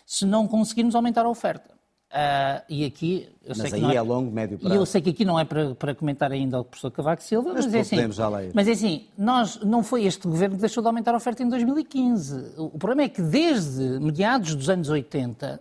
se 0.04 0.26
não 0.26 0.46
conseguirmos 0.46 0.94
aumentar 0.94 1.24
a 1.24 1.30
oferta. 1.30 1.73
Uh, 2.14 2.62
e 2.68 2.84
aqui 2.84 3.28
eu 3.42 3.48
mas 3.48 3.58
sei 3.58 3.80
que 3.80 3.86
aí 3.86 3.92
é, 3.92 3.96
é 3.96 4.00
longo, 4.00 4.30
médio 4.30 4.56
prazo. 4.56 4.72
E 4.72 4.78
eu 4.78 4.86
sei 4.86 5.02
que 5.02 5.10
aqui 5.10 5.24
não 5.24 5.36
é 5.36 5.44
para, 5.44 5.74
para 5.74 5.96
comentar 5.96 6.30
ainda 6.30 6.60
o 6.60 6.64
professor 6.64 6.88
Cavaco 6.92 7.20
Silva, 7.20 7.52
mas, 7.52 7.66
mas 7.66 7.74
é 7.74 7.80
assim. 7.80 7.96
Mas 8.54 8.68
é 8.68 8.70
assim, 8.70 9.06
nós, 9.18 9.58
não 9.62 9.82
foi 9.82 10.04
este 10.04 10.28
governo 10.28 10.54
que 10.54 10.60
deixou 10.60 10.80
de 10.80 10.86
aumentar 10.86 11.12
a 11.12 11.16
oferta 11.16 11.42
em 11.42 11.48
2015. 11.48 12.54
O 12.56 12.78
problema 12.78 13.02
é 13.02 13.08
que 13.08 13.20
desde 13.20 13.98
meados 13.98 14.54
dos 14.54 14.70
anos 14.70 14.88
80, 14.90 15.60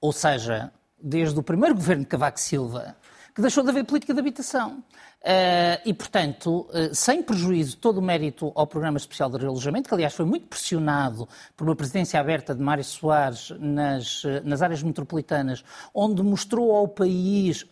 ou 0.00 0.14
seja, 0.14 0.72
desde 0.98 1.38
o 1.38 1.42
primeiro 1.42 1.74
governo 1.74 2.04
de 2.04 2.08
Cavaco 2.08 2.40
Silva, 2.40 2.96
que 3.34 3.42
deixou 3.42 3.62
de 3.62 3.68
haver 3.68 3.84
política 3.84 4.14
de 4.14 4.20
habitação. 4.20 4.82
Uh, 5.22 5.82
e, 5.84 5.92
portanto, 5.92 6.68
uh, 6.70 6.94
sem 6.94 7.20
prejuízo 7.20 7.76
todo 7.78 7.98
o 7.98 8.02
mérito 8.02 8.52
ao 8.54 8.64
Programa 8.64 8.96
Especial 8.96 9.28
de 9.28 9.36
Realojamento, 9.38 9.88
que 9.88 9.94
aliás 9.94 10.14
foi 10.14 10.24
muito 10.24 10.46
pressionado 10.46 11.28
por 11.56 11.66
uma 11.66 11.74
presidência 11.74 12.20
aberta 12.20 12.54
de 12.54 12.62
Mário 12.62 12.84
Soares 12.84 13.50
nas, 13.58 14.22
uh, 14.22 14.40
nas 14.44 14.62
áreas 14.62 14.84
metropolitanas, 14.84 15.64
onde 15.92 16.22
mostrou 16.22 16.70
ao 16.72 16.86
país 16.86 17.64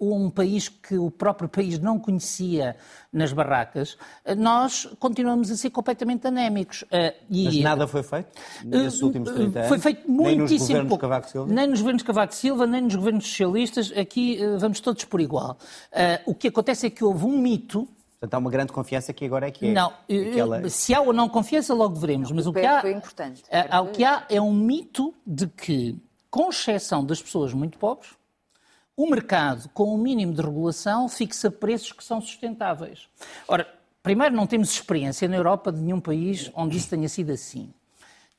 um 0.00 0.30
país 0.30 0.68
que 0.68 0.96
o 0.96 1.10
próprio 1.10 1.48
país 1.48 1.78
não 1.78 1.98
conhecia 1.98 2.76
nas 3.12 3.32
barracas, 3.32 3.96
nós 4.36 4.86
continuamos 4.98 5.50
a 5.50 5.56
ser 5.56 5.70
completamente 5.70 6.26
anémicos. 6.26 6.84
E, 7.30 7.44
Mas 7.44 7.60
nada 7.60 7.86
foi 7.86 8.02
feito 8.02 8.28
nesses 8.64 9.00
últimos 9.00 9.30
30 9.30 9.58
anos? 9.58 9.68
Foi 9.68 9.78
feito 9.78 10.10
muitíssimo 10.10 10.28
nem 10.28 10.38
nos 10.38 10.58
governos 10.58 10.88
pouco. 10.88 11.00
Cavaco 11.00 11.28
Silva? 11.30 11.52
Nem 11.52 11.66
nos 11.68 11.80
governos 11.80 12.02
Cavaco 12.02 12.34
Silva, 12.34 12.66
nem 12.66 12.82
nos 12.82 12.94
governos 12.94 13.26
socialistas. 13.26 13.92
Aqui 13.96 14.38
vamos 14.58 14.80
todos 14.80 15.04
por 15.04 15.20
igual. 15.20 15.56
o 16.26 16.34
que 16.34 16.48
acontece 16.48 16.86
é 16.86 16.90
que 16.90 17.02
houve 17.02 17.24
um 17.24 17.38
mito 17.38 17.88
Portanto, 18.20 18.34
há 18.34 18.38
uma 18.38 18.50
grande 18.50 18.72
confiança 18.72 19.12
que 19.12 19.24
agora 19.24 19.46
é 19.46 19.50
que 19.50 19.68
é. 19.68 19.72
Não, 19.72 19.92
aquela... 20.10 20.68
se 20.68 20.92
há 20.92 21.00
ou 21.00 21.12
não 21.12 21.28
confiança, 21.28 21.72
logo 21.72 21.94
veremos. 21.94 22.32
Mas 22.32 22.46
o, 22.46 22.50
o 22.50 22.52
que 22.52 22.66
há, 22.66 22.80
foi 22.80 22.92
importante. 22.92 23.44
Há, 23.70 23.80
o 23.80 23.92
que 23.92 24.04
há 24.04 24.26
é 24.28 24.40
um 24.40 24.52
mito 24.52 25.14
de 25.24 25.46
que, 25.46 25.96
com 26.28 26.50
exceção 26.50 27.04
das 27.04 27.22
pessoas 27.22 27.54
muito 27.54 27.78
pobres, 27.78 28.10
o 28.98 29.08
mercado, 29.08 29.68
com 29.68 29.84
o 29.84 29.94
um 29.94 29.96
mínimo 29.96 30.34
de 30.34 30.42
regulação, 30.42 31.08
fixa 31.08 31.48
preços 31.52 31.92
que 31.92 32.02
são 32.02 32.20
sustentáveis. 32.20 33.08
Ora, 33.46 33.64
primeiro, 34.02 34.34
não 34.34 34.44
temos 34.44 34.72
experiência 34.72 35.28
na 35.28 35.36
Europa 35.36 35.70
de 35.70 35.80
nenhum 35.80 36.00
país 36.00 36.50
onde 36.52 36.76
isso 36.76 36.90
tenha 36.90 37.08
sido 37.08 37.30
assim. 37.30 37.72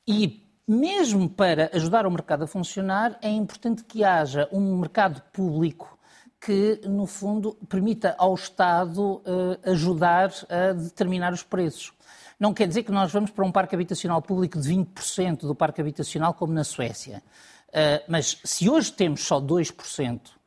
E 0.06 0.46
mesmo 0.68 1.30
para 1.30 1.70
ajudar 1.72 2.06
o 2.06 2.10
mercado 2.10 2.44
a 2.44 2.46
funcionar, 2.46 3.18
é 3.22 3.30
importante 3.30 3.82
que 3.84 4.04
haja 4.04 4.50
um 4.52 4.76
mercado 4.76 5.22
público 5.32 5.98
que, 6.38 6.78
no 6.84 7.06
fundo, 7.06 7.56
permita 7.66 8.14
ao 8.18 8.34
Estado 8.34 9.22
uh, 9.24 9.70
ajudar 9.70 10.30
a 10.46 10.74
determinar 10.74 11.32
os 11.32 11.42
preços. 11.42 11.90
Não 12.38 12.52
quer 12.52 12.68
dizer 12.68 12.82
que 12.82 12.92
nós 12.92 13.10
vamos 13.10 13.30
para 13.30 13.46
um 13.46 13.52
parque 13.52 13.74
habitacional 13.74 14.20
público 14.20 14.60
de 14.60 14.68
20% 14.74 15.40
do 15.40 15.54
parque 15.54 15.80
habitacional, 15.80 16.34
como 16.34 16.52
na 16.52 16.64
Suécia. 16.64 17.22
Uh, 17.68 18.04
mas 18.06 18.38
se 18.44 18.68
hoje 18.68 18.92
temos 18.92 19.22
só 19.22 19.40
2%, 19.40 20.38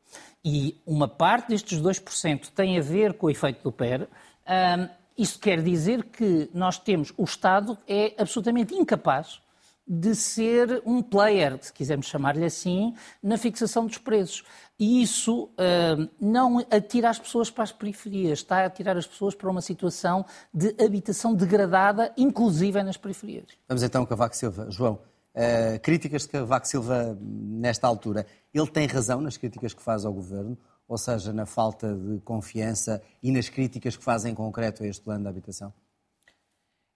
e 0.43 0.81
uma 0.85 1.07
parte 1.07 1.49
destes 1.49 1.81
2% 1.81 2.49
tem 2.53 2.77
a 2.77 2.81
ver 2.81 3.13
com 3.13 3.27
o 3.27 3.29
efeito 3.29 3.63
do 3.63 3.71
PER, 3.71 4.03
uh, 4.03 4.89
isso 5.17 5.39
quer 5.39 5.61
dizer 5.61 6.03
que 6.05 6.49
nós 6.53 6.77
temos, 6.77 7.13
o 7.17 7.23
Estado 7.23 7.77
é 7.87 8.13
absolutamente 8.17 8.73
incapaz 8.73 9.41
de 9.85 10.15
ser 10.15 10.81
um 10.85 11.01
player, 11.01 11.57
se 11.61 11.71
quisermos 11.71 12.07
chamar-lhe 12.07 12.45
assim, 12.45 12.95
na 13.21 13.37
fixação 13.37 13.85
dos 13.85 13.97
preços. 13.97 14.43
E 14.79 15.01
isso 15.01 15.43
uh, 15.43 16.09
não 16.19 16.59
atira 16.71 17.09
as 17.09 17.19
pessoas 17.19 17.51
para 17.51 17.63
as 17.63 17.71
periferias, 17.71 18.39
está 18.39 18.59
a 18.59 18.65
atirar 18.65 18.97
as 18.97 19.05
pessoas 19.05 19.35
para 19.35 19.49
uma 19.49 19.61
situação 19.61 20.25
de 20.53 20.73
habitação 20.83 21.33
degradada, 21.33 22.13
inclusive 22.17 22.81
nas 22.81 22.97
periferias. 22.97 23.45
Vamos 23.67 23.83
então, 23.83 24.05
Cavaco 24.05 24.35
Silva. 24.35 24.67
João, 24.71 24.99
uh, 25.35 25.79
críticas 25.81 26.23
de 26.23 26.29
Cavaco 26.29 26.67
Silva 26.67 27.17
nesta 27.21 27.87
altura. 27.87 28.25
Ele 28.53 28.67
tem 28.67 28.87
razão 28.87 29.21
nas 29.21 29.37
críticas 29.37 29.73
que 29.73 29.81
faz 29.81 30.05
ao 30.05 30.13
governo, 30.13 30.57
ou 30.87 30.97
seja, 30.97 31.33
na 31.33 31.45
falta 31.45 31.93
de 31.95 32.19
confiança 32.21 33.01
e 33.21 33.31
nas 33.31 33.49
críticas 33.49 33.97
que 33.97 34.03
faz 34.03 34.25
em 34.25 34.35
concreto 34.35 34.83
a 34.83 34.87
este 34.87 35.03
plano 35.03 35.23
de 35.23 35.29
habitação? 35.29 35.73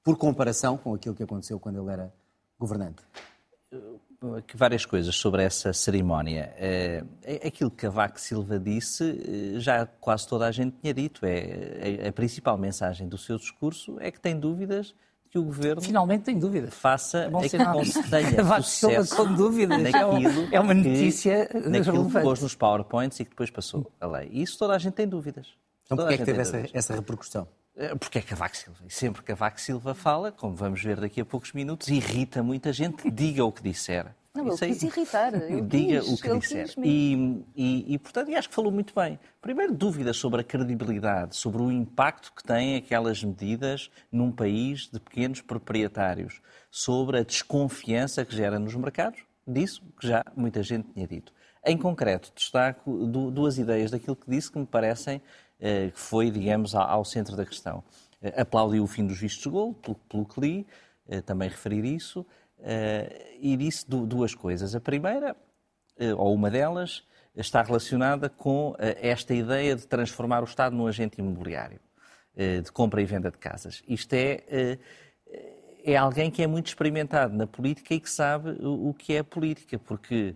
Por 0.04 0.18
comparação 0.18 0.78
com 0.78 0.94
aquilo 0.94 1.16
que 1.16 1.24
aconteceu 1.24 1.60
quando 1.60 1.82
ele 1.82 1.92
era 1.92 2.14
governante? 2.58 3.04
várias 4.56 4.86
coisas 4.86 5.16
sobre 5.16 5.44
essa 5.44 5.72
cerimónia. 5.74 6.54
É, 6.58 7.04
aquilo 7.46 7.70
que 7.70 7.78
Cavaco 7.78 8.20
Silva 8.20 8.60
disse, 8.60 9.04
eh, 9.04 9.60
já 9.60 9.86
quase 9.86 10.28
toda 10.28 10.48
a 10.48 10.52
gente 10.52 10.78
tinha 10.82 10.94
dito. 10.94 11.26
É, 11.26 12.08
a 12.08 12.12
principal 12.12 12.58
mensagem 12.58 13.08
do 13.08 13.18
seu 13.18 13.38
discurso 13.38 13.98
é 14.00 14.10
que 14.10 14.20
tem 14.20 14.40
dúvidas 14.40 14.96
que 15.30 15.38
o 15.38 15.44
governo 15.44 15.82
finalmente 15.82 16.24
tem 16.24 16.38
dúvidas 16.38 16.74
faça 16.74 17.30
é 17.42 17.50
que 17.50 17.58
tenha 18.10 18.62
sucesso 18.62 19.16
com 19.16 19.34
dúvidas 19.34 19.80
é 19.80 19.92
naquilo 19.92 20.48
é 20.52 20.60
uma 20.60 20.74
notícia 20.74 21.48
que, 21.48 21.70
naquilo 21.70 22.10
que 22.10 22.20
pôs 22.22 22.42
nos 22.42 22.56
powerpoints 22.56 23.20
e 23.20 23.24
que 23.24 23.32
depois 23.32 23.50
passou 23.50 23.92
a 24.00 24.08
lei. 24.08 24.30
Isso 24.32 24.58
toda 24.58 24.76
a 24.76 24.78
gente 24.78 24.94
tem 24.94 25.08
dúvidas. 25.08 25.48
Então 25.86 25.98
porquê 25.98 26.16
é 26.16 26.18
que 26.18 26.26
teve 26.26 26.42
essa, 26.42 26.66
essa 26.74 26.94
repercussão? 26.94 27.48
Eh, 27.78 27.96
porque 27.96 28.18
é 28.18 28.22
Cavaco 28.22 28.58
Silva. 28.58 28.80
E 28.88 28.92
sempre 28.92 29.22
que 29.22 29.28
Cavaco 29.28 29.62
Silva 29.62 29.94
fala, 29.94 30.32
como 30.32 30.56
vamos 30.56 30.82
ver 30.84 31.00
daqui 31.00 31.22
a 31.22 31.26
poucos 31.26 31.54
minutos, 31.54 31.88
irrita 31.88 32.42
muita 32.42 32.74
gente, 32.74 33.10
diga 33.10 33.46
o 33.46 33.52
que 33.52 33.62
disser. 33.62 34.08
Não, 34.44 34.48
ele 34.48 34.58
quis 34.58 34.84
irritar. 34.84 35.32
diga 35.68 36.02
quis, 36.02 36.10
o 36.10 36.22
que 36.22 36.40
disser. 36.40 36.74
E, 36.84 37.44
e, 37.56 37.94
e, 37.94 38.00
portanto, 38.00 38.36
acho 38.36 38.50
que 38.50 38.56
falou 38.56 38.72
muito 38.72 38.94
bem. 38.94 39.20
Primeiro, 39.42 39.74
dúvidas 39.74 40.18
sobre 40.18 40.42
a 40.42 40.44
credibilidade, 40.44 41.36
sobre 41.36 41.62
o 41.62 41.72
impacto 41.72 42.34
que 42.36 42.44
têm 42.44 42.76
aquelas 42.76 43.24
medidas 43.24 43.90
num 44.12 44.32
país 44.32 44.90
de 44.92 45.00
pequenos 45.00 45.42
proprietários, 45.42 46.42
sobre 46.70 47.20
a 47.20 47.24
desconfiança 47.24 48.24
que 48.24 48.36
gera 48.36 48.60
nos 48.60 48.76
mercados, 48.76 49.20
disso 49.46 49.82
que 50.00 50.08
já 50.08 50.24
muita 50.36 50.62
gente 50.62 50.88
tinha 50.94 51.08
dito. 51.08 51.34
Em 51.66 51.78
concreto, 51.78 52.32
destaco 52.36 53.06
duas 53.08 53.58
ideias 53.58 53.92
daquilo 53.92 54.16
que 54.16 54.30
disse 54.30 54.52
que 54.52 54.58
me 54.58 54.66
parecem 54.66 55.22
eh, 55.60 55.90
que 55.90 56.00
foi, 56.00 56.30
digamos, 56.30 56.76
ao 56.76 57.04
centro 57.04 57.36
da 57.36 57.46
questão. 57.46 57.84
Eh, 58.22 58.42
aplaudiu 58.42 58.84
o 58.84 58.88
fim 58.88 59.06
dos 59.06 59.20
vistos 59.20 59.44
de 59.44 59.50
golo, 59.50 59.74
pelo 60.08 60.26
que 60.26 60.40
li, 60.40 60.68
eh, 61.08 61.22
também 61.22 61.50
referir 61.50 61.84
isso, 61.84 62.26
e 63.40 63.56
disse 63.58 63.86
duas 63.90 64.34
coisas. 64.34 64.76
A 64.76 64.80
primeira, 64.80 65.36
ou 66.18 66.34
uma 66.34 66.50
delas, 66.50 67.04
está 67.36 67.62
relacionada 67.62 68.30
com 68.30 68.76
esta 68.80 69.34
ideia 69.34 69.76
de 69.76 69.88
transformar 69.88 70.42
o 70.42 70.46
Estado 70.46 70.76
num 70.76 70.88
agente 70.88 71.20
imobiliário, 71.20 71.80
de 72.36 72.72
compra 72.72 73.02
e 73.02 73.06
venda 73.06 73.32
de 73.32 73.38
casas. 73.38 73.84
Isto 73.88 74.14
é 74.14 74.78
é 75.88 75.96
alguém 75.96 76.30
que 76.30 76.44
é 76.44 76.48
muito 76.48 76.68
experimentado 76.68 77.34
na 77.34 77.48
política 77.48 77.94
e 77.94 78.00
que 78.02 78.10
sabe 78.10 78.58
o, 78.62 78.94
que 78.94 79.14
é 79.14 79.24
política, 79.24 79.80
porque 79.80 80.36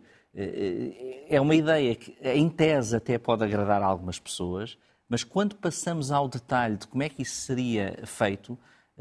é 1.29 1.41
uma 1.41 1.53
ideia 1.53 1.93
que, 1.93 2.15
em 2.23 2.47
tese, 2.47 2.95
até 2.95 3.17
pode 3.17 3.43
agradar 3.43 3.83
a 3.83 3.85
algumas 3.85 4.17
pessoas, 4.17 4.77
mas 5.09 5.25
quando 5.25 5.57
passamos 5.57 6.09
ao 6.09 6.29
detalhe 6.29 6.77
de 6.77 6.87
como 6.87 7.03
é 7.03 7.09
que 7.09 7.21
isso 7.21 7.35
seria 7.35 7.99
feito, 8.05 8.53
eh, 8.53 8.57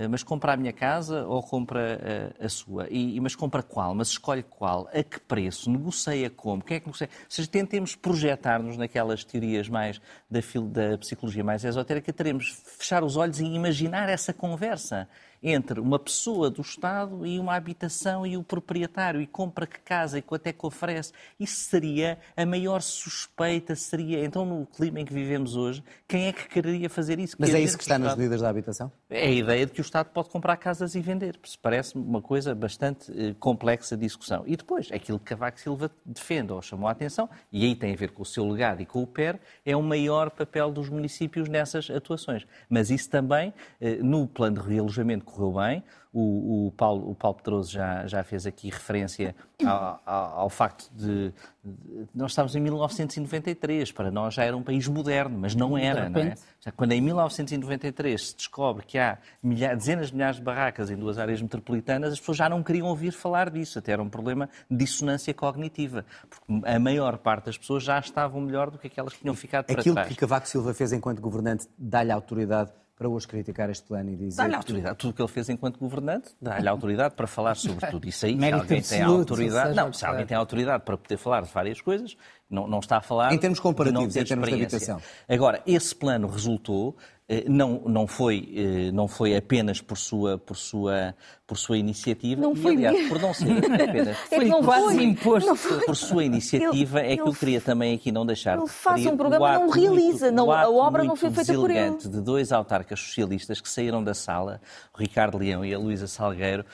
mas 0.08 0.22
compra 0.22 0.52
a 0.52 0.56
minha 0.56 0.72
casa 0.72 1.26
ou 1.26 1.42
compra 1.42 1.80
a, 1.80 2.42
eh, 2.42 2.46
a 2.46 2.48
sua? 2.48 2.88
E, 2.90 3.20
mas 3.20 3.34
compra 3.34 3.62
qual? 3.62 3.94
Mas 3.94 4.08
escolhe 4.08 4.42
qual? 4.42 4.88
A 4.92 5.02
que 5.02 5.20
preço? 5.20 5.70
Negocia 5.70 6.30
como? 6.30 6.62
Quem 6.62 6.76
é 6.76 6.80
que 6.80 6.86
negocia? 6.86 7.08
Ou 7.12 7.26
seja, 7.28 7.48
tentemos 7.48 7.94
projetar-nos 7.94 8.76
naquelas 8.76 9.24
teorias 9.24 9.68
mais 9.68 10.00
da, 10.30 10.40
da 10.40 10.98
psicologia 10.98 11.44
mais 11.44 11.64
esotérica, 11.64 12.12
teremos 12.12 12.50
fechar 12.78 13.02
os 13.04 13.16
olhos 13.16 13.40
e 13.40 13.44
imaginar 13.44 14.08
essa 14.08 14.32
conversa 14.32 15.08
entre 15.42 15.80
uma 15.80 15.98
pessoa 15.98 16.50
do 16.50 16.60
Estado 16.60 17.26
e 17.26 17.38
uma 17.38 17.54
habitação 17.54 18.26
e 18.26 18.36
o 18.36 18.42
proprietário 18.42 19.20
e 19.20 19.26
compra 19.26 19.66
que 19.66 19.80
casa 19.80 20.18
e 20.18 20.22
quanto 20.22 20.46
é 20.46 20.52
que 20.52 20.66
oferece. 20.66 21.12
Isso 21.38 21.60
seria 21.68 22.18
a 22.36 22.44
maior 22.44 22.82
suspeita, 22.82 23.74
seria, 23.74 24.24
então 24.24 24.44
no 24.44 24.66
clima 24.66 25.00
em 25.00 25.04
que 25.04 25.12
vivemos 25.12 25.56
hoje, 25.56 25.82
quem 26.06 26.26
é 26.26 26.32
que 26.32 26.48
quereria 26.48 26.90
fazer 26.90 27.18
isso? 27.18 27.36
Mas 27.38 27.54
é 27.54 27.60
isso 27.60 27.76
que 27.76 27.84
está 27.84 27.98
nas 27.98 28.16
medidas 28.16 28.40
da 28.40 28.48
habitação? 28.48 28.92
É 29.08 29.26
a 29.26 29.30
ideia 29.30 29.66
de 29.66 29.72
que 29.72 29.80
o 29.80 29.82
Estado 29.82 30.10
pode 30.10 30.28
comprar 30.28 30.56
casas 30.56 30.94
e 30.94 31.00
vender. 31.00 31.38
Parece-me 31.62 32.04
uma 32.04 32.20
coisa 32.20 32.54
bastante 32.54 33.10
eh, 33.16 33.34
complexa 33.38 33.96
de 33.96 34.02
discussão. 34.02 34.42
E 34.46 34.56
depois, 34.56 34.90
aquilo 34.92 35.18
que 35.18 35.26
Cavaco 35.26 35.58
Silva 35.58 35.90
defende 36.04 36.52
ou 36.52 36.60
chamou 36.60 36.88
a 36.88 36.92
atenção, 36.92 37.28
e 37.52 37.64
aí 37.64 37.74
tem 37.74 37.92
a 37.92 37.96
ver 37.96 38.10
com 38.12 38.22
o 38.22 38.26
seu 38.26 38.46
legado 38.48 38.82
e 38.82 38.86
com 38.86 39.02
o 39.02 39.06
PER, 39.06 39.38
é 39.64 39.76
o 39.76 39.82
maior 39.82 40.30
papel 40.30 40.70
dos 40.70 40.88
municípios 40.88 41.48
nessas 41.48 41.88
atuações. 41.90 42.46
Mas 42.68 42.90
isso 42.90 43.08
também, 43.08 43.54
eh, 43.80 43.96
no 43.96 44.26
plano 44.26 44.60
de 44.60 44.68
realojamento 44.68 45.24
correu 45.30 45.52
bem. 45.52 45.82
O, 46.12 46.66
o, 46.66 46.72
Paulo, 46.72 47.08
o 47.08 47.14
Paulo 47.14 47.36
Pedroso 47.36 47.70
já, 47.70 48.04
já 48.04 48.24
fez 48.24 48.44
aqui 48.44 48.68
referência 48.68 49.32
ao, 49.64 50.00
ao, 50.04 50.40
ao 50.40 50.50
facto 50.50 50.90
de, 50.92 51.32
de, 51.64 52.08
Nós 52.12 52.32
estávamos 52.32 52.56
em 52.56 52.60
1993, 52.60 53.92
para 53.92 54.10
nós 54.10 54.34
já 54.34 54.42
era 54.42 54.56
um 54.56 54.62
país 54.62 54.88
moderno, 54.88 55.38
mas 55.38 55.54
não 55.54 55.78
era, 55.78 56.08
não 56.08 56.20
é? 56.20 56.34
Quando 56.76 56.92
em 56.92 57.00
1993 57.00 58.28
se 58.28 58.36
descobre 58.36 58.84
que 58.84 58.98
há 58.98 59.18
milhares, 59.40 59.78
dezenas 59.78 60.08
de 60.08 60.14
milhares 60.14 60.36
de 60.38 60.42
barracas 60.42 60.90
em 60.90 60.96
duas 60.96 61.16
áreas 61.16 61.40
metropolitanas, 61.40 62.14
as 62.14 62.18
pessoas 62.18 62.38
já 62.38 62.48
não 62.48 62.60
queriam 62.60 62.88
ouvir 62.88 63.12
falar 63.12 63.48
disso, 63.48 63.78
até 63.78 63.92
era 63.92 64.02
um 64.02 64.08
problema 64.08 64.48
de 64.68 64.78
dissonância 64.78 65.32
cognitiva, 65.32 66.04
porque 66.28 66.66
a 66.66 66.78
maior 66.80 67.18
parte 67.18 67.46
das 67.46 67.56
pessoas 67.56 67.84
já 67.84 68.00
estavam 68.00 68.40
melhor 68.40 68.68
do 68.68 68.78
que 68.78 68.88
aquelas 68.88 69.12
que 69.12 69.20
tinham 69.20 69.34
ficado 69.36 69.66
para 69.66 69.80
Aquilo 69.80 69.94
trás. 69.94 70.08
que 70.08 70.16
Cavaco 70.16 70.48
Silva 70.48 70.74
fez 70.74 70.92
enquanto 70.92 71.20
governante 71.20 71.68
dá-lhe 71.78 72.10
autoridade 72.10 72.72
para 73.00 73.08
hoje 73.08 73.26
criticar 73.26 73.70
este 73.70 73.86
plano 73.86 74.10
e 74.10 74.14
dizer. 74.14 74.42
Dá-lhe 74.42 74.54
autoridade. 74.54 74.98
Tudo 74.98 75.12
o 75.12 75.14
que 75.14 75.22
ele 75.22 75.28
fez 75.28 75.48
enquanto 75.48 75.78
governante, 75.78 76.32
dá-lhe 76.38 76.68
autoridade 76.68 77.14
para 77.14 77.26
falar 77.26 77.54
sobre 77.54 77.90
tudo 77.90 78.06
isso 78.06 78.26
aí. 78.26 78.38
Se 78.38 78.52
alguém 78.52 78.82
tem 78.82 79.00
absoluto, 79.00 79.32
autoridade. 79.32 79.74
Não, 79.74 79.90
se 79.90 80.04
alguém 80.04 80.26
tem 80.26 80.36
autoridade 80.36 80.84
para 80.84 80.98
poder 80.98 81.16
falar 81.16 81.40
de 81.40 81.50
várias 81.50 81.80
coisas, 81.80 82.14
não, 82.50 82.68
não 82.68 82.80
está 82.80 82.98
a 82.98 83.00
falar. 83.00 83.32
Em 83.32 83.38
termos 83.38 83.56
de 83.56 83.62
comparativos, 83.62 84.04
não 84.04 84.12
ter 84.12 84.20
em 84.20 84.24
termos 84.26 84.46
de 84.46 84.54
habitação. 84.54 85.00
Agora, 85.26 85.62
esse 85.66 85.94
plano 85.94 86.28
resultou. 86.28 86.94
Eh, 87.32 87.44
Não, 87.48 87.80
não, 87.86 88.06
foi, 88.06 88.52
eh, 88.56 88.90
não 88.92 89.06
foi 89.06 89.36
apenas 89.36 89.80
por 89.80 89.96
sua, 89.96 90.36
por 90.36 90.56
sua, 90.56 91.14
por 91.46 91.56
sua 91.56 91.78
iniciativa, 91.78 92.40
Não 92.42 92.52
e 92.52 92.56
foi 92.56 92.72
aliás, 92.74 93.08
por 93.08 93.20
não 93.20 93.32
ser 93.32 93.52
apenas 93.64 94.08
É 94.30 94.36
Foi 94.36 94.44
não 94.46 94.62
quase 94.62 94.94
foi. 94.96 95.04
imposto. 95.04 95.56
por 95.86 95.94
sua 95.96 96.24
iniciativa 96.24 97.00
Ele- 97.00 97.12
é 97.12 97.16
que 97.16 97.22
eu 97.22 97.32
queria 97.32 97.60
também 97.60 97.94
aqui 97.94 98.10
não 98.10 98.26
deixar 98.26 98.56
ele 98.58 98.64
de 98.66 98.70
faz 98.72 99.06
um 99.06 99.16
programa, 99.16 99.58
não 99.60 99.70
realiza, 99.70 100.26
muito- 100.26 100.34
não- 100.36 100.50
a 100.52 100.68
obra 100.68 101.04
não 101.04 101.14
foi 101.16 101.30
feita 101.30 101.54
por 101.54 101.70
ele. 101.70 101.96
de 101.96 102.20
dois 102.20 102.50
autarcas 102.52 102.98
socialistas 103.00 103.60
que 103.60 103.68
saíram 103.68 104.02
da 104.02 104.12
sala, 104.14 104.60
o 104.92 104.98
Ricardo 105.00 105.38
Leão 105.38 105.64
e 105.64 105.72
a 105.72 105.78
Luísa 105.78 106.06
Salgueiro, 106.08 106.64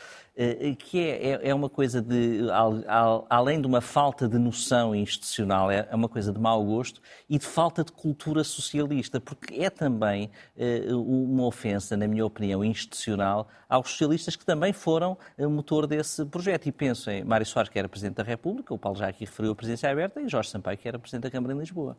que 0.79 1.01
é, 1.01 1.31
é- 1.31 1.49
é 1.49 1.55
uma 1.55 1.69
coisa 1.71 2.03
de, 2.03 2.51
al- 2.51 2.85
al- 2.87 3.27
além 3.31 3.59
de 3.61 3.67
uma 3.67 3.81
falta 3.81 4.29
de 4.29 4.39
noção 4.39 4.95
institucional, 4.95 5.71
é 5.71 5.89
é 5.91 5.95
uma 5.97 6.09
coisa 6.09 6.33
de 6.33 6.39
mau 6.39 6.63
gosto 6.65 7.01
e 7.29 7.39
de 7.39 7.47
falta 7.47 7.83
de 7.83 7.91
cultura 7.93 8.45
socialista, 8.45 9.19
porque 9.21 9.55
é 9.55 9.71
também 9.71 10.31
eh, 10.57 10.87
uma 10.93 11.45
ofensa, 11.45 11.97
na 11.97 12.07
minha 12.07 12.25
opinião, 12.27 12.63
institucional 12.63 13.49
aos 13.69 13.89
socialistas 13.91 14.37
que 14.37 14.45
também 14.45 14.73
foram 14.73 15.17
eh, 15.39 15.47
motor 15.47 15.87
desse 15.87 16.25
projeto. 16.27 16.67
E 16.67 16.73
penso 16.73 17.11
em 17.11 17.25
Mário 17.25 17.47
Soares, 17.47 17.71
que 17.71 17.79
era 17.79 17.89
Presidente 17.89 18.17
da 18.17 18.23
República, 18.23 18.75
o 18.75 18.79
Paulo 18.79 18.99
já 18.99 19.09
aqui 19.09 19.25
referiu 19.25 19.53
a 19.53 19.55
presidência 19.55 19.91
aberta, 19.91 20.21
e 20.21 20.29
Jorge 20.29 20.51
Sampaio, 20.51 20.77
que 20.77 20.87
era 20.87 20.99
Presidente 20.99 21.23
da 21.25 21.31
Câmara 21.31 21.55
em 21.55 21.59
Lisboa. 21.59 21.97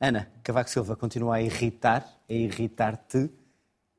Ana, 0.00 0.28
Cavaco 0.42 0.68
Silva 0.68 0.96
continua 0.96 1.36
a 1.36 1.42
irritar, 1.42 2.04
a 2.28 2.32
irritar-te. 2.32 3.30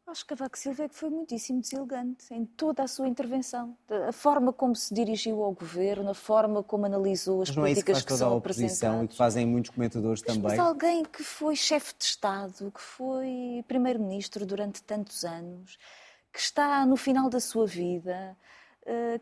Acho 0.08 0.22
que 0.26 0.30
Cavaco 0.36 0.58
Silva 0.58 0.86
é 0.86 0.90
que 0.90 0.96
foi 0.96 1.10
muitíssimo 1.10 1.60
deselegante 1.60 2.34
em 2.34 2.46
toda 2.46 2.82
a 2.82 2.88
sua 2.88 3.10
intervenção. 3.10 3.78
A 4.08 4.14
forma 4.14 4.54
como 4.54 4.74
se 4.74 4.94
dirigiu 4.94 5.44
ao 5.44 5.52
governo, 5.52 6.10
a 6.10 6.14
forma 6.14 6.64
como 6.64 6.86
analisou 6.86 7.42
as 7.42 7.50
Mas 7.50 7.50
é 7.50 7.54
que 7.56 7.62
políticas 7.62 7.98
faz 7.98 8.06
que 8.06 8.14
a 8.14 8.16
são 8.18 8.38
oposição 8.38 8.68
e 8.68 8.70
apresentadas. 8.70 9.12
que 9.12 9.18
fazem 9.18 9.46
muitos 9.46 9.72
comentadores 9.72 10.24
Mas, 10.26 10.36
também. 10.36 10.58
mas 10.58 10.60
alguém 10.60 11.04
que 11.04 11.24
foi 11.24 11.58
chefe 11.58 11.94
de 12.00 12.06
Estado, 12.06 12.72
que 12.72 12.80
foi 12.82 13.66
primeiro-ministro 13.68 14.46
durante 14.46 14.82
tantos 14.82 15.26
anos, 15.26 15.78
que 16.32 16.40
está 16.40 16.86
no 16.86 16.96
final 16.96 17.30
da 17.30 17.42
sua 17.42 17.66
vida, 17.68 18.38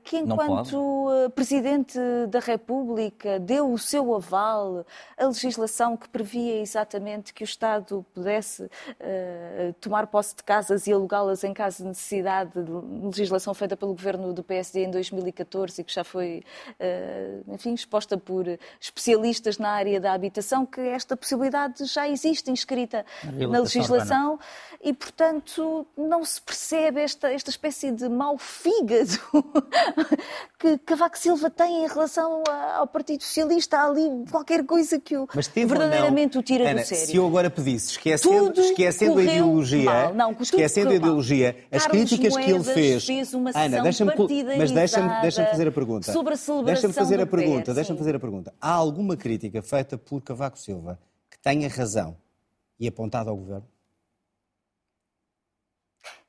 que 0.03 0.22
Não 0.22 0.36
enquanto 0.36 1.07
eh, 1.11 1.30
Presidente 1.30 1.97
da 2.30 2.39
República 2.39 3.39
deu 3.39 3.72
o 3.72 3.78
seu 3.78 4.13
aval 4.13 4.86
à 5.18 5.26
legislação 5.26 5.97
que 5.97 6.07
previa 6.07 6.61
exatamente 6.61 7.34
que 7.34 7.43
o 7.43 7.45
Estado 7.45 8.05
pudesse 8.13 8.70
eh, 8.99 9.74
tomar 9.82 10.07
posse 10.07 10.36
de 10.36 10.43
casas 10.43 10.86
e 10.86 10.93
alugá-las 10.93 11.43
em 11.43 11.53
caso 11.53 11.78
de 11.78 11.89
necessidade, 11.89 12.51
de 12.63 12.72
legislação 13.05 13.53
feita 13.53 13.76
pelo 13.76 13.93
governo 13.93 14.34
do 14.34 14.43
PSD 14.43 14.86
em 14.86 14.91
2014 14.91 15.82
e 15.82 15.84
que 15.84 15.93
já 15.93 16.03
foi, 16.03 16.43
eh, 16.80 17.39
enfim, 17.47 17.74
exposta 17.74 18.18
por 18.18 18.45
especialistas 18.80 19.57
na 19.57 19.70
área 19.70 19.99
da 19.99 20.13
habitação, 20.13 20.66
que 20.66 20.82
esta 20.82 21.18
possibilidade 21.18 21.86
já 21.86 22.07
existe 22.07 22.51
inscrita 22.51 23.05
na 23.24 23.32
reabilitação 23.32 23.66
legislação 23.66 24.39
e, 24.82 24.93
portanto, 24.93 25.86
não 25.97 26.24
se 26.24 26.39
percebe 26.41 27.01
esta, 27.01 27.32
esta 27.32 27.49
espécie 27.49 27.91
de 27.91 28.07
mau 28.07 28.38
fígado 28.38 29.20
que 30.60 30.78
Cavaco 30.80 31.18
Silva 31.18 31.49
tem 31.49 31.84
em 31.84 31.88
relação 31.88 32.43
ao 32.76 32.88
Partido 32.88 33.24
Socialista. 33.24 33.78
Há 33.78 33.88
ali 33.88 34.26
qualquer 34.30 34.66
coisa 34.66 34.99
que 34.99 35.18
o 35.18 35.28
verdadeiramente 35.53 36.36
não? 36.36 36.41
o 36.41 36.43
tira 36.43 36.70
Ana, 36.70 36.82
do 36.82 36.88
sério. 36.88 37.06
Se 37.06 37.16
eu 37.16 37.26
agora 37.26 37.49
pedisse, 37.49 37.91
esquecendo, 37.91 38.47
Tudo 38.47 38.62
esquecendo 38.62 39.20
a 39.20 39.24
ideologia, 39.24 39.86
mal. 39.86 40.14
Não, 40.14 40.32
esquecendo 40.39 40.88
a 40.88 40.91
mal. 40.91 40.97
ideologia, 40.97 41.58
as 41.72 41.86
Carlos 41.86 42.10
críticas 42.10 42.36
que 42.36 42.43
ele 42.43 42.51
Moedas 42.53 42.74
fez. 42.74 43.06
fez 43.06 43.34
uma 43.34 43.51
Ana, 43.53 43.82
deixa-me 43.82 44.12
mas 44.58 44.72
deixa-me 44.72 45.22
deixa 45.22 45.45
fazer 45.45 45.68
a 45.68 45.72
pergunta. 45.72 46.12
sobre 46.12 46.34
a 46.34 46.38
celebração 46.38 46.64
Deixa-me 46.66 46.93
fazer 46.93 47.22
a 47.22 47.26
pergunta, 47.26 47.66
PER, 47.66 47.74
deixa-me 47.76 47.99
fazer 47.99 48.16
a 48.16 48.20
pergunta. 48.20 48.53
Há 48.60 48.72
alguma 48.72 49.16
crítica 49.16 49.62
feita 49.62 49.97
por 49.97 50.22
Cavaco 50.22 50.58
Silva 50.60 50.99
que 51.30 51.38
tenha 51.39 51.68
razão 51.70 52.16
e 52.80 52.88
apontada 52.88 53.30
ao 53.30 53.36
governo? 53.38 53.74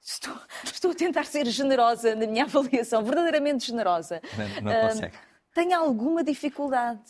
Estou, 0.06 0.38
estou 0.62 0.90
a 0.92 0.94
tentar 0.94 1.24
ser 1.26 1.46
generosa 1.46 2.14
na 2.14 2.26
minha 2.28 2.44
avaliação, 2.44 3.02
verdadeiramente 3.02 3.66
generosa. 3.66 4.22
Não- 4.38 4.62
não 4.62 4.72
Ah, 4.72 4.88
consegue. 4.88 5.16
Tenho 5.52 5.76
alguma 5.76 6.22
dificuldade, 6.22 7.00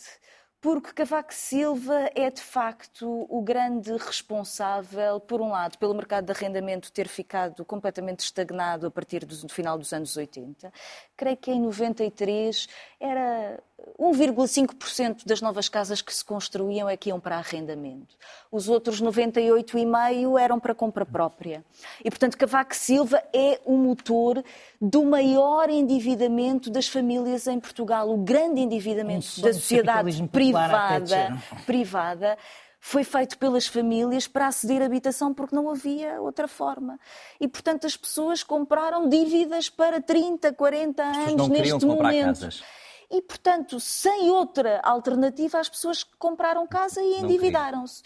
porque 0.59 0.91
Cavaco 0.93 1.31
Silva 1.33 2.09
é 2.15 2.31
de 2.31 2.41
facto 2.41 3.27
o 3.29 3.41
grande 3.43 3.91
responsável, 3.97 5.19
por 5.19 5.41
um 5.41 5.49
lado, 5.49 5.77
pelo 5.77 5.93
mercado 5.93 6.25
de 6.25 6.31
arrendamento 6.31 6.91
ter 6.91 7.07
ficado 7.07 7.63
completamente 7.63 8.21
estagnado 8.21 8.87
a 8.87 8.91
partir 8.91 9.25
do 9.25 9.47
final 9.49 9.77
dos 9.77 9.93
anos 9.93 10.17
80. 10.17 10.71
Creio 11.15 11.37
que 11.37 11.51
em 11.51 11.61
93 11.61 12.67
era 12.99 13.59
1,5% 13.99 15.25
das 15.25 15.41
novas 15.41 15.69
casas 15.69 16.01
que 16.01 16.13
se 16.13 16.23
construíam 16.23 16.89
é 16.89 16.97
que 16.97 17.09
iam 17.09 17.19
para 17.19 17.37
arrendamento. 17.37 18.15
Os 18.51 18.67
outros 18.69 19.01
98,5% 19.01 20.39
eram 20.39 20.59
para 20.59 20.73
compra 20.73 21.05
própria. 21.05 21.63
E, 22.03 22.09
portanto, 22.09 22.37
Cavaco 22.37 22.75
Silva 22.75 23.21
é 23.33 23.59
o 23.65 23.77
motor 23.77 24.43
do 24.81 25.03
maior 25.03 25.69
endividamento 25.69 26.69
das 26.69 26.87
famílias 26.87 27.47
em 27.47 27.59
Portugal, 27.59 28.09
o 28.09 28.17
grande 28.17 28.61
endividamento 28.61 29.27
Um 29.37 29.41
da 29.41 29.49
de 29.49 29.55
sociedade 29.55 30.27
privada, 30.29 30.99
dizer. 31.01 31.33
privada 31.65 32.37
foi 32.79 33.03
feito 33.03 33.37
pelas 33.37 33.67
famílias 33.67 34.27
para 34.27 34.47
aceder 34.47 34.81
à 34.81 34.85
habitação 34.85 35.33
porque 35.33 35.55
não 35.55 35.69
havia 35.69 36.21
outra 36.21 36.47
forma. 36.47 36.99
E, 37.39 37.47
portanto, 37.47 37.85
as 37.85 37.97
pessoas 37.97 38.43
compraram 38.43 39.09
dívidas 39.09 39.69
para 39.69 40.01
30, 40.01 40.53
40 40.53 41.03
As 41.03 41.09
pessoas 41.09 41.27
anos 41.27 41.37
não 41.47 41.55
queriam 41.55 41.75
neste 41.77 41.87
comprar 41.87 42.11
momento. 42.11 42.25
casas. 42.25 42.63
E, 43.09 43.21
portanto, 43.21 43.79
sem 43.79 44.29
outra 44.29 44.81
alternativa, 44.83 45.59
as 45.59 45.69
pessoas 45.69 46.03
compraram 46.03 46.67
casa 46.67 47.01
e 47.01 47.19
endividaram-se. 47.19 48.03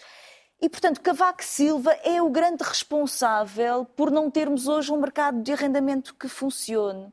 E, 0.60 0.68
portanto, 0.68 1.00
Cavaco 1.00 1.42
Silva 1.42 1.92
é 2.04 2.22
o 2.22 2.30
grande 2.30 2.62
responsável 2.62 3.84
por 3.84 4.12
não 4.12 4.30
termos 4.30 4.68
hoje 4.68 4.92
um 4.92 5.00
mercado 5.00 5.42
de 5.42 5.52
arrendamento 5.52 6.14
que 6.14 6.28
funcione. 6.28 7.12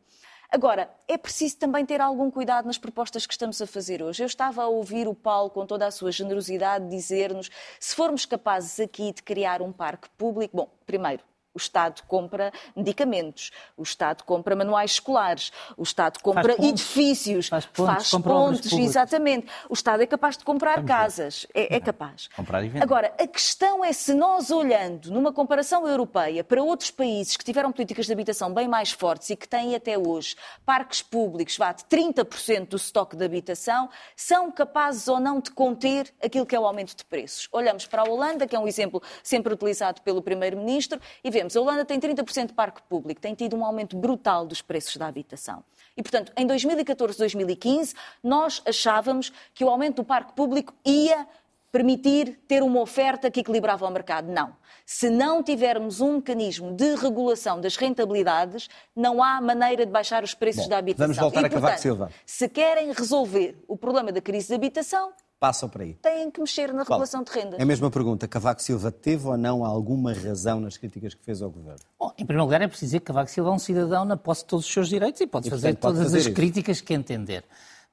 Agora, 0.51 0.89
é 1.07 1.17
preciso 1.17 1.57
também 1.57 1.85
ter 1.85 1.99
algum 1.99 2.29
cuidado 2.29 2.65
nas 2.65 2.77
propostas 2.77 3.25
que 3.25 3.33
estamos 3.33 3.61
a 3.61 3.67
fazer 3.67 4.03
hoje. 4.03 4.21
Eu 4.21 4.27
estava 4.27 4.63
a 4.63 4.67
ouvir 4.67 5.07
o 5.07 5.15
Paulo, 5.15 5.49
com 5.49 5.65
toda 5.65 5.87
a 5.87 5.91
sua 5.91 6.11
generosidade, 6.11 6.89
dizer-nos 6.89 7.49
se 7.79 7.95
formos 7.95 8.25
capazes 8.25 8.79
aqui 8.79 9.13
de 9.13 9.23
criar 9.23 9.61
um 9.61 9.71
parque 9.71 10.09
público. 10.11 10.55
Bom, 10.55 10.69
primeiro, 10.85 11.23
Estado 11.59 12.01
compra 12.07 12.51
medicamentos, 12.75 13.51
o 13.77 13.83
Estado 13.83 14.23
compra 14.23 14.55
manuais 14.55 14.91
escolares, 14.91 15.51
o 15.77 15.83
Estado 15.83 16.19
compra 16.21 16.55
pontes, 16.55 16.69
edifícios, 16.69 17.49
faz 17.49 17.65
compra 17.65 17.93
obras 17.93 18.09
pontes, 18.11 18.69
públicas. 18.69 18.89
exatamente. 18.89 19.47
O 19.69 19.73
Estado 19.73 20.03
é 20.03 20.07
capaz 20.07 20.37
de 20.37 20.43
comprar 20.43 20.83
casas, 20.83 21.45
é, 21.53 21.75
é 21.75 21.79
capaz. 21.79 22.27
Comprar 22.35 22.63
e 22.63 22.69
vender. 22.69 22.83
Agora, 22.83 23.13
a 23.19 23.27
questão 23.27 23.83
é 23.83 23.93
se 23.93 24.13
nós 24.13 24.51
olhando 24.51 25.11
numa 25.11 25.31
comparação 25.31 25.87
europeia 25.87 26.43
para 26.43 26.61
outros 26.61 26.91
países 26.91 27.37
que 27.37 27.43
tiveram 27.43 27.71
políticas 27.71 28.05
de 28.05 28.13
habitação 28.13 28.53
bem 28.53 28.67
mais 28.67 28.91
fortes 28.91 29.29
e 29.29 29.35
que 29.35 29.47
têm 29.47 29.75
até 29.75 29.97
hoje 29.97 30.35
parques 30.65 31.01
públicos, 31.01 31.57
vá, 31.57 31.71
de 31.71 31.83
30% 31.83 32.67
do 32.67 32.75
estoque 32.77 33.15
de 33.15 33.25
habitação, 33.25 33.89
são 34.15 34.51
capazes 34.51 35.07
ou 35.07 35.19
não 35.19 35.39
de 35.39 35.51
conter 35.51 36.13
aquilo 36.23 36.45
que 36.45 36.55
é 36.55 36.59
o 36.59 36.65
aumento 36.65 36.95
de 36.95 37.03
preços. 37.05 37.47
Olhamos 37.51 37.85
para 37.85 38.01
a 38.01 38.05
Holanda, 38.05 38.47
que 38.47 38.55
é 38.55 38.59
um 38.59 38.67
exemplo 38.67 39.01
sempre 39.23 39.53
utilizado 39.53 40.01
pelo 40.01 40.21
Primeiro-Ministro, 40.21 40.99
e 41.23 41.29
vemos, 41.29 41.48
a 41.55 41.61
Holanda 41.61 41.85
tem 41.85 41.99
30% 41.99 42.47
de 42.47 42.53
parque 42.53 42.81
público, 42.83 43.21
tem 43.21 43.33
tido 43.33 43.55
um 43.55 43.63
aumento 43.63 43.97
brutal 43.97 44.45
dos 44.45 44.61
preços 44.61 44.97
da 44.97 45.07
habitação. 45.07 45.63
E, 45.95 46.01
portanto, 46.01 46.31
em 46.37 46.45
2014, 46.45 47.17
2015, 47.17 47.93
nós 48.23 48.61
achávamos 48.65 49.31
que 49.53 49.63
o 49.63 49.69
aumento 49.69 49.97
do 49.97 50.03
parque 50.03 50.33
público 50.33 50.73
ia 50.85 51.27
permitir 51.71 52.39
ter 52.47 52.63
uma 52.63 52.81
oferta 52.81 53.29
que 53.29 53.41
equilibrava 53.41 53.85
o 53.85 53.91
mercado. 53.91 54.31
Não. 54.31 54.55
Se 54.85 55.09
não 55.09 55.43
tivermos 55.43 56.01
um 56.01 56.15
mecanismo 56.15 56.73
de 56.73 56.95
regulação 56.95 57.61
das 57.61 57.75
rentabilidades, 57.75 58.69
não 58.95 59.21
há 59.21 59.39
maneira 59.39 59.85
de 59.85 59.91
baixar 59.91 60.23
os 60.23 60.33
preços 60.33 60.63
Bom, 60.63 60.69
da 60.69 60.77
habitação. 60.77 61.13
vamos 61.13 61.17
voltar 61.17 61.41
e, 61.41 61.45
a 61.45 61.49
Cavaco 61.49 61.61
portanto, 61.61 61.81
Silva. 61.81 62.11
Se 62.25 62.49
querem 62.49 62.91
resolver 62.91 63.63
o 63.67 63.77
problema 63.77 64.11
da 64.11 64.21
crise 64.21 64.47
de 64.47 64.55
habitação, 64.55 65.13
passam 65.39 65.69
por 65.69 65.81
aí. 65.81 65.93
Têm 65.95 66.29
que 66.29 66.39
mexer 66.39 66.73
na 66.73 66.83
regulação 66.83 67.23
de 67.23 67.31
rendas. 67.31 67.59
É 67.59 67.63
a 67.63 67.65
mesma 67.65 67.89
pergunta. 67.89 68.27
Cavaco 68.27 68.61
Silva 68.61 68.91
teve 68.91 69.25
ou 69.27 69.37
não 69.37 69.63
alguma 69.63 70.13
razão 70.13 70.59
nas 70.59 70.75
críticas 70.77 71.13
que 71.13 71.23
fez 71.23 71.41
ao 71.41 71.49
governo? 71.49 71.79
Bom, 71.97 72.11
em 72.17 72.25
primeiro 72.25 72.43
lugar, 72.43 72.61
é 72.61 72.67
preciso 72.67 72.87
dizer 72.87 72.99
que 72.99 73.05
Cavaco 73.05 73.31
Silva 73.31 73.49
é 73.49 73.53
um 73.53 73.59
cidadão 73.59 74.03
na 74.03 74.17
posse 74.17 74.41
de 74.41 74.47
todos 74.47 74.65
os 74.65 74.71
seus 74.71 74.89
direitos 74.89 75.21
e 75.21 75.27
pode 75.27 75.47
E, 75.47 75.49
fazer 75.49 75.67
portanto, 75.75 75.81
pode 75.81 75.93
todas 75.95 76.07
fazer 76.07 76.17
as 76.17 76.25
isso. 76.25 76.35
críticas 76.35 76.81
que 76.81 76.93
entender. 76.93 77.45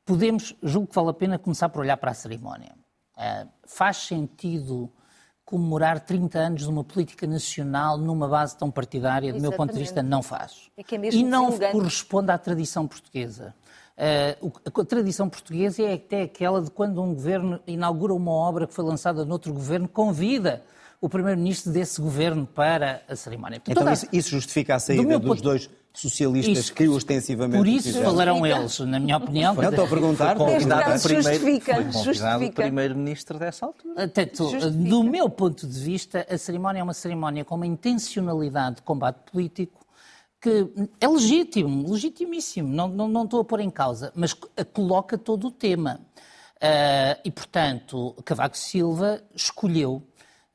Podemos, 0.04 0.54
julgo 0.62 0.88
que 0.88 0.94
vale 0.94 1.10
a 1.10 1.14
pena 1.14 1.38
começar 1.38 1.68
por 1.68 1.80
olhar 1.80 1.96
para 1.96 2.10
a 2.10 2.14
cerimónia. 2.14 2.72
Ah, 3.16 3.46
faz 3.66 3.98
sentido 3.98 4.90
comemorar 5.44 6.00
30 6.00 6.38
anos 6.38 6.62
de 6.62 6.68
uma 6.68 6.82
política 6.82 7.26
nacional 7.26 7.96
numa 7.96 8.26
base 8.28 8.56
tão 8.56 8.70
partidária? 8.70 9.32
Do 9.32 9.40
meu 9.40 9.52
ponto 9.52 9.72
de 9.72 9.80
Exatamente. 9.80 9.88
vista, 9.88 10.02
não 10.02 10.22
faz. 10.22 10.68
É 10.76 10.82
que 10.82 10.96
é 10.96 10.98
mesmo 10.98 11.20
e 11.20 11.24
não 11.24 11.56
corresponde 11.72 12.30
à 12.32 12.38
tradição 12.38 12.86
portuguesa. 12.86 13.54
O- 14.42 14.80
a 14.80 14.84
tradição 14.84 15.28
portuguesa 15.28 15.82
é 15.82 15.94
até 15.94 16.22
aquela 16.22 16.60
de 16.60 16.70
quando 16.70 17.00
um 17.02 17.14
governo 17.14 17.60
inaugura 17.66 18.12
uma 18.14 18.30
obra 18.32 18.66
que 18.66 18.74
foi 18.74 18.84
lançada 18.84 19.24
noutro 19.24 19.52
governo, 19.52 19.88
convida 19.88 20.62
o 21.00 21.08
primeiro-ministro 21.08 21.72
desse 21.72 22.00
governo 22.00 22.46
para 22.46 23.02
a 23.08 23.16
cerimónia. 23.16 23.60
Portanto, 23.60 23.82
Então 23.82 23.92
isso, 23.92 24.06
isso 24.12 24.30
justifica 24.30 24.74
a 24.74 24.78
saída 24.78 25.02
meu 25.02 25.18
dos 25.18 25.28
ponto- 25.28 25.42
dois 25.42 25.70
socialistas 25.94 26.58
Isso- 26.58 26.74
que 26.74 26.86
ostensivamente 26.88 27.56
Por 27.56 27.66
isso 27.66 28.02
falarão 28.02 28.46
eles, 28.46 28.78
na 28.80 28.98
minha 29.00 29.16
opinião. 29.16 29.54
Não, 29.54 29.70
estou 29.70 29.86
a 29.86 29.88
perguntar. 29.88 30.36
Foi 30.36 30.46
convidado 30.52 31.02
primeiro- 31.02 31.28
justifica, 31.30 31.74
Foi 31.74 31.84
convidado 31.84 31.98
o 31.98 32.04
justifica. 32.14 32.62
primeiro-ministro 32.62 33.38
dessa 33.38 33.64
altura. 33.66 33.94
Justifica. 34.34 34.70
do 34.70 35.02
meu 35.04 35.30
ponto 35.30 35.66
de 35.66 35.80
vista, 35.80 36.26
a 36.28 36.36
cerimónia 36.36 36.80
é 36.80 36.82
uma 36.82 36.92
cerimónia 36.92 37.46
com 37.46 37.54
uma 37.54 37.66
intencionalidade 37.66 38.76
de 38.76 38.82
combate 38.82 39.16
político 39.32 39.85
que 40.40 40.68
é 41.00 41.08
legítimo, 41.08 41.90
legitimíssimo, 41.90 42.68
não, 42.68 42.88
não, 42.88 43.08
não 43.08 43.24
estou 43.24 43.40
a 43.40 43.44
pôr 43.44 43.60
em 43.60 43.70
causa, 43.70 44.12
mas 44.14 44.32
co- 44.32 44.48
coloca 44.72 45.16
todo 45.16 45.48
o 45.48 45.50
tema. 45.50 46.00
Ah, 46.60 47.18
e, 47.24 47.30
portanto, 47.30 48.14
Cavaco 48.24 48.56
Silva 48.56 49.22
escolheu 49.34 50.02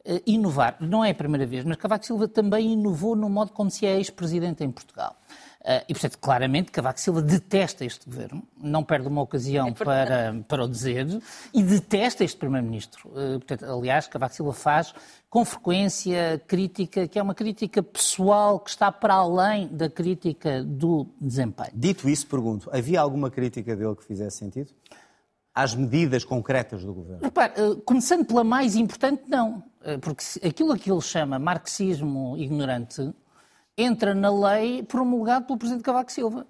eh, 0.04 0.22
inovar. 0.26 0.78
Não 0.80 1.06
é 1.06 1.12
a 1.12 1.16
primeira 1.16 1.46
vez, 1.46 1.64
mas 1.64 1.78
Cavaco 1.78 2.06
Silva 2.06 2.28
também 2.28 2.74
inovou 2.74 3.16
no 3.16 3.30
modo 3.30 3.52
como 3.52 3.70
se 3.70 3.86
é 3.86 3.98
ex-presidente 3.98 4.64
em 4.64 4.72
Portugal. 4.72 5.16
Ah, 5.64 5.84
e, 5.88 5.94
portanto, 5.94 6.18
claramente, 6.18 6.72
Cavaco 6.72 7.00
Silva 7.00 7.22
detesta 7.22 7.86
este 7.86 8.06
governo, 8.10 8.42
não 8.58 8.84
perde 8.84 9.08
uma 9.08 9.22
ocasião 9.22 9.72
para, 9.74 10.44
para 10.48 10.64
o 10.64 10.68
dizer, 10.68 11.06
e 11.54 11.62
detesta 11.62 12.24
este 12.24 12.38
primeiro-ministro. 12.38 13.12
Ah, 13.16 13.38
portanto, 13.38 13.66
aliás, 13.66 14.08
Cavaco 14.08 14.34
Silva 14.34 14.54
faz 14.54 14.94
com 15.32 15.46
frequência 15.46 16.44
crítica, 16.46 17.08
que 17.08 17.18
é 17.18 17.24
uma 17.24 17.34
crítica 17.34 17.82
pessoal 17.82 18.60
que 18.60 18.70
está 18.70 18.92
para 18.92 19.14
além 19.14 19.70
da 19.70 19.90
crítica 19.90 20.62
do 20.62 21.08
desempenho. 21.22 21.72
Dito 21.74 22.10
isso, 22.10 22.28
pergunto, 22.28 22.70
havia 22.70 23.00
alguma 23.00 23.32
crítica 23.32 23.74
dele 23.74 23.96
que 23.96 24.04
fizesse 24.04 24.40
sentido? 24.40 24.72
Às 25.56 25.74
medidas 25.74 26.26
concretas 26.26 26.84
do 26.84 26.94
governo? 26.94 27.24
Repare, 27.24 27.54
eh, 27.56 27.76
começando 27.86 28.26
pela 28.26 28.44
mais 28.44 28.76
importante, 28.76 29.24
não. 29.30 29.64
Eh, 29.86 29.98
Porque 30.00 30.22
aquilo 30.46 30.78
que 30.78 30.92
ele 30.92 31.00
chama 31.00 31.40
marxismo 31.40 32.36
ignorante 32.38 33.14
entra 33.78 34.14
na 34.14 34.30
lei 34.30 34.84
promulgada 34.84 35.46
pelo 35.46 35.58
Presidente 35.58 35.84
Cavaco 35.84 36.12
Silva. 36.12 36.46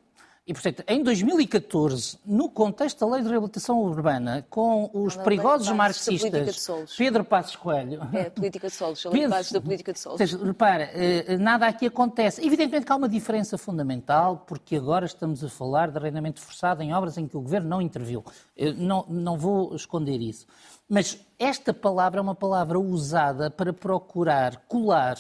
E, 0.46 0.54
portanto, 0.54 0.84
em 0.88 1.04
2014, 1.04 2.18
no 2.26 2.50
contexto 2.50 3.00
da 3.00 3.14
Lei 3.14 3.22
de 3.22 3.30
Reabilitação 3.30 3.80
Urbana, 3.80 4.44
com 4.50 4.90
os 4.92 5.14
Ela 5.14 5.24
perigosos 5.24 5.68
de 5.68 5.74
marxistas. 5.74 6.68
Pedro 6.98 7.24
Passos 7.24 7.56
Coelho... 7.56 8.02
É 8.12 8.24
a 8.24 8.32
política 8.32 8.68
de 8.68 8.74
solos, 8.74 9.06
bases 9.30 9.52
da 9.52 9.62
política 9.62 9.94
de 9.94 10.00
solos. 10.00 10.18
Seja, 10.18 10.44
repara, 10.44 10.90
eh, 10.94 11.38
nada 11.38 11.68
aqui 11.68 11.86
acontece. 11.86 12.44
Evidentemente 12.44 12.88
que 12.88 12.92
há 12.92 12.96
uma 12.96 13.08
diferença 13.08 13.56
fundamental, 13.56 14.44
porque 14.48 14.76
agora 14.76 15.06
estamos 15.06 15.44
a 15.44 15.50
falar 15.50 15.92
de 15.92 16.00
arrendamento 16.00 16.42
forçado 16.42 16.82
em 16.82 16.92
obras 16.92 17.20
em 17.20 17.28
que 17.28 17.38
o 17.38 17.42
Governo 17.42 17.70
não 17.70 17.82
interviu. 17.82 18.26
Eu 18.58 18.74
não, 18.74 19.06
não 19.08 19.38
vou 19.38 19.76
esconder 19.76 20.20
isso. 20.20 20.48
Mas 20.90 21.20
esta 21.38 21.72
palavra 21.72 22.20
é 22.20 22.22
uma 22.22 22.36
palavra 22.36 22.80
usada 22.80 23.52
para 23.52 23.72
procurar 23.72 24.58
colar 24.68 25.18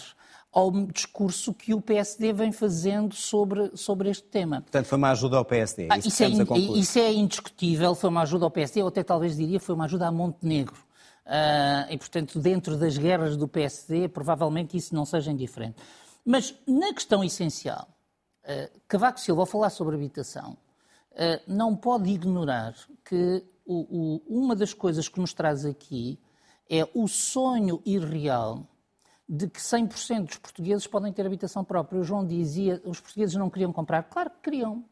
ao 0.51 0.69
discurso 0.71 1.53
que 1.53 1.73
o 1.73 1.79
PSD 1.81 2.33
vem 2.33 2.51
fazendo 2.51 3.15
sobre, 3.15 3.71
sobre 3.75 4.09
este 4.09 4.23
tema. 4.23 4.61
Portanto, 4.61 4.85
foi 4.85 4.97
uma 4.97 5.11
ajuda 5.11 5.37
ao 5.37 5.45
PSD. 5.45 5.87
Ah, 5.89 5.97
isso, 5.97 6.09
isso, 6.09 6.23
é, 6.23 6.29
concluir. 6.45 6.77
isso 6.79 6.99
é 6.99 7.13
indiscutível, 7.13 7.95
foi 7.95 8.09
uma 8.09 8.21
ajuda 8.23 8.45
ao 8.45 8.51
PSD, 8.51 8.81
ou 8.81 8.89
até 8.89 9.01
talvez 9.03 9.37
diria 9.37 9.59
foi 9.59 9.73
uma 9.75 9.85
ajuda 9.85 10.07
a 10.07 10.11
Montenegro. 10.11 10.77
Ah, 11.25 11.87
e, 11.89 11.97
portanto, 11.97 12.39
dentro 12.39 12.75
das 12.77 12.97
guerras 12.97 13.37
do 13.37 13.47
PSD, 13.47 14.09
provavelmente 14.09 14.75
isso 14.75 14.93
não 14.93 15.05
seja 15.05 15.31
indiferente. 15.31 15.75
Mas, 16.25 16.53
na 16.67 16.93
questão 16.93 17.23
essencial, 17.23 17.87
ah, 18.43 18.69
Cavaco 18.89 19.19
Silva, 19.21 19.43
ao 19.43 19.45
falar 19.45 19.69
sobre 19.69 19.95
habitação, 19.95 20.57
ah, 21.15 21.39
não 21.47 21.75
pode 21.77 22.09
ignorar 22.09 22.75
que 23.05 23.41
o- 23.65 24.19
o- 24.27 24.41
uma 24.43 24.53
das 24.55 24.73
coisas 24.73 25.07
que 25.07 25.19
nos 25.21 25.31
traz 25.33 25.63
aqui 25.65 26.19
é 26.69 26.85
o 26.93 27.07
sonho 27.07 27.81
irreal 27.85 28.67
de 29.33 29.47
que 29.47 29.61
100% 29.61 30.25
dos 30.25 30.37
portugueses 30.37 30.85
podem 30.85 31.13
ter 31.13 31.25
habitação 31.25 31.63
própria. 31.63 32.01
O 32.01 32.03
João 32.03 32.27
dizia, 32.27 32.81
os 32.83 32.99
portugueses 32.99 33.33
não 33.35 33.49
queriam 33.49 33.71
comprar. 33.71 34.03
Claro 34.03 34.29
que 34.29 34.41
queriam. 34.41 34.83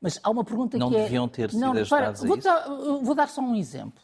Mas 0.00 0.18
há 0.24 0.28
uma 0.28 0.44
pergunta 0.44 0.76
Não 0.76 0.90
que 0.90 0.96
é... 0.96 1.04
deviam 1.04 1.28
ter 1.28 1.52
sido 1.52 1.60
não, 1.60 1.70
a 1.70 2.10
vou 2.12 2.36
dar, 2.36 2.68
vou 2.68 3.14
dar 3.14 3.28
só 3.28 3.40
um 3.40 3.54
exemplo. 3.54 4.02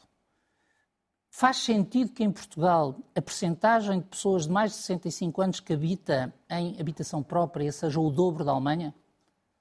Faz 1.29 1.57
sentido 1.57 2.13
que 2.13 2.23
em 2.23 2.31
Portugal 2.31 2.95
a 3.13 3.21
percentagem 3.21 3.99
de 3.99 4.07
pessoas 4.07 4.47
de 4.47 4.53
mais 4.53 4.71
de 4.71 4.79
65 4.79 5.43
anos 5.43 5.61
que 5.61 5.73
habita 5.73 6.33
em 6.49 6.81
habitação 6.81 7.21
própria 7.21 7.73
seja 7.73 7.99
o 7.99 8.09
dobro 8.09 8.45
da 8.45 8.53
Alemanha? 8.53 8.95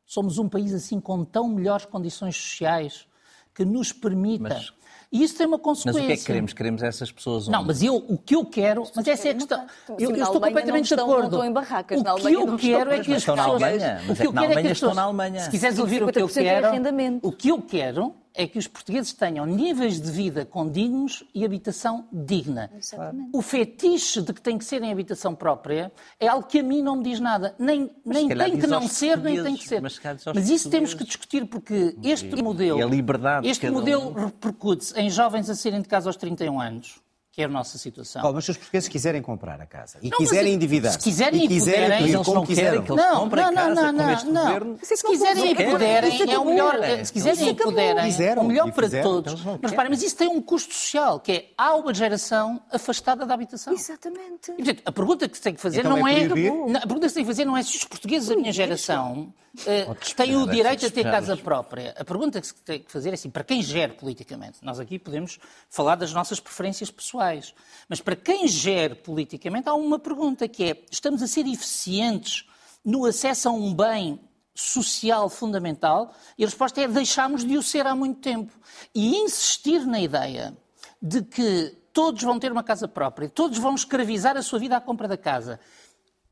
Somos 0.06 0.38
um 0.38 0.48
país 0.48 0.72
assim 0.72 1.00
com 1.00 1.26
tão 1.26 1.48
melhores 1.48 1.86
condições 1.86 2.38
sociais 2.38 3.08
que 3.56 3.66
nos 3.66 3.92
permita... 3.92 4.50
Mas- 4.50 4.81
e 5.12 5.24
isso 5.24 5.36
tem 5.38 5.46
uma 5.46 5.58
Mas 5.58 5.64
consequência. 5.64 6.02
o 6.04 6.06
que 6.08 6.12
é 6.14 6.18
que 6.18 6.24
queremos? 6.26 6.54
Queremos 6.54 6.84
essas 6.84 7.12
pessoas 7.12 7.48
Não, 7.48 7.60
onde? 7.60 7.68
mas 7.68 7.84
eu, 7.84 7.96
o 7.96 8.18
que 8.18 8.36
eu 8.36 8.46
quero, 8.46 8.84
mas 8.96 9.08
essa 9.08 9.28
é 9.28 9.32
a 9.32 9.34
questão. 9.36 9.66
Eu, 10.00 10.10
eu 10.12 10.16
estou 10.24 10.34
completamente 10.42 10.68
não 10.70 10.78
estão- 10.82 10.98
de 10.98 11.04
acordo. 11.04 11.22
não 11.22 11.28
estão 11.30 11.46
em 11.46 11.54
barracas, 11.54 12.00
o 12.00 12.04
na 12.04 12.10
que 12.16 12.22
Alemanha 12.22 12.36
eu 12.36 12.46
não 12.48 12.58
quero 12.58 12.78
estão- 12.78 12.94
é 12.94 13.00
que 13.04 13.12
as 13.12 13.18
estão 13.18 13.36
na 13.36 13.44
pessoas. 13.44 13.64
Alemanha, 13.64 14.02
mas 14.08 14.08
o 14.08 14.12
é 14.12 14.16
que 14.16 14.22
na 14.24 14.26
eu 14.26 14.32
quero 14.32 14.46
Alemanha 14.46 14.60
estão 14.74 14.90
pessoas- 14.90 14.96
na 14.96 15.04
Alemanha. 15.04 15.40
Se 15.42 15.50
quiseres 15.52 15.80
ouvir 15.80 16.04
o 16.04 16.12
que 16.12 16.20
eu 16.22 16.28
50% 16.28 16.38
é 16.38 16.44
quero, 16.44 16.68
arrendamento. 16.68 17.28
o 17.28 17.32
que 17.32 17.50
eu 17.50 17.62
quero 17.62 18.16
é 18.34 18.48
que 18.48 18.58
os 18.58 18.68
portugueses 18.68 19.14
tenham 19.14 19.46
níveis 19.46 20.00
de 20.00 20.10
vida 20.12 20.46
condignos 20.46 21.24
e 21.34 21.44
habitação 21.44 22.08
digna. 22.12 22.70
Exatamente. 22.78 23.30
O 23.34 23.42
fetiche 23.42 24.22
de 24.22 24.34
que 24.34 24.42
tem 24.42 24.58
que 24.58 24.66
ser 24.66 24.82
em 24.82 24.92
habitação 24.92 25.36
própria 25.36 25.92
é 26.20 26.28
algo 26.28 26.48
que 26.48 26.60
a 26.60 26.64
mim 26.64 26.82
não 26.82 26.98
me 26.98 27.04
diz 27.04 27.20
nada. 27.20 27.54
Nem, 27.60 27.92
nem 28.06 28.28
tem 28.30 28.58
que 28.58 28.68
não 28.68 28.88
ser, 28.88 29.18
nem 29.18 29.44
tem 29.44 29.56
que 29.56 29.68
ser. 29.68 29.82
mas 29.82 30.00
Mas 30.34 30.50
isso 30.50 30.70
temos 30.70 30.94
que 30.94 31.04
discutir 31.04 31.46
porque 31.46 31.96
este 32.04 32.42
modelo. 32.42 32.82
a 32.82 32.86
liberdade 32.86 33.44
de 33.44 33.50
Este 33.52 33.62
cada 33.62 33.74
um. 33.74 33.80
modelo 33.80 34.14
repercute-se 34.14 34.98
em 35.00 35.10
jovens 35.10 35.50
a 35.50 35.56
saírem 35.56 35.82
de 35.82 35.88
casa 35.88 36.08
aos 36.10 36.16
31 36.16 36.60
anos, 36.62 37.01
que 37.32 37.42
é 37.42 37.46
a 37.46 37.48
nossa 37.48 37.78
situação. 37.78 38.22
Paulo, 38.22 38.36
mas 38.36 38.46
se 38.46 38.52
os 38.52 38.58
portugueses 38.58 38.90
quiserem 38.90 39.22
comprar 39.22 39.62
a 39.62 39.66
casa 39.66 39.98
e 40.02 40.10
Não, 40.10 40.18
quiserem 40.18 40.54
endividar 40.54 40.92
se 40.92 41.00
quiserem 41.00 41.46
e 41.46 41.48
quiserem 41.48 41.82
puderem, 41.82 41.98
pedir 42.00 42.14
eles 42.16 42.26
como 42.26 42.40
não 42.40 42.46
querem 42.46 42.64
quiseram, 42.64 42.84
que 42.84 42.92
eles 42.92 43.04
não, 43.04 43.20
comprem 43.20 43.46
não, 43.46 43.54
casa 43.54 43.74
não, 43.74 43.92
não, 43.92 44.12
este 44.12 44.26
não. 44.28 44.44
governo. 44.44 44.80
Se 44.82 45.04
quiserem 45.04 45.52
e 45.52 45.56
puderem, 45.56 46.32
é 46.32 46.40
o 46.40 46.46
melhor. 46.46 47.06
Se 47.06 47.14
quiserem 47.14 47.50
e 47.50 47.54
puderem, 47.54 48.38
o 48.38 48.44
melhor 48.44 48.72
para 48.72 48.84
fizeram. 48.88 49.10
todos. 49.10 49.46
Não 49.46 49.60
Mas 49.62 49.72
reparem, 49.72 49.90
mas 49.90 50.04
isso 50.04 50.18
tem 50.18 50.28
um 50.28 50.42
custo 50.42 50.74
social, 50.74 51.20
que 51.20 51.32
é 51.32 51.46
há 51.58 51.74
uma 51.76 51.94
geração 51.94 52.62
afastada 52.72 53.26
da 53.26 53.34
habitação. 53.34 53.74
Exatamente. 53.74 54.52
E, 54.52 54.64
portanto, 54.64 54.82
a 54.86 54.92
pergunta 54.92 55.30
que 55.30 55.38
se 55.38 55.44
tem 55.44 55.54
que 55.54 55.62
fazer 55.62 55.80
Então 55.80 55.98
não 55.98 56.08
é 56.08 56.12
é. 56.24 56.28
Não, 56.28 56.76
a 56.78 56.82
pergunta 56.82 57.02
que 57.02 57.10
se 57.10 57.16
tem 57.16 57.24
que 57.24 57.30
fazer 57.30 57.46
não 57.46 57.58
é 57.58 57.64
se 57.64 57.78
os 57.78 57.84
portugueses 57.86 58.30
da 58.30 58.36
minha 58.36 58.52
geração 58.52 59.34
eh, 59.66 59.86
têm 60.16 60.36
o 60.36 60.48
direito 60.48 60.86
a 60.86 60.90
ter 60.90 61.04
casa 61.04 61.36
própria. 61.36 61.94
A 61.98 62.06
pergunta 62.06 62.40
que 62.40 62.48
se 62.48 62.56
tem 62.56 62.80
que 62.80 62.92
fazer 62.92 63.10
é 63.10 63.14
assim: 63.14 63.30
para 63.30 63.44
quem 63.44 63.62
gere 63.62 63.94
politicamente? 63.94 64.60
Nós 64.62 64.80
aqui 64.80 64.98
podemos 64.98 65.40
falar 65.70 65.96
das 65.96 66.14
nossas 66.14 66.40
preferências 66.40 66.90
pessoais. 66.90 67.21
Mas 67.88 68.02
para 68.02 68.16
quem 68.16 68.48
gere 68.48 68.96
politicamente, 68.96 69.70
há 69.70 69.74
uma 69.74 70.00
pergunta 70.00 70.48
que 70.48 70.64
é: 70.64 70.86
estamos 70.92 71.22
a 71.22 71.28
ser 71.28 71.46
eficientes 71.48 72.48
no 72.84 73.06
acesso 73.06 73.50
a 73.50 73.52
um 73.52 73.74
bem 73.74 74.20
social 74.54 75.30
fundamental? 75.30 76.14
E 76.38 76.44
a 76.44 76.48
resposta 76.48 76.82
é: 76.82 76.88
deixámos 76.88 77.46
de 77.46 77.58
o 77.58 77.64
ser 77.64 77.86
há 77.86 77.96
muito 77.96 78.20
tempo. 78.20 78.54
E 78.94 79.18
insistir 79.18 79.86
na 79.86 80.00
ideia 80.00 80.58
de 81.02 81.22
que 81.22 81.78
todos 81.94 82.24
vão 82.24 82.40
ter 82.40 82.52
uma 82.52 82.64
casa 82.64 82.88
própria, 82.88 83.30
todos 83.30 83.58
vão 83.58 83.76
escravizar 83.76 84.38
a 84.38 84.42
sua 84.42 84.60
vida 84.60 84.78
à 84.78 84.82
compra 84.82 85.08
da 85.08 85.18
casa, 85.18 85.60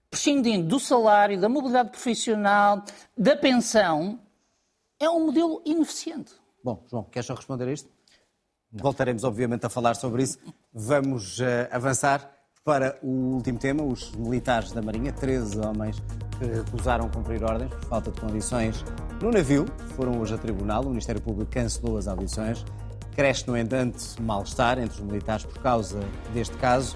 prescindindo 0.10 0.68
do 0.68 0.80
salário, 0.80 1.40
da 1.40 1.50
mobilidade 1.50 1.90
profissional, 1.90 2.84
da 3.18 3.36
pensão, 3.36 4.20
é 5.00 5.10
um 5.10 5.26
modelo 5.26 5.62
ineficiente. 5.66 6.34
Bom, 6.64 6.84
João, 6.90 7.04
queres 7.04 7.30
responder 7.30 7.68
a 7.68 7.72
isto? 7.72 7.99
Voltaremos, 8.72 9.24
obviamente, 9.24 9.66
a 9.66 9.70
falar 9.70 9.96
sobre 9.96 10.24
isso. 10.24 10.38
Vamos 10.74 11.40
eh, 11.40 11.68
avançar 11.72 12.32
para 12.64 13.00
o 13.02 13.36
último 13.36 13.58
tema, 13.58 13.84
os 13.84 14.12
militares 14.12 14.72
da 14.72 14.82
Marinha, 14.82 15.12
13 15.12 15.60
homens 15.60 16.00
que 16.38 16.46
recusaram 16.46 17.10
cumprir 17.10 17.44
ordens 17.44 17.72
por 17.72 17.86
falta 17.86 18.12
de 18.12 18.22
condições 18.22 18.86
no 19.22 19.32
navio, 19.32 19.66
foram 19.96 20.20
hoje 20.20 20.34
a 20.34 20.38
tribunal, 20.38 20.84
o 20.84 20.90
Ministério 20.90 21.22
Público 21.22 21.52
cancelou 21.52 21.98
as 21.98 22.08
audições. 22.08 22.64
Cresce, 23.16 23.48
no 23.48 23.58
entanto, 23.58 23.98
mal-estar 24.22 24.80
entre 24.80 24.96
os 24.96 25.02
militares 25.02 25.46
por 25.46 25.62
causa 25.62 26.00
deste 26.34 26.56
caso. 26.58 26.96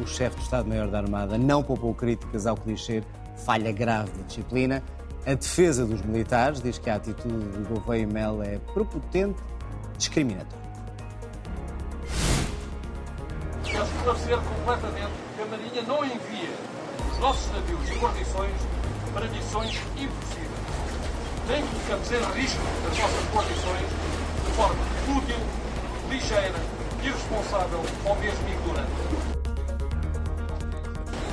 O 0.00 0.06
chefe 0.06 0.36
do 0.36 0.42
Estado-Maior 0.42 0.88
da 0.88 0.98
Armada 0.98 1.38
não 1.38 1.62
poupou 1.62 1.94
críticas 1.94 2.46
ao 2.46 2.56
que 2.56 2.72
diz 2.72 2.84
ser 2.84 3.04
falha 3.36 3.70
grave 3.70 4.10
de 4.12 4.24
disciplina. 4.24 4.82
A 5.24 5.34
defesa 5.34 5.84
dos 5.84 6.02
militares 6.02 6.60
diz 6.60 6.78
que 6.78 6.90
a 6.90 6.96
atitude 6.96 7.58
do 7.58 7.68
Gouveia 7.68 8.02
e 8.02 8.06
Mel 8.06 8.42
é 8.42 8.58
prepotente, 8.72 9.40
discriminatória. 9.96 10.59
Esclarecer 13.78 14.38
completamente 14.38 15.12
que 15.36 15.42
a 15.42 15.46
Marinha 15.46 15.82
não 15.82 16.04
envia 16.04 16.50
os 17.10 17.18
nossos 17.18 17.52
navios 17.52 17.88
e 17.88 17.94
guarnições 17.94 18.56
para 19.14 19.26
missões 19.28 19.78
impossíveis. 19.96 20.50
Nem 21.46 21.62
colocamos 21.66 22.12
em 22.12 22.40
risco 22.40 22.62
as 22.90 22.98
nossas 22.98 23.24
guarnições 23.34 23.86
de 24.44 24.52
forma 24.52 24.84
fútil, 25.06 25.36
ligeira, 26.08 26.58
irresponsável 27.02 27.82
ou 28.04 28.16
mesmo 28.16 28.48
ignorante. 28.48 28.90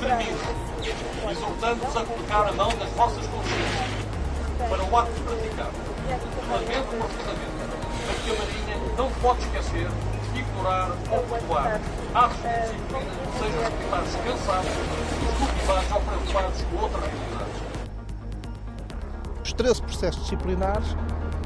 Termino, 0.00 0.38
exortando-vos 1.30 1.96
a 1.96 2.04
colocar 2.04 2.48
a 2.48 2.52
mão 2.52 2.70
nas 2.78 2.90
vossas 2.90 3.26
consciências 3.26 4.08
para 4.68 4.84
o 4.84 4.96
ato 4.96 5.10
praticado. 5.24 5.88
Lamento 6.50 6.96
profundamente, 6.96 7.58
mas 8.06 8.18
que 8.24 8.30
a 8.30 8.34
Marinha 8.34 8.96
não 8.96 9.10
pode 9.20 9.40
esquecer 9.40 9.88
ou 11.10 11.22
perdoar 11.22 11.80
atos 12.14 12.36
de 12.36 12.48
disciplina, 12.48 13.12
sejam 13.38 13.62
os 14.02 14.16
cansados, 14.24 14.70
desmotivados 15.20 15.92
ou 15.92 16.00
preocupados 16.00 16.62
com 16.62 16.76
outras 16.76 17.04
realidades. 17.04 17.58
Os 19.44 19.52
13 19.52 19.82
processos 19.82 20.22
disciplinares 20.22 20.96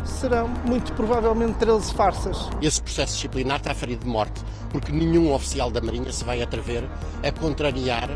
serão 0.04 0.48
muito 0.48 0.92
provavelmente 0.94 1.54
13 1.58 1.94
farsas. 1.94 2.48
Esse 2.60 2.82
processo 2.82 3.14
disciplinar 3.14 3.58
está 3.58 3.74
ferido 3.74 4.04
de 4.04 4.10
morte, 4.10 4.42
porque 4.70 4.90
nenhum 4.90 5.32
oficial 5.32 5.70
da 5.70 5.80
Marinha 5.80 6.12
se 6.12 6.24
vai 6.24 6.42
atrever 6.42 6.88
a 7.22 7.30
contrariar 7.32 8.08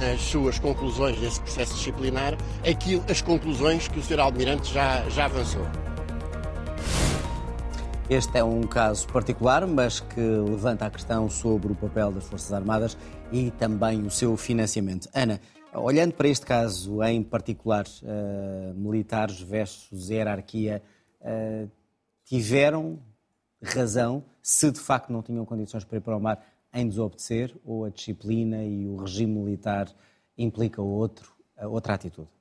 nas 0.00 0.20
suas 0.20 0.58
conclusões 0.58 1.18
desse 1.18 1.40
processo 1.40 1.74
disciplinar 1.74 2.34
aquilo, 2.68 3.04
as 3.10 3.20
conclusões 3.20 3.88
que 3.88 3.98
o 3.98 4.02
Sr. 4.02 4.20
Almirante 4.20 4.72
já, 4.72 5.02
já 5.10 5.26
avançou. 5.26 5.66
Este 8.08 8.38
é 8.38 8.44
um 8.44 8.62
caso 8.62 9.04
particular, 9.08 9.66
mas 9.66 9.98
que 9.98 10.20
levanta 10.20 10.86
a 10.86 10.90
questão 10.90 11.28
sobre 11.28 11.72
o 11.72 11.74
papel 11.74 12.12
das 12.12 12.24
Forças 12.24 12.52
Armadas 12.52 12.96
e 13.32 13.50
também 13.50 14.06
o 14.06 14.10
seu 14.12 14.36
financiamento. 14.36 15.08
Ana, 15.12 15.40
olhando 15.74 16.14
para 16.14 16.28
este 16.28 16.46
caso 16.46 17.02
em 17.02 17.20
particular, 17.20 17.84
uh, 17.84 18.72
militares 18.74 19.40
versus 19.40 20.08
hierarquia, 20.08 20.80
uh, 21.20 21.68
tiveram 22.24 23.00
razão 23.60 24.22
se 24.40 24.70
de 24.70 24.78
facto 24.78 25.12
não 25.12 25.20
tinham 25.20 25.44
condições 25.44 25.82
para 25.82 25.98
ir 25.98 26.00
para 26.00 26.16
o 26.16 26.20
mar 26.20 26.46
em 26.72 26.88
desobedecer 26.88 27.56
ou 27.64 27.86
a 27.86 27.90
disciplina 27.90 28.62
e 28.62 28.86
o 28.86 28.98
regime 28.98 29.32
militar 29.32 29.92
implica 30.38 30.80
outro, 30.80 31.32
outra 31.60 31.94
atitude? 31.94 32.35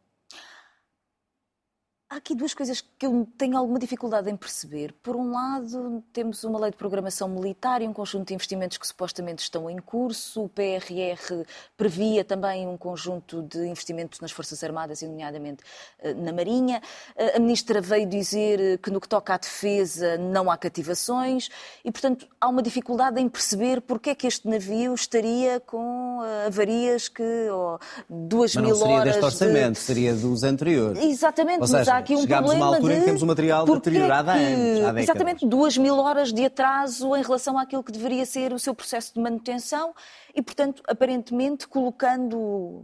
Há 2.16 2.18
aqui 2.18 2.34
duas 2.34 2.54
coisas 2.54 2.80
que 2.98 3.06
eu 3.06 3.28
tenho 3.38 3.58
alguma 3.58 3.78
dificuldade 3.78 4.32
em 4.32 4.38
perceber. 4.38 4.94
Por 5.04 5.18
um 5.18 5.32
lado, 5.34 6.02
temos 6.14 6.46
uma 6.46 6.58
lei 6.58 6.72
de 6.72 6.78
programação 6.78 7.28
militar 7.28 7.82
e 7.82 7.88
um 7.90 7.92
conjunto 7.92 8.30
de 8.30 8.34
investimentos 8.34 8.78
que 8.78 8.88
supostamente 8.88 9.44
estão 9.44 9.70
em 9.70 9.76
curso. 9.80 10.46
O 10.46 10.48
PRR 10.48 11.44
previa 11.76 12.24
também 12.24 12.66
um 12.66 12.78
conjunto 12.78 13.42
de 13.42 13.68
investimentos 13.68 14.22
nas 14.22 14.32
Forças 14.32 14.64
Armadas, 14.64 15.02
e 15.02 15.08
nomeadamente 15.08 15.62
eh, 16.00 16.14
na 16.14 16.32
Marinha. 16.32 16.82
Eh, 17.18 17.36
a 17.36 17.40
Ministra 17.40 17.82
veio 17.82 18.08
dizer 18.08 18.78
que 18.78 18.90
no 18.90 19.02
que 19.02 19.10
toca 19.10 19.34
à 19.34 19.38
defesa 19.38 20.18
não 20.18 20.50
há 20.50 20.56
cativações 20.56 21.50
e, 21.84 21.92
portanto, 21.92 22.26
há 22.40 22.48
uma 22.48 22.62
dificuldade 22.62 23.20
em 23.20 23.28
perceber 23.28 23.82
porque 23.82 24.12
é 24.12 24.16
que 24.16 24.26
este 24.26 24.48
navio 24.48 24.94
estaria 24.94 25.60
com 25.60 26.22
eh, 26.24 26.48
avarias 26.48 27.10
que 27.10 27.50
oh, 27.52 27.78
duas 28.10 28.56
Mas 28.56 28.64
mil 28.64 28.74
não 28.74 28.80
seria 28.80 28.96
horas. 28.96 29.06
deste 29.06 29.26
orçamento, 29.26 29.74
de... 29.74 29.80
seria 29.80 30.16
dos 30.16 30.44
anteriores. 30.44 31.04
Exatamente, 31.04 31.60
Ou 31.60 31.68
seja, 31.68 32.05
aqui 32.06 32.16
um 32.16 32.22
chegámos 32.22 32.52
a 32.52 32.54
problema 32.54 32.70
uma 32.70 32.76
altura 32.76 32.94
de... 32.94 32.98
em 32.98 33.02
que 33.02 33.06
temos 33.06 33.22
o 33.22 33.26
material 33.26 33.66
deteriorado 33.66 34.30
há 34.30 34.38
é 34.38 34.46
que- 34.46 34.54
anos, 34.54 34.86
há. 34.86 35.02
Exatamente, 35.02 35.46
duas 35.46 35.78
mil 35.78 35.98
horas 35.98 36.32
de 36.32 36.46
atraso 36.46 37.16
em 37.16 37.22
relação 37.22 37.58
àquilo 37.58 37.84
que 37.84 37.92
deveria 37.92 38.26
ser 38.26 38.54
o 38.54 38.60
seu 38.60 38.74
processo 38.74 39.14
de 39.14 39.20
manutenção 39.20 39.94
e, 40.34 40.42
portanto, 40.42 40.82
aparentemente 40.88 41.68
colocando 41.68 42.84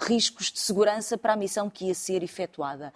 riscos 0.00 0.50
de 0.50 0.60
segurança 0.60 1.16
para 1.16 1.34
a 1.34 1.36
missão 1.36 1.68
que 1.70 1.86
ia 1.86 1.94
ser 1.94 2.22
efetuada. 2.22 2.92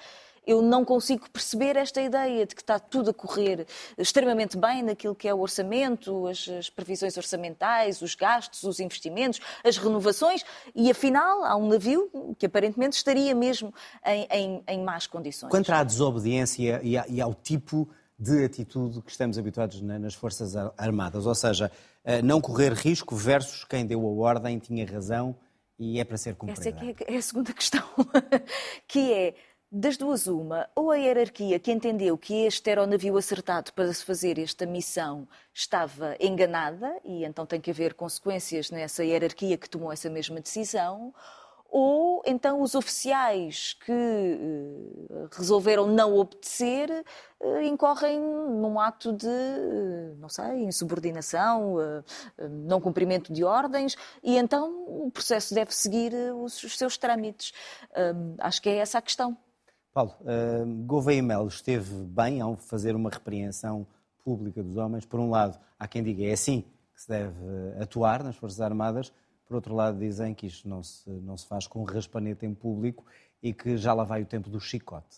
Eu 0.47 0.63
não 0.63 0.85
consigo 0.85 1.29
perceber 1.31 1.75
esta 1.77 2.01
ideia 2.01 2.47
de 2.47 2.55
que 2.55 2.63
está 2.63 2.79
tudo 2.79 3.11
a 3.11 3.15
correr 3.15 3.67
extremamente 3.99 4.57
bem 4.57 4.83
naquilo 4.83 5.15
que 5.15 5.27
é 5.27 5.35
o 5.35 5.41
orçamento, 5.41 6.27
as, 6.29 6.49
as 6.49 6.71
previsões 6.71 7.17
orçamentais, 7.17 8.01
os 8.01 8.15
gastos, 8.15 8.63
os 8.63 8.79
investimentos, 8.79 9.41
as 9.65 9.77
renovações, 9.77 10.45
e 10.75 10.91
afinal 10.91 11.45
há 11.45 11.57
um 11.57 11.67
navio 11.69 12.11
que 12.39 12.47
aparentemente 12.47 12.97
estaria 12.97 13.35
mesmo 13.35 13.75
em, 14.05 14.27
em, 14.31 14.63
em 14.69 14.83
más 14.85 15.07
condições. 15.07 15.51
Quanto 15.51 15.71
à 15.73 15.83
desobediência 15.83 16.81
e 16.83 16.97
a- 16.97 17.05
e 17.09 17.21
ao 17.21 17.35
tipo 17.35 17.89
de 18.19 18.45
atitude 18.45 19.03
que 19.03 19.11
estamos 19.11 19.37
habituados 19.39 19.81
na- 19.83 19.99
nas 19.99 20.15
Forças 20.15 20.57
Ar- 20.57 20.73
Armadas, 20.79 21.27
ou 21.27 21.35
seja, 21.35 21.71
eh, 22.05 22.23
não 22.23 22.41
correr 22.41 22.73
risco 22.73 23.15
versus 23.17 23.65
quem 23.65 23.85
deu 23.85 24.01
a 24.01 24.11
ordem 24.11 24.59
tinha 24.59 24.87
razão 24.87 25.37
e 25.79 26.01
é 26.01 26.05
para 26.05 26.17
ser 26.17 26.35
cumprida. 26.35 26.69
Essa 26.71 26.85
é, 26.85 26.95
é- 27.13 27.15
é 27.15 27.19
a 27.19 27.23
segunda 27.23 27.53
questão, 27.53 27.83
que 28.89 29.13
é, 29.13 29.35
das 29.71 29.97
duas 29.97 30.27
uma, 30.27 30.69
ou 30.75 30.91
a 30.91 30.97
hierarquia 30.97 31.59
que 31.59 31.73
entendeu 31.73 32.17
que 32.17 32.47
este 32.47 32.71
era 32.71 32.83
o 32.83 32.87
navio 32.87 33.17
acertado 33.17 33.73
para 33.73 33.93
se 33.93 34.05
fazer 34.05 34.39
esta 34.39 34.65
missão 34.65 35.27
estava 35.53 36.17
enganada 36.21 36.97
e 37.05 37.25
então 37.25 37.45
tem 37.45 37.61
que 37.61 37.71
haver 37.71 37.95
consequências 37.95 38.71
nessa 38.71 39.05
hierarquia 39.05 39.57
que 39.59 39.69
tomou 39.69 39.93
essa 39.93 40.09
mesma 40.09 40.41
decisão, 40.41 41.13
ou 41.69 42.23
então 42.25 42.63
os 42.63 42.75
oficiais 42.75 43.75
que 43.85 43.93
eh, 43.93 45.27
resolveram 45.33 45.87
não 45.87 46.17
obedecer 46.17 47.05
eh, 47.41 47.65
incorrem 47.65 48.21
num 48.21 48.79
ato 48.79 49.13
de, 49.13 49.27
eh, 49.27 50.15
não 50.19 50.29
sei, 50.29 50.65
insubordinação, 50.65 51.75
não 52.51 52.81
cumprimento 52.81 53.33
de 53.33 53.45
ordens, 53.45 53.97
e 54.23 54.37
então 54.37 54.87
o 54.87 55.11
processo 55.11 55.55
deve 55.55 55.75
seguir 55.75 56.15
os, 56.35 56.63
os 56.63 56.79
seus 56.79 56.97
trâmites. 56.97 57.53
Acho 58.39 58.63
que 58.63 58.69
é 58.69 58.77
essa 58.77 58.99
a 58.99 59.03
questão. 59.03 59.37
Paulo, 59.97 60.15
uh, 60.21 60.85
Gouveia 60.85 61.23
Melo 61.23 61.49
esteve 61.49 61.91
bem 62.05 62.43
ao 62.43 62.55
fazer 62.55 62.95
uma 62.95 63.09
repreensão 63.09 63.87
pública 64.23 64.63
dos 64.63 64.77
homens. 64.77 65.07
Por 65.07 65.19
um 65.19 65.31
lado, 65.31 65.59
há 65.79 65.89
quem 65.89 66.03
diga 66.03 66.23
é 66.23 66.33
assim 66.33 66.67
que 66.95 67.01
se 67.01 67.09
deve 67.09 67.33
eh, 67.33 67.83
atuar 67.83 68.23
nas 68.23 68.37
Forças 68.37 68.61
Armadas. 68.61 69.11
Por 69.47 69.55
outro 69.55 69.75
lado, 69.75 69.99
dizem 69.99 70.35
que 70.35 70.49
isto 70.49 70.69
não 70.69 70.83
se, 70.83 71.09
não 71.09 71.35
se 71.35 71.47
faz 71.47 71.67
com 71.67 71.83
raspanete 71.83 72.45
em 72.45 72.53
público 72.53 73.07
e 73.43 73.55
que 73.55 73.79
já 73.79 73.95
lá 73.95 74.05
vai 74.05 74.21
o 74.21 74.27
tempo 74.27 74.51
do 74.51 74.61
chicote. 74.61 75.17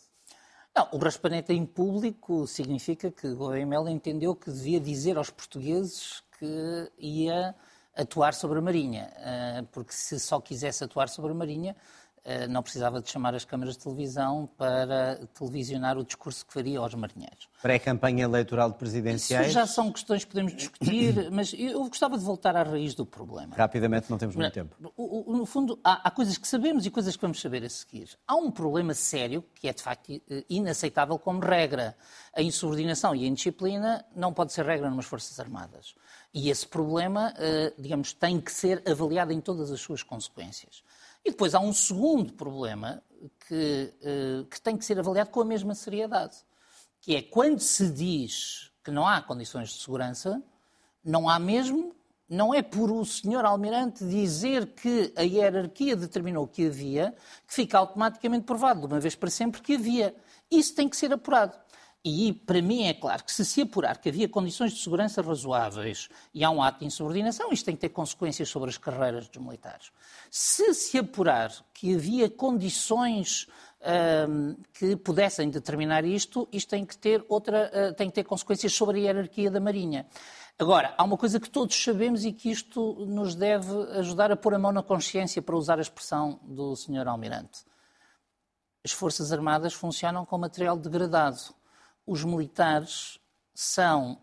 Não, 0.72 0.88
o 0.92 0.98
raspanete 0.98 1.52
em 1.52 1.66
público 1.66 2.46
significa 2.46 3.10
que 3.10 3.34
Gouveia 3.34 3.66
Melo 3.66 3.88
entendeu 3.88 4.36
que 4.36 4.48
devia 4.48 4.78
dizer 4.78 5.18
aos 5.18 5.28
portugueses 5.28 6.22
que 6.38 6.92
ia 6.96 7.52
atuar 7.96 8.32
sobre 8.32 8.60
a 8.60 8.62
Marinha, 8.62 9.12
eh, 9.16 9.64
porque 9.72 9.92
se 9.92 10.20
só 10.20 10.40
quisesse 10.40 10.84
atuar 10.84 11.08
sobre 11.08 11.32
a 11.32 11.34
Marinha, 11.34 11.74
não 12.48 12.62
precisava 12.62 13.00
de 13.00 13.10
chamar 13.10 13.34
as 13.34 13.44
câmaras 13.44 13.76
de 13.76 13.82
televisão 13.82 14.48
para 14.56 15.26
televisionar 15.34 15.96
o 15.96 16.04
discurso 16.04 16.44
que 16.44 16.52
faria 16.52 16.78
aos 16.78 16.94
marinheiros. 16.94 17.48
Pré-campanha 17.62 18.24
eleitoral 18.24 18.68
de 18.68 18.74
Isso 18.74 18.78
presidenciais. 18.78 19.52
já 19.52 19.66
são 19.66 19.90
questões 19.90 20.24
que 20.24 20.30
podemos 20.30 20.54
discutir, 20.54 21.30
mas 21.32 21.54
eu 21.56 21.80
gostava 21.88 22.16
de 22.18 22.24
voltar 22.24 22.56
à 22.56 22.62
raiz 22.62 22.94
do 22.94 23.04
problema. 23.04 23.54
Rapidamente, 23.56 24.10
não 24.10 24.18
temos 24.18 24.36
muito 24.36 24.52
tempo. 24.52 24.76
No 24.78 25.46
fundo, 25.46 25.78
há, 25.82 26.08
há 26.08 26.10
coisas 26.10 26.38
que 26.38 26.46
sabemos 26.46 26.86
e 26.86 26.90
coisas 26.90 27.16
que 27.16 27.22
vamos 27.22 27.40
saber 27.40 27.64
a 27.64 27.68
seguir. 27.68 28.10
Há 28.26 28.36
um 28.36 28.50
problema 28.50 28.94
sério 28.94 29.44
que 29.54 29.68
é, 29.68 29.72
de 29.72 29.82
facto, 29.82 30.12
eh, 30.12 30.44
inaceitável 30.48 31.18
como 31.18 31.40
regra. 31.40 31.96
A 32.34 32.42
insubordinação 32.42 33.14
e 33.14 33.24
a 33.24 33.26
indisciplina 33.28 34.04
não 34.14 34.32
pode 34.32 34.52
ser 34.52 34.64
regra 34.64 34.90
nas 34.90 35.04
Forças 35.04 35.38
Armadas. 35.40 35.94
E 36.32 36.50
esse 36.50 36.66
problema, 36.66 37.32
eh, 37.36 37.72
digamos, 37.78 38.12
tem 38.12 38.40
que 38.40 38.52
ser 38.52 38.82
avaliado 38.88 39.32
em 39.32 39.40
todas 39.40 39.70
as 39.70 39.80
suas 39.80 40.02
consequências. 40.02 40.82
E 41.24 41.30
depois 41.30 41.54
há 41.54 41.60
um 41.60 41.72
segundo 41.72 42.32
problema 42.32 43.02
que, 43.46 43.94
eh, 44.02 44.44
que 44.50 44.60
tem 44.60 44.76
que 44.76 44.84
ser 44.84 44.98
avaliado 44.98 45.30
com 45.30 45.40
a 45.40 45.44
mesma 45.44 45.74
seriedade, 45.74 46.36
que 47.00 47.16
é 47.16 47.22
quando 47.22 47.60
se 47.60 47.90
diz 47.90 48.70
que 48.82 48.90
não 48.90 49.06
há 49.06 49.20
condições 49.20 49.70
de 49.70 49.80
segurança, 49.80 50.42
não 51.04 51.28
há 51.28 51.38
mesmo, 51.38 51.94
não 52.28 52.54
é 52.54 52.62
por 52.62 52.90
o 52.90 53.04
senhor 53.04 53.44
Almirante 53.44 54.04
dizer 54.04 54.66
que 54.74 55.12
a 55.16 55.22
hierarquia 55.22 55.96
determinou 55.96 56.46
que 56.46 56.66
havia, 56.66 57.14
que 57.46 57.54
fica 57.54 57.78
automaticamente 57.78 58.44
provado 58.44 58.80
de 58.80 58.86
uma 58.86 59.00
vez 59.00 59.14
para 59.14 59.30
sempre 59.30 59.62
que 59.62 59.74
havia. 59.74 60.14
Isso 60.50 60.74
tem 60.74 60.88
que 60.88 60.96
ser 60.96 61.12
apurado. 61.12 61.58
E 62.04 62.32
para 62.32 62.62
mim 62.62 62.84
é 62.84 62.94
claro 62.94 63.24
que 63.24 63.32
se 63.32 63.44
se 63.44 63.62
apurar 63.62 63.98
que 63.98 64.08
havia 64.08 64.28
condições 64.28 64.72
de 64.72 64.80
segurança 64.80 65.20
razoáveis 65.20 66.08
e 66.32 66.44
há 66.44 66.50
um 66.50 66.62
ato 66.62 66.80
de 66.80 66.86
insubordinação, 66.86 67.52
isto 67.52 67.66
tem 67.66 67.74
que 67.74 67.80
ter 67.80 67.88
consequências 67.88 68.48
sobre 68.48 68.70
as 68.70 68.78
carreiras 68.78 69.28
dos 69.28 69.42
militares. 69.42 69.90
Se 70.30 70.72
se 70.74 70.98
apurar 70.98 71.52
que 71.74 71.96
havia 71.96 72.30
condições 72.30 73.48
hum, 74.28 74.56
que 74.72 74.94
pudessem 74.96 75.50
determinar 75.50 76.04
isto, 76.04 76.48
isto 76.52 76.70
tem 76.70 76.86
que 76.86 76.96
ter 76.96 77.24
outra, 77.28 77.70
ah, 77.74 77.92
tem 77.92 78.08
que 78.08 78.14
ter 78.14 78.24
consequências 78.24 78.72
sobre 78.72 79.00
a 79.00 79.02
hierarquia 79.02 79.50
da 79.50 79.60
Marinha. 79.60 80.06
Agora, 80.56 80.92
há 80.96 81.04
uma 81.04 81.16
coisa 81.16 81.38
que 81.38 81.48
todos 81.48 81.80
sabemos 81.80 82.24
e 82.24 82.32
que 82.32 82.50
isto 82.50 82.94
nos 83.06 83.34
deve 83.34 83.72
ajudar 83.98 84.32
a 84.32 84.36
pôr 84.36 84.54
a 84.54 84.58
mão 84.58 84.72
na 84.72 84.82
consciência, 84.82 85.40
para 85.40 85.56
usar 85.56 85.78
a 85.78 85.82
expressão 85.82 86.40
do 86.42 86.74
Sr. 86.74 87.06
Almirante. 87.06 87.64
As 88.84 88.90
Forças 88.90 89.32
Armadas 89.32 89.72
funcionam 89.72 90.24
com 90.24 90.36
material 90.36 90.76
degradado. 90.76 91.38
Os 92.08 92.24
militares 92.24 93.20
são, 93.54 94.18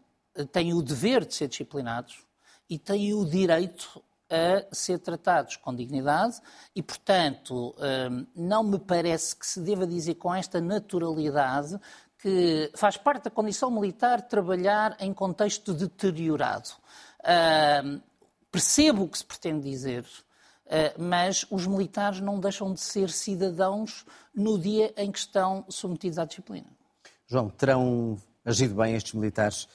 têm 0.51 0.73
o 0.73 0.81
dever 0.81 1.23
de 1.23 1.35
ser 1.35 1.47
disciplinados 1.47 2.25
e 2.67 2.79
têm 2.79 3.13
o 3.13 3.23
direito 3.23 4.03
a 4.27 4.73
ser 4.73 4.97
tratados 4.97 5.55
com 5.57 5.75
dignidade 5.75 6.41
e, 6.75 6.81
portanto, 6.81 7.75
hum, 7.77 8.25
não 8.35 8.63
me 8.63 8.79
parece 8.79 9.35
que 9.35 9.45
se 9.45 9.61
deva 9.61 9.85
dizer 9.85 10.15
com 10.15 10.33
esta 10.33 10.59
naturalidade 10.59 11.79
que 12.17 12.71
faz 12.75 12.97
parte 12.97 13.25
da 13.25 13.29
condição 13.29 13.69
militar 13.69 14.23
trabalhar 14.23 14.97
em 14.99 15.13
contexto 15.13 15.71
deteriorado. 15.71 16.69
Hum, 17.83 18.01
percebo 18.51 19.03
o 19.03 19.07
que 19.07 19.19
se 19.19 19.25
pretende 19.25 19.69
dizer, 19.69 20.03
hum, 20.65 21.03
mas 21.07 21.45
os 21.51 21.67
militares 21.67 22.19
não 22.19 22.39
deixam 22.39 22.73
de 22.73 22.79
ser 22.79 23.11
cidadãos 23.11 24.07
no 24.33 24.57
dia 24.57 24.91
em 24.97 25.11
que 25.11 25.19
estão 25.19 25.63
submetidos 25.69 26.17
à 26.17 26.25
disciplina. 26.25 26.75
João, 27.27 27.49
terão 27.49 28.17
agido 28.43 28.75
bem 28.75 28.95
estes 28.95 29.13
militares 29.13 29.67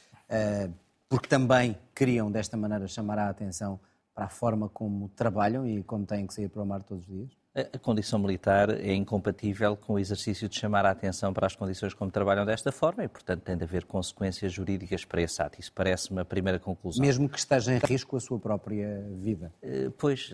porque 1.08 1.28
também 1.28 1.76
queriam, 1.94 2.30
desta 2.30 2.56
maneira, 2.56 2.86
chamar 2.86 3.18
a 3.18 3.28
atenção 3.28 3.80
para 4.14 4.26
a 4.26 4.28
forma 4.28 4.68
como 4.68 5.08
trabalham 5.08 5.66
e 5.66 5.82
como 5.82 6.06
têm 6.06 6.26
que 6.26 6.34
sair 6.34 6.48
para 6.48 6.62
o 6.62 6.66
mar 6.66 6.82
todos 6.84 7.08
os 7.08 7.10
dias? 7.12 7.39
A 7.52 7.78
condição 7.78 8.16
militar 8.20 8.70
é 8.70 8.94
incompatível 8.94 9.76
com 9.76 9.94
o 9.94 9.98
exercício 9.98 10.48
de 10.48 10.56
chamar 10.56 10.86
a 10.86 10.90
atenção 10.90 11.32
para 11.32 11.48
as 11.48 11.56
condições 11.56 11.92
como 11.92 12.08
trabalham 12.08 12.46
desta 12.46 12.70
forma 12.70 13.02
e, 13.02 13.08
portanto, 13.08 13.42
tem 13.42 13.56
de 13.56 13.64
haver 13.64 13.84
consequências 13.86 14.52
jurídicas 14.52 15.04
para 15.04 15.20
esse 15.20 15.42
ato. 15.42 15.58
Isso 15.58 15.72
parece-me 15.72 16.20
a 16.20 16.24
primeira 16.24 16.60
conclusão. 16.60 17.04
Mesmo 17.04 17.28
que 17.28 17.36
esteja 17.36 17.74
em 17.74 17.78
risco 17.78 18.16
a 18.16 18.20
sua 18.20 18.38
própria 18.38 19.04
vida? 19.20 19.52
Eh, 19.60 19.90
pois, 19.98 20.32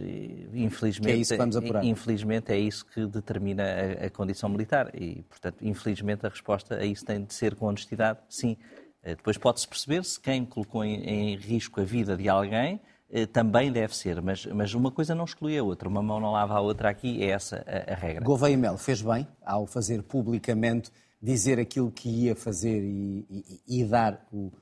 infelizmente, 0.52 1.10
é 1.10 1.16
isso 1.16 1.32
que 1.32 1.38
vamos 1.38 1.56
apurar. 1.56 1.82
infelizmente 1.84 2.52
é 2.52 2.58
isso 2.58 2.84
que 2.84 3.06
determina 3.06 3.64
a, 3.64 4.06
a 4.06 4.10
condição 4.10 4.50
militar 4.50 4.90
e, 4.94 5.22
portanto, 5.22 5.56
infelizmente 5.62 6.26
a 6.26 6.28
resposta 6.28 6.76
a 6.76 6.84
isso 6.84 7.02
tem 7.02 7.24
de 7.24 7.32
ser 7.32 7.54
com 7.54 7.64
honestidade, 7.64 8.18
sim. 8.28 8.58
Eh, 9.02 9.14
depois 9.14 9.38
pode-se 9.38 9.66
perceber 9.66 10.04
se 10.04 10.20
quem 10.20 10.44
colocou 10.44 10.84
em, 10.84 11.02
em 11.02 11.36
risco 11.36 11.80
a 11.80 11.84
vida 11.84 12.14
de 12.14 12.28
alguém 12.28 12.74
eh, 12.74 12.95
também 13.32 13.70
deve 13.70 13.96
ser, 13.96 14.20
mas, 14.20 14.44
mas 14.46 14.74
uma 14.74 14.90
coisa 14.90 15.14
não 15.14 15.24
exclui 15.24 15.56
a 15.56 15.62
outra, 15.62 15.88
uma 15.88 16.02
mão 16.02 16.18
não 16.18 16.32
lava 16.32 16.54
a 16.54 16.60
outra 16.60 16.90
aqui, 16.90 17.22
é 17.22 17.28
essa 17.28 17.64
a, 17.66 17.92
a 17.92 17.94
regra. 17.94 18.24
Gouveia 18.24 18.56
Mel 18.56 18.76
fez 18.76 19.00
bem 19.00 19.26
ao 19.44 19.66
fazer 19.66 20.02
publicamente 20.02 20.90
dizer 21.22 21.58
aquilo 21.58 21.90
que 21.90 22.08
ia 22.08 22.36
fazer 22.36 22.82
e, 22.82 23.26
e, 23.66 23.80
e 23.80 23.84
dar 23.84 24.26
o, 24.32 24.52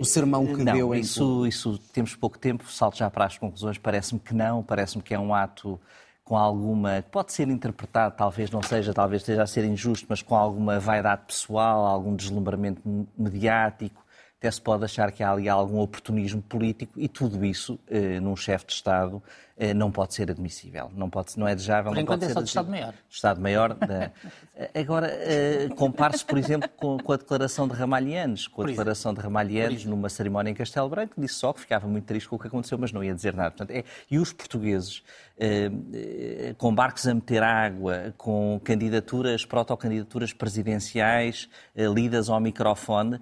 o, 0.00 0.04
sermão 0.04 0.46
que 0.46 0.62
não, 0.62 0.72
deu 0.72 0.94
em 0.94 1.00
isso, 1.00 1.46
isso 1.46 1.78
temos 1.92 2.16
pouco 2.16 2.38
tempo, 2.38 2.70
salto 2.70 2.98
já 2.98 3.08
para 3.08 3.26
as 3.26 3.38
conclusões, 3.38 3.78
parece-me 3.78 4.20
que 4.20 4.34
não, 4.34 4.62
parece-me 4.62 5.02
que 5.02 5.14
é 5.14 5.18
um 5.18 5.34
ato 5.34 5.80
com 6.24 6.36
alguma, 6.36 7.04
pode 7.10 7.32
ser 7.32 7.48
interpretado, 7.48 8.14
talvez 8.16 8.50
não 8.50 8.62
seja, 8.62 8.92
talvez 8.92 9.22
esteja 9.22 9.42
a 9.42 9.46
ser 9.46 9.64
injusto, 9.64 10.06
mas 10.08 10.22
com 10.22 10.36
alguma 10.36 10.78
vaidade 10.78 11.22
pessoal, 11.26 11.86
algum 11.86 12.14
deslumbramento 12.14 12.82
mediático, 13.16 14.04
até 14.40 14.50
se 14.50 14.60
pode 14.60 14.82
achar 14.86 15.12
que 15.12 15.22
há 15.22 15.32
ali 15.32 15.50
algum 15.50 15.78
oportunismo 15.78 16.40
político 16.40 16.98
e 16.98 17.06
tudo 17.06 17.44
isso, 17.44 17.78
eh, 17.86 18.18
num 18.20 18.34
chefe 18.34 18.64
de 18.68 18.72
Estado, 18.72 19.22
não 19.74 19.90
pode 19.90 20.14
ser 20.14 20.30
admissível, 20.30 20.90
não, 20.94 21.10
pode, 21.10 21.38
não 21.38 21.46
é 21.46 21.54
desejável. 21.54 21.90
Por 21.90 21.96
não 21.96 22.02
enquanto 22.02 22.20
pode 22.20 22.32
é 22.32 22.34
só 22.34 22.40
de 22.40 22.48
Estado-Maior. 22.48 22.94
Estado-Maior. 23.10 23.74
Da... 23.74 24.10
Agora, 24.74 25.06
eh, 25.06 25.68
compare-se, 25.76 26.24
por 26.24 26.38
exemplo, 26.38 26.68
com, 26.76 26.98
com, 26.98 27.12
a 27.12 27.16
declaração 27.16 27.68
de 27.68 27.74
Ramalhianes, 27.74 28.46
com 28.46 28.62
a 28.62 28.66
declaração 28.66 29.12
de 29.12 29.20
Ramalhianes 29.20 29.84
numa 29.84 30.08
cerimónia 30.08 30.50
em 30.50 30.54
Castelo 30.54 30.88
Branco, 30.88 31.14
disse 31.18 31.34
só 31.34 31.52
que 31.52 31.60
ficava 31.60 31.86
muito 31.86 32.04
triste 32.04 32.28
com 32.28 32.36
o 32.36 32.38
que 32.38 32.46
aconteceu, 32.46 32.78
mas 32.78 32.90
não 32.90 33.04
ia 33.04 33.14
dizer 33.14 33.34
nada. 33.34 33.50
Portanto, 33.50 33.70
é... 33.70 33.84
E 34.10 34.18
os 34.18 34.32
portugueses, 34.32 35.02
eh, 35.38 35.70
com 36.56 36.74
barcos 36.74 37.06
a 37.06 37.14
meter 37.14 37.42
água, 37.42 38.14
com 38.16 38.60
candidaturas, 38.64 39.44
protocandidaturas 39.44 40.32
presidenciais 40.32 41.48
lidas 41.74 42.28
ao 42.28 42.40
microfone, 42.40 43.20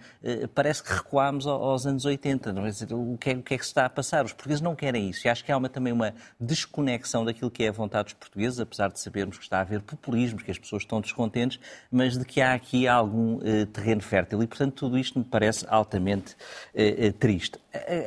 parece 0.54 0.82
que 0.82 0.92
recuámos 0.92 1.46
aos 1.46 1.86
anos 1.86 2.04
80. 2.04 2.52
Não 2.52 2.66
é? 2.66 2.70
O, 2.90 3.16
que 3.16 3.30
é, 3.30 3.34
o 3.34 3.42
que 3.42 3.54
é 3.54 3.58
que 3.58 3.64
se 3.64 3.70
está 3.70 3.84
a 3.86 3.90
passar? 3.90 4.24
Os 4.24 4.32
portugueses 4.32 4.60
não 4.60 4.74
querem 4.74 5.08
isso. 5.08 5.26
E 5.26 5.30
acho 5.30 5.44
que 5.44 5.52
há 5.52 5.56
uma, 5.56 5.68
também 5.68 5.92
uma 5.92 6.14
desconexão 6.40 7.24
daquilo 7.24 7.50
que 7.50 7.64
é 7.64 7.68
a 7.68 7.72
vontade 7.72 8.04
dos 8.04 8.12
portugueses, 8.14 8.60
apesar 8.60 8.88
de 8.90 9.00
sabermos 9.00 9.38
que 9.38 9.44
está 9.44 9.58
a 9.58 9.60
haver 9.60 9.82
populismo, 9.82 10.38
que 10.38 10.50
as 10.50 10.58
pessoas 10.58 10.82
estão 10.82 11.00
descontentes, 11.00 11.58
mas 11.90 12.16
de 12.16 12.24
que 12.24 12.40
há 12.40 12.54
aqui 12.54 12.86
algum 12.86 13.40
eh, 13.42 13.66
terreno 13.66 14.02
fértil. 14.02 14.42
E, 14.42 14.46
portanto, 14.46 14.74
tudo 14.74 14.98
isto 14.98 15.18
me 15.18 15.24
parece 15.24 15.66
altamente 15.68 16.36
eh, 16.74 17.06
eh 17.06 17.12
triste. 17.12 17.58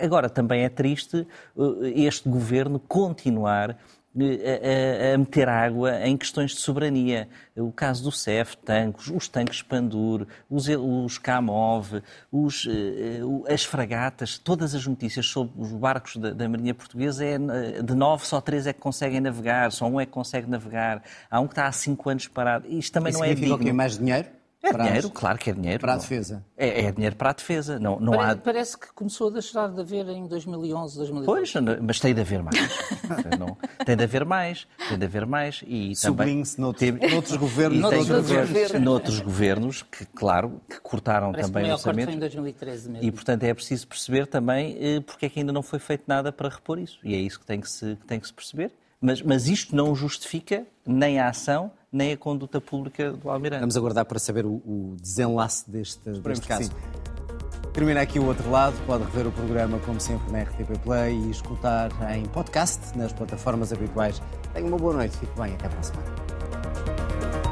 Agora, 0.02 0.30
também 0.30 0.64
é 0.64 0.70
triste 0.70 1.28
eh, 1.58 1.90
este 1.96 2.28
governo 2.30 2.80
continuar 2.80 3.78
a, 4.16 5.14
a, 5.14 5.18
meter 5.18 5.48
água 5.48 6.06
em 6.06 6.18
questões 6.18 6.52
de 6.52 6.58
soberania. 6.58 7.30
O 7.56 7.72
caso 7.72 8.04
do 8.04 8.12
CEF, 8.12 8.58
tanques, 8.58 9.08
os 9.08 9.28
tanques 9.28 9.62
Pandur, 9.62 10.28
os, 10.50 10.68
os 10.68 11.18
Kamov, 11.18 12.02
os, 12.32 12.68
eh, 12.68 13.54
as 13.54 13.64
fragatas, 13.64 14.38
todas 14.38 14.74
as 14.76 14.86
notícias 14.86 15.26
sobre 15.26 15.62
os 15.62 15.72
barcos 15.72 16.18
da, 16.18 16.32
da, 16.32 16.50
Marinha 16.50 16.74
Portuguesa 16.74 17.26
é 17.26 17.38
de 17.82 17.96
nove, 17.96 18.26
só 18.26 18.42
três 18.42 18.68
é 18.68 18.74
que 18.74 18.80
conseguem 18.80 19.20
navegar, 19.20 19.72
só 19.72 19.86
um 19.86 20.00
é 20.00 20.06
que 20.06 20.12
consegue 20.12 20.50
navegar. 20.50 21.04
Há 21.30 21.40
um 21.40 21.48
que 21.48 21.54
está 21.54 21.68
há 21.68 21.72
cinco 21.72 22.10
anos 22.10 22.28
parado. 22.28 22.68
Isto 22.68 22.94
também 22.94 23.12
Isso 23.12 23.20
não 23.20 23.26
é 23.26 23.34
digno. 23.34 23.60
que 23.60 23.74
mais 23.74 23.98
dinheiro? 23.98 24.41
É 24.64 24.72
para 24.72 24.86
dinheiro, 24.86 25.10
claro 25.10 25.40
que 25.40 25.50
é 25.50 25.54
dinheiro. 25.54 25.80
Para 25.80 25.94
a 25.94 25.98
defesa. 25.98 26.46
É, 26.56 26.86
é 26.86 26.92
dinheiro 26.92 27.16
para 27.16 27.32
a 27.32 27.34
defesa. 27.34 27.80
Não, 27.80 28.00
não 28.00 28.14
parece, 28.14 28.32
há... 28.32 28.38
parece 28.38 28.78
que 28.78 28.94
começou 28.94 29.30
a 29.30 29.32
deixar 29.32 29.68
de 29.70 29.82
haver 29.82 30.08
em 30.10 30.28
2011, 30.28 30.98
2012. 30.98 31.26
Pois, 31.26 31.80
mas 31.82 32.00
tem 32.00 32.14
de 32.14 32.22
haver 32.22 32.44
mais. 32.44 32.58
não, 33.40 33.58
tem 33.84 33.98
de 33.98 34.04
haver 34.04 34.24
mais. 34.24 34.68
Tem 34.88 35.00
de 35.00 35.06
haver 35.06 35.26
mais. 35.26 35.64
E 35.66 35.96
Sublinhe-se 35.96 36.62
noutros, 36.62 36.92
noutros 37.12 37.36
governos. 37.38 37.78
E 37.78 37.82
noutros, 37.82 38.08
governos. 38.08 38.82
noutros 38.82 39.20
governos 39.20 39.82
que, 39.82 40.06
claro, 40.06 40.62
que 40.70 40.80
cortaram 40.80 41.32
parece 41.32 41.52
também 41.52 41.70
o 41.70 41.74
orçamento. 41.74 42.06
Foi 42.06 42.14
em 42.14 42.20
2013 42.20 42.90
mesmo. 42.90 43.08
E, 43.08 43.12
portanto, 43.12 43.44
é 43.44 43.54
preciso 43.56 43.88
perceber 43.88 44.28
também 44.28 44.78
eh, 44.80 45.00
porque 45.02 45.26
é 45.26 45.30
que 45.30 45.40
ainda 45.40 45.52
não 45.52 45.64
foi 45.64 45.80
feito 45.80 46.04
nada 46.06 46.32
para 46.32 46.50
repor 46.50 46.78
isso. 46.78 47.00
E 47.04 47.16
é 47.16 47.18
isso 47.18 47.40
que 47.40 47.46
tem 47.48 47.60
que 47.60 47.70
se, 47.70 47.96
que 47.96 48.06
tem 48.06 48.20
que 48.20 48.28
se 48.28 48.34
perceber. 48.34 48.72
Mas, 49.02 49.24
mas 49.24 49.48
isto 49.48 49.76
não 49.76 49.96
justifica 49.96 50.68
nem 50.86 51.20
a 51.20 51.28
ação, 51.28 51.72
nem 51.92 52.14
a 52.14 52.18
conduta 52.18 52.62
pública 52.62 53.12
do 53.12 53.30
Almirante. 53.30 53.60
Vamos 53.62 53.78
aguardar 53.78 54.06
para 54.06 54.18
saber 54.18 54.46
o, 54.46 54.54
o 54.66 54.96
desenlace 55.02 55.70
deste, 55.70 56.10
deste 56.10 56.48
caso. 56.48 56.72
Termina 57.74 58.02
aqui 58.02 58.20
o 58.20 58.26
outro 58.26 58.50
lado. 58.50 58.76
Pode 58.86 59.04
rever 59.06 59.28
o 59.28 59.32
programa, 59.32 59.80
como 59.80 60.00
sempre, 60.00 60.32
na 60.32 60.44
RTP 60.44 60.78
Play 60.84 61.16
e 61.16 61.32
escutar 61.32 61.92
em 62.16 62.26
podcast 62.26 62.98
nas 62.98 63.14
plataformas 63.14 63.72
habituais. 63.72 64.22
Tenha 64.54 64.68
uma 64.68 64.78
boa 64.78 64.94
noite. 64.94 65.18
Fique 65.18 65.40
bem. 65.40 65.54
Até 65.54 65.70
para 65.70 65.80
a 65.80 65.84
semana. 65.84 67.51